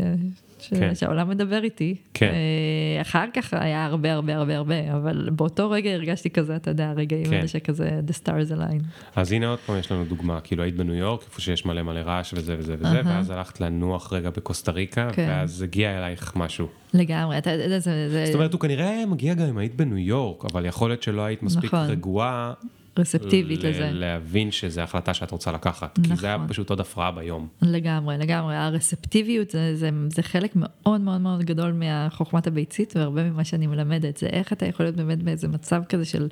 [0.62, 0.74] ש...
[0.74, 0.94] כן.
[0.94, 1.94] שהעולם מדבר איתי.
[2.14, 2.32] כן.
[2.32, 6.88] אה, אחר כך היה הרבה הרבה הרבה הרבה, אבל באותו רגע הרגשתי כזה, אתה יודע,
[6.90, 7.32] הרגעים כן.
[7.32, 8.82] האלה שכזה, the stars align.
[9.16, 12.00] אז הנה עוד פעם יש לנו דוגמה, כאילו היית בניו יורק, איפה שיש מלא מלא
[12.00, 13.02] רעש וזה וזה וזה, אהה.
[13.04, 15.26] ואז הלכת לנוח רגע בקוסטה ריקה, כן.
[15.28, 16.68] ואז הגיע אלייך משהו.
[16.94, 18.08] לגמרי, אתה יודע, זה...
[18.08, 18.26] זה...
[18.26, 21.42] זאת אומרת, הוא כנראה מגיע גם אם היית בניו יורק, אבל יכול להיות שלא היית
[21.42, 21.86] מספיק נכון.
[21.90, 22.52] רגועה.
[22.98, 23.90] רספטיבית ל- לזה.
[23.92, 26.48] להבין שזו החלטה שאת רוצה לקחת, כי זה היה נכון.
[26.48, 27.48] פשוט עוד הפרעה ביום.
[27.62, 28.56] לגמרי, לגמרי.
[28.56, 34.16] הרספטיביות זה, זה, זה חלק מאוד מאוד מאוד גדול מהחוכמת הביצית, והרבה ממה שאני מלמדת,
[34.16, 36.28] זה איך אתה יכול להיות באמת באיזה מצב כזה של,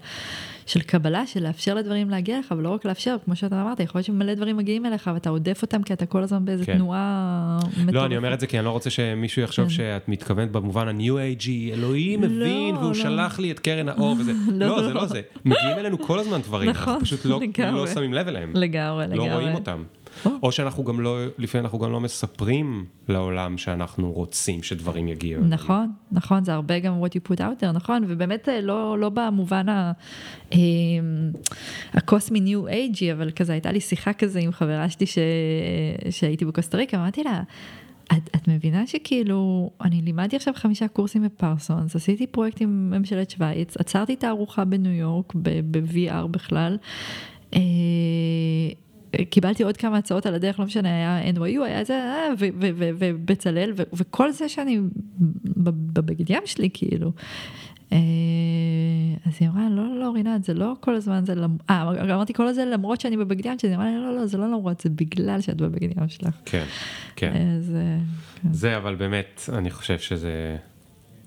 [0.70, 3.98] של קבלה, של לאפשר לדברים להגיע לך, אבל לא רק לאפשר, כמו שאתה אמרת, יכול
[3.98, 6.74] להיות שמלא דברים מגיעים אליך, ואתה עודף אותם כי אתה כל הזמן באיזה כן.
[6.74, 7.92] תנועה מטורפת.
[7.92, 9.70] לא, אני אומר את זה כי אני לא רוצה שמישהו יחשוב כן.
[9.70, 12.94] שאת מתכוונת במובן ה-New Age, אלוהים הבין לא, והוא לא.
[12.94, 14.32] שלח לי את קרן האור וזה.
[14.52, 15.00] לא, לא, זה לא.
[15.00, 15.20] לא זה.
[15.44, 17.40] מגיעים אלינו כל הזמן דברים, נכון, אנחנו פשוט לא-.
[17.72, 18.52] לא שמים לב אליהם.
[18.54, 19.32] לגמרי, לא לגמרי.
[19.32, 19.82] רואים אותם.
[20.42, 20.52] או.
[20.52, 25.44] שאנחנו גם לא, לפעמים אנחנו גם לא מספרים לעולם שאנחנו רוצים שדברים יגיעו.
[25.44, 29.08] נכון, נכון, זה הרבה גם what you put out there, נכון, ובאמת אה, לא, לא
[29.08, 29.92] במובן ה-
[30.52, 30.58] אה,
[31.92, 35.18] הקוסמי ניו אייג'י, אבל כזה הייתה לי שיחה כזה עם חברה שלי ש...
[36.10, 37.42] שהייתי בקוסטה ריקה, אמרתי לה,
[38.12, 43.76] את, את מבינה שכאילו, אני לימדתי עכשיו חמישה קורסים בפרסונס, עשיתי פרויקט עם ממשלת שווייץ,
[43.76, 45.32] עצרתי תערוכה בניו יורק,
[45.70, 46.76] ב-VR בכלל.
[49.30, 54.32] קיבלתי עוד כמה הצעות על הדרך, לא משנה, היה NYU, היה זה, אה, ובצלאל, וכל
[54.32, 54.80] זה שאני
[55.44, 57.12] בבגד ים שלי, כאילו.
[57.92, 57.98] אה,
[59.26, 61.56] אז היא אמרה, לא, לא, רינת, זה לא כל הזמן, זה למ...
[61.70, 64.38] אה, אמרתי כל הזה למרות שאני בבגד ים שלי, היא אמרה לי, לא, לא, זה
[64.38, 66.34] לא למרות, זה בגלל שאת בבגד ים שלך.
[66.44, 66.64] כן,
[67.16, 67.32] כן.
[67.58, 67.72] אז...
[67.76, 67.98] אה,
[68.42, 68.52] כן.
[68.52, 70.56] זה אבל באמת, אני חושב שזה...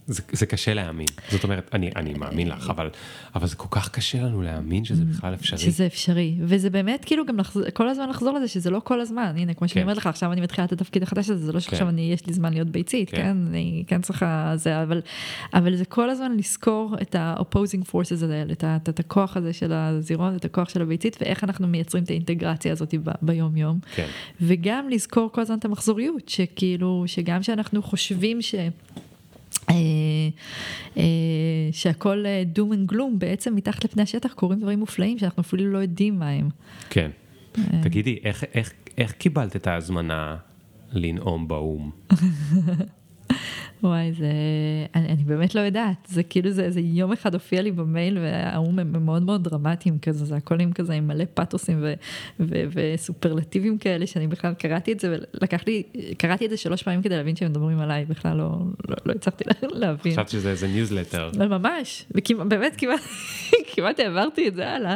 [0.07, 1.07] זה, זה קשה להאמין.
[1.31, 2.89] זאת אומרת, אני, אני מאמין לך, אבל,
[3.35, 5.59] אבל זה כל כך קשה לנו להאמין שזה בכלל אפשרי.
[5.59, 9.33] שזה אפשרי, וזה באמת כאילו גם לחזור, כל הזמן לחזור לזה שזה לא כל הזמן,
[9.37, 9.81] הנה כמו שאני כן.
[9.81, 12.33] אומרת לך עכשיו אני מתחילה את התפקיד החדש הזה, זה לא שעכשיו אני יש לי
[12.33, 13.17] זמן להיות ביצית, כן.
[13.17, 15.01] כן, אני כן צריכה זה, אבל,
[15.53, 19.73] אבל זה כל הזמן לזכור את ה-opposing forces האלה, את, את, את הכוח הזה של
[19.73, 24.07] הזירון, את הכוח של הביצית, ואיך אנחנו מייצרים את האינטגרציה הזאת ב- ביום יום, כן.
[24.41, 28.55] וגם לזכור כל הזמן את המחזוריות, שכאילו, שגם שאנחנו חושבים ש...
[29.69, 29.75] אה,
[30.97, 31.03] אה,
[31.71, 35.77] שהכל אה, doom and gloom, בעצם מתחת לפני השטח קורים דברים מופלאים שאנחנו אפילו לא
[35.77, 36.49] יודעים מה הם.
[36.89, 37.11] כן.
[37.83, 40.35] תגידי, איך, איך, איך קיבלת את ההזמנה
[40.91, 41.91] לנאום באו"ם?
[43.83, 44.27] וואי, זה...
[44.95, 48.79] אני, אני באמת לא יודעת, זה כאילו זה, זה יום אחד הופיע לי במייל והאו"ם
[48.79, 51.93] הם מאוד מאוד דרמטיים כזה, זה הכל עם כזה עם מלא פתוסים ו,
[52.39, 55.83] ו, וסופרלטיבים כאלה, שאני בכלל קראתי את זה ולקח לי,
[56.17, 58.49] קראתי את זה שלוש פעמים כדי להבין שהם מדברים עליי, בכלל לא,
[58.89, 60.13] לא, לא הצלחתי להבין.
[60.13, 61.29] חשבתי שזה איזה ניוזלטר.
[61.49, 63.01] ממש, וכמעט, באמת כמעט,
[63.75, 64.95] כמעט העברתי את זה הלאה.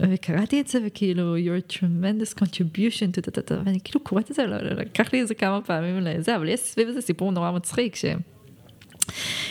[0.00, 4.56] וקראתי את זה וכאילו your tremendous contribution to the, ואני כאילו קוראת את זה, לא-
[4.56, 8.04] לא- לקח לי איזה כמה פעמים לזה, אבל יש סביב איזה סיפור נורא מצחיק, ש...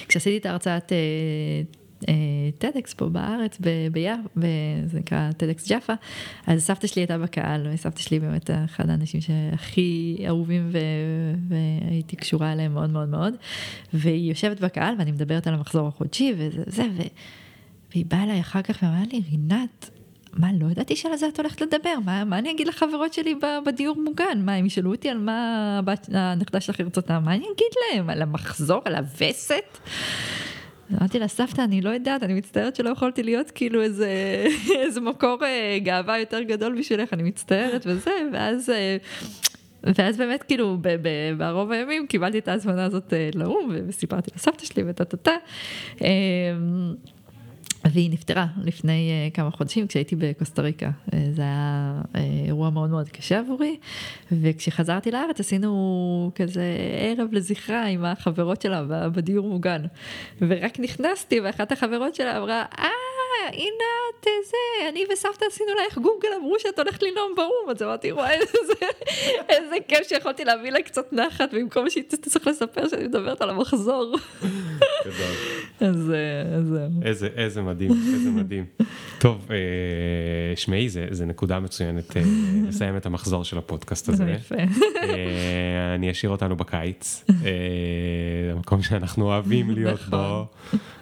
[0.08, 0.92] כשעשיתי את ההרצאת
[2.58, 3.60] TEDx פה בארץ,
[3.92, 4.42] ביפו,
[4.86, 5.94] זה נקרא TEDx Jaffa,
[6.48, 10.78] אז סבתא שלי הייתה בקהל, וסבתא שלי באמת אחד האנשים שהכי אהובים ו...
[11.48, 13.34] והייתי קשורה אליהם מאוד מאוד מאוד,
[13.94, 16.88] והיא יושבת בקהל ואני מדברת על המחזור החודשי וזה.
[17.92, 19.90] והיא באה אליי אחר כך ואמרה לי, רינת,
[20.36, 23.96] מה, לא ידעתי שעל זה את הולכת לדבר, מה, מה אני אגיד לחברות שלי בדיור
[24.04, 24.42] מוגן?
[24.42, 25.80] מה, הם ישאלו אותי על מה
[26.14, 28.10] הנכדה שלך הרצותה, מה אני אגיד להם?
[28.10, 29.78] על המחזור, על הווסת?
[30.94, 34.10] אמרתי לה, סבתא, אני לא יודעת, אני מצטערת שלא יכולתי להיות כאילו איזה,
[34.84, 38.70] איזה מקור אה, גאווה יותר גדול בשבילך, אני מצטערת וזה, ואז...
[38.70, 38.98] אה,
[39.98, 40.78] ואז באמת כאילו
[41.38, 45.36] בערוב הימים קיבלתי את ההזמנה הזאת אה, לאו"ם וסיפרתי לסבתא שלי וטה טה טה.
[47.92, 50.90] והיא נפטרה לפני uh, כמה חודשים כשהייתי בקוסטה ריקה.
[51.12, 53.78] Uh, זה היה uh, אירוע מאוד מאוד קשה עבורי,
[54.32, 56.64] וכשחזרתי לארץ עשינו כזה
[57.00, 59.82] ערב לזכרה עם החברות שלה בדיור מוגן.
[60.42, 63.15] ורק נכנסתי ואחת החברות שלה אמרה, אה,
[63.54, 63.86] הנה
[64.20, 68.36] את זה, אני וסבתא עשינו לך גוגל, אמרו שאת הולכת לנאום באו"ם, אז אמרתי, וואי,
[69.50, 74.16] איזה, כיף שיכולתי להביא לה קצת נחת, במקום שהיא תצטרך לספר שאני מדברת על המחזור.
[75.80, 76.12] אז
[76.64, 76.90] זהו.
[77.38, 78.66] איזה, מדהים, איזה מדהים.
[79.20, 82.22] טוב, אה, שמעי, זה נקודה מצוינת אה,
[82.68, 84.36] לסיים את המחזור של הפודקאסט הזה.
[84.38, 84.56] יפה.
[84.56, 87.26] אה, אני אשאיר אותנו בקיץ,
[88.52, 90.46] המקום שאנחנו אוהבים להיות בו.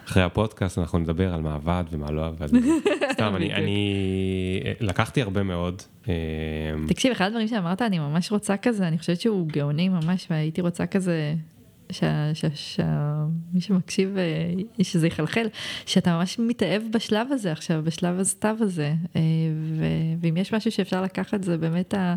[0.08, 2.48] אחרי הפודקאסט אנחנו נדבר על מה עבד ומה לא עבד.
[3.12, 5.82] סתם, אני, אני לקחתי הרבה מאוד.
[6.88, 10.86] תקשיב, אחד הדברים שאמרת, אני ממש רוצה כזה, אני חושבת שהוא גאוני ממש, והייתי רוצה
[10.86, 11.34] כזה
[11.92, 14.52] שמי שמקשיב, אה,
[14.82, 15.46] שזה יחלחל,
[15.86, 19.20] שאתה ממש מתאהב בשלב הזה עכשיו, בשלב הסתיו הזה, אה,
[20.20, 22.14] ואם יש משהו שאפשר לקחת זה באמת ה...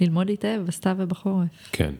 [0.00, 1.48] ללמוד להתאהב בסתיו ובחורף.
[1.72, 1.92] כן,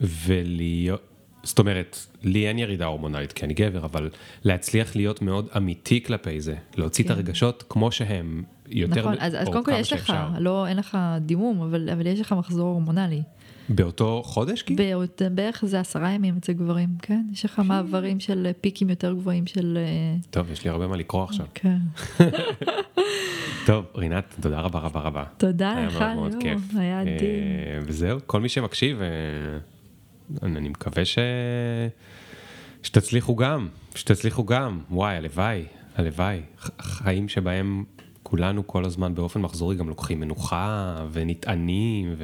[0.00, 1.02] ולהיות,
[1.42, 4.10] זאת אומרת, לי אין ירידה הורמונלית כי אני גבר, אבל
[4.44, 7.12] להצליח להיות מאוד אמיתי כלפי זה, להוציא כן.
[7.12, 10.98] את הרגשות כמו שהם, יותר, נכון, אז, אז קודם כל יש לך, לא, אין לך
[11.20, 13.22] דימום, אבל, אבל יש לך מחזור הורמונלי.
[13.68, 15.02] באותו חודש כאילו?
[15.34, 17.22] בערך זה עשרה ימים אצל גברים, כן?
[17.32, 19.78] יש לך מעברים של פיקים יותר גבוהים של...
[19.80, 21.46] אה, טוב, יש לי הרבה מה לקרוא עכשיו.
[21.54, 21.76] כן.
[23.66, 25.24] טוב, רינת, תודה רבה רבה רבה.
[25.36, 26.60] תודה לך, היה מאוד מאוד כיף.
[26.78, 27.14] היה דין.
[27.14, 29.06] אה, וזהו, כל מי שמקשיב, אה,
[30.42, 31.18] אני מקווה ש...
[32.82, 35.64] שתצליחו גם, שתצליחו גם, וואי, הלוואי,
[35.96, 36.40] הלוואי,
[36.80, 37.84] חיים שבהם
[38.22, 42.14] כולנו כל הזמן באופן מחזורי גם לוקחים מנוחה ונטענים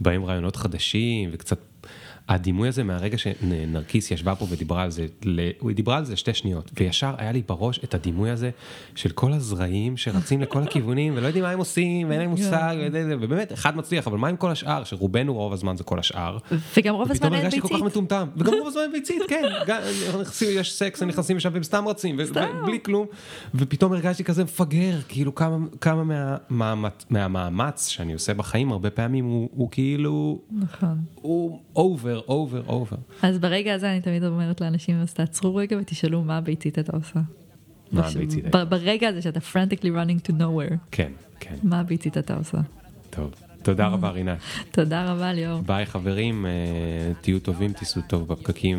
[0.00, 1.58] ובאים רעיונות חדשים וקצת
[2.32, 5.06] הדימוי הזה מהרגע שנרקיס ישבה פה ודיברה על זה,
[5.62, 8.50] היא דיברה על זה שתי שניות, וישר היה לי בראש את הדימוי הזה
[8.94, 12.76] של כל הזרעים שרצים לכל הכיוונים ולא יודעים מה הם עושים ואין להם מושג,
[13.20, 16.38] ובאמת אחד מצליח, אבל מה עם כל השאר, שרובנו רוב הזמן זה כל השאר.
[16.76, 17.58] וגם רוב הזמן אין ביצית.
[17.58, 19.42] ופתאום הרגשתי כל כך מטומטם, וגם רוב הזמן אין ביצית, כן,
[20.46, 22.16] יש סקס, נכנסים לשם והם סתם רצים,
[22.62, 23.06] ובלי כלום,
[23.54, 25.34] ופתאום הרגשתי כזה מפגר, כאילו
[25.80, 26.26] כמה
[27.10, 32.21] מהמאמץ שאני עושה בחיים הרבה פעמים הוא כאילו, נכון, הוא over.
[32.26, 32.96] Over, over, over.
[33.22, 37.20] אז ברגע הזה אני תמיד אומרת לאנשים, אז תעצרו רגע ותשאלו מה הביצית אתה עושה.
[37.92, 38.44] מה הביצית?
[38.68, 40.76] ברגע הזה שאתה frantically running to nowhere.
[40.90, 41.54] כן, כן.
[41.62, 42.58] מה הביצית אתה עושה?
[43.10, 43.34] טוב.
[43.62, 44.38] תודה רבה רינת.
[44.70, 45.60] תודה רבה ליאור.
[45.60, 48.78] ביי חברים, אה, תהיו טובים, תיסעו טוב בפקקים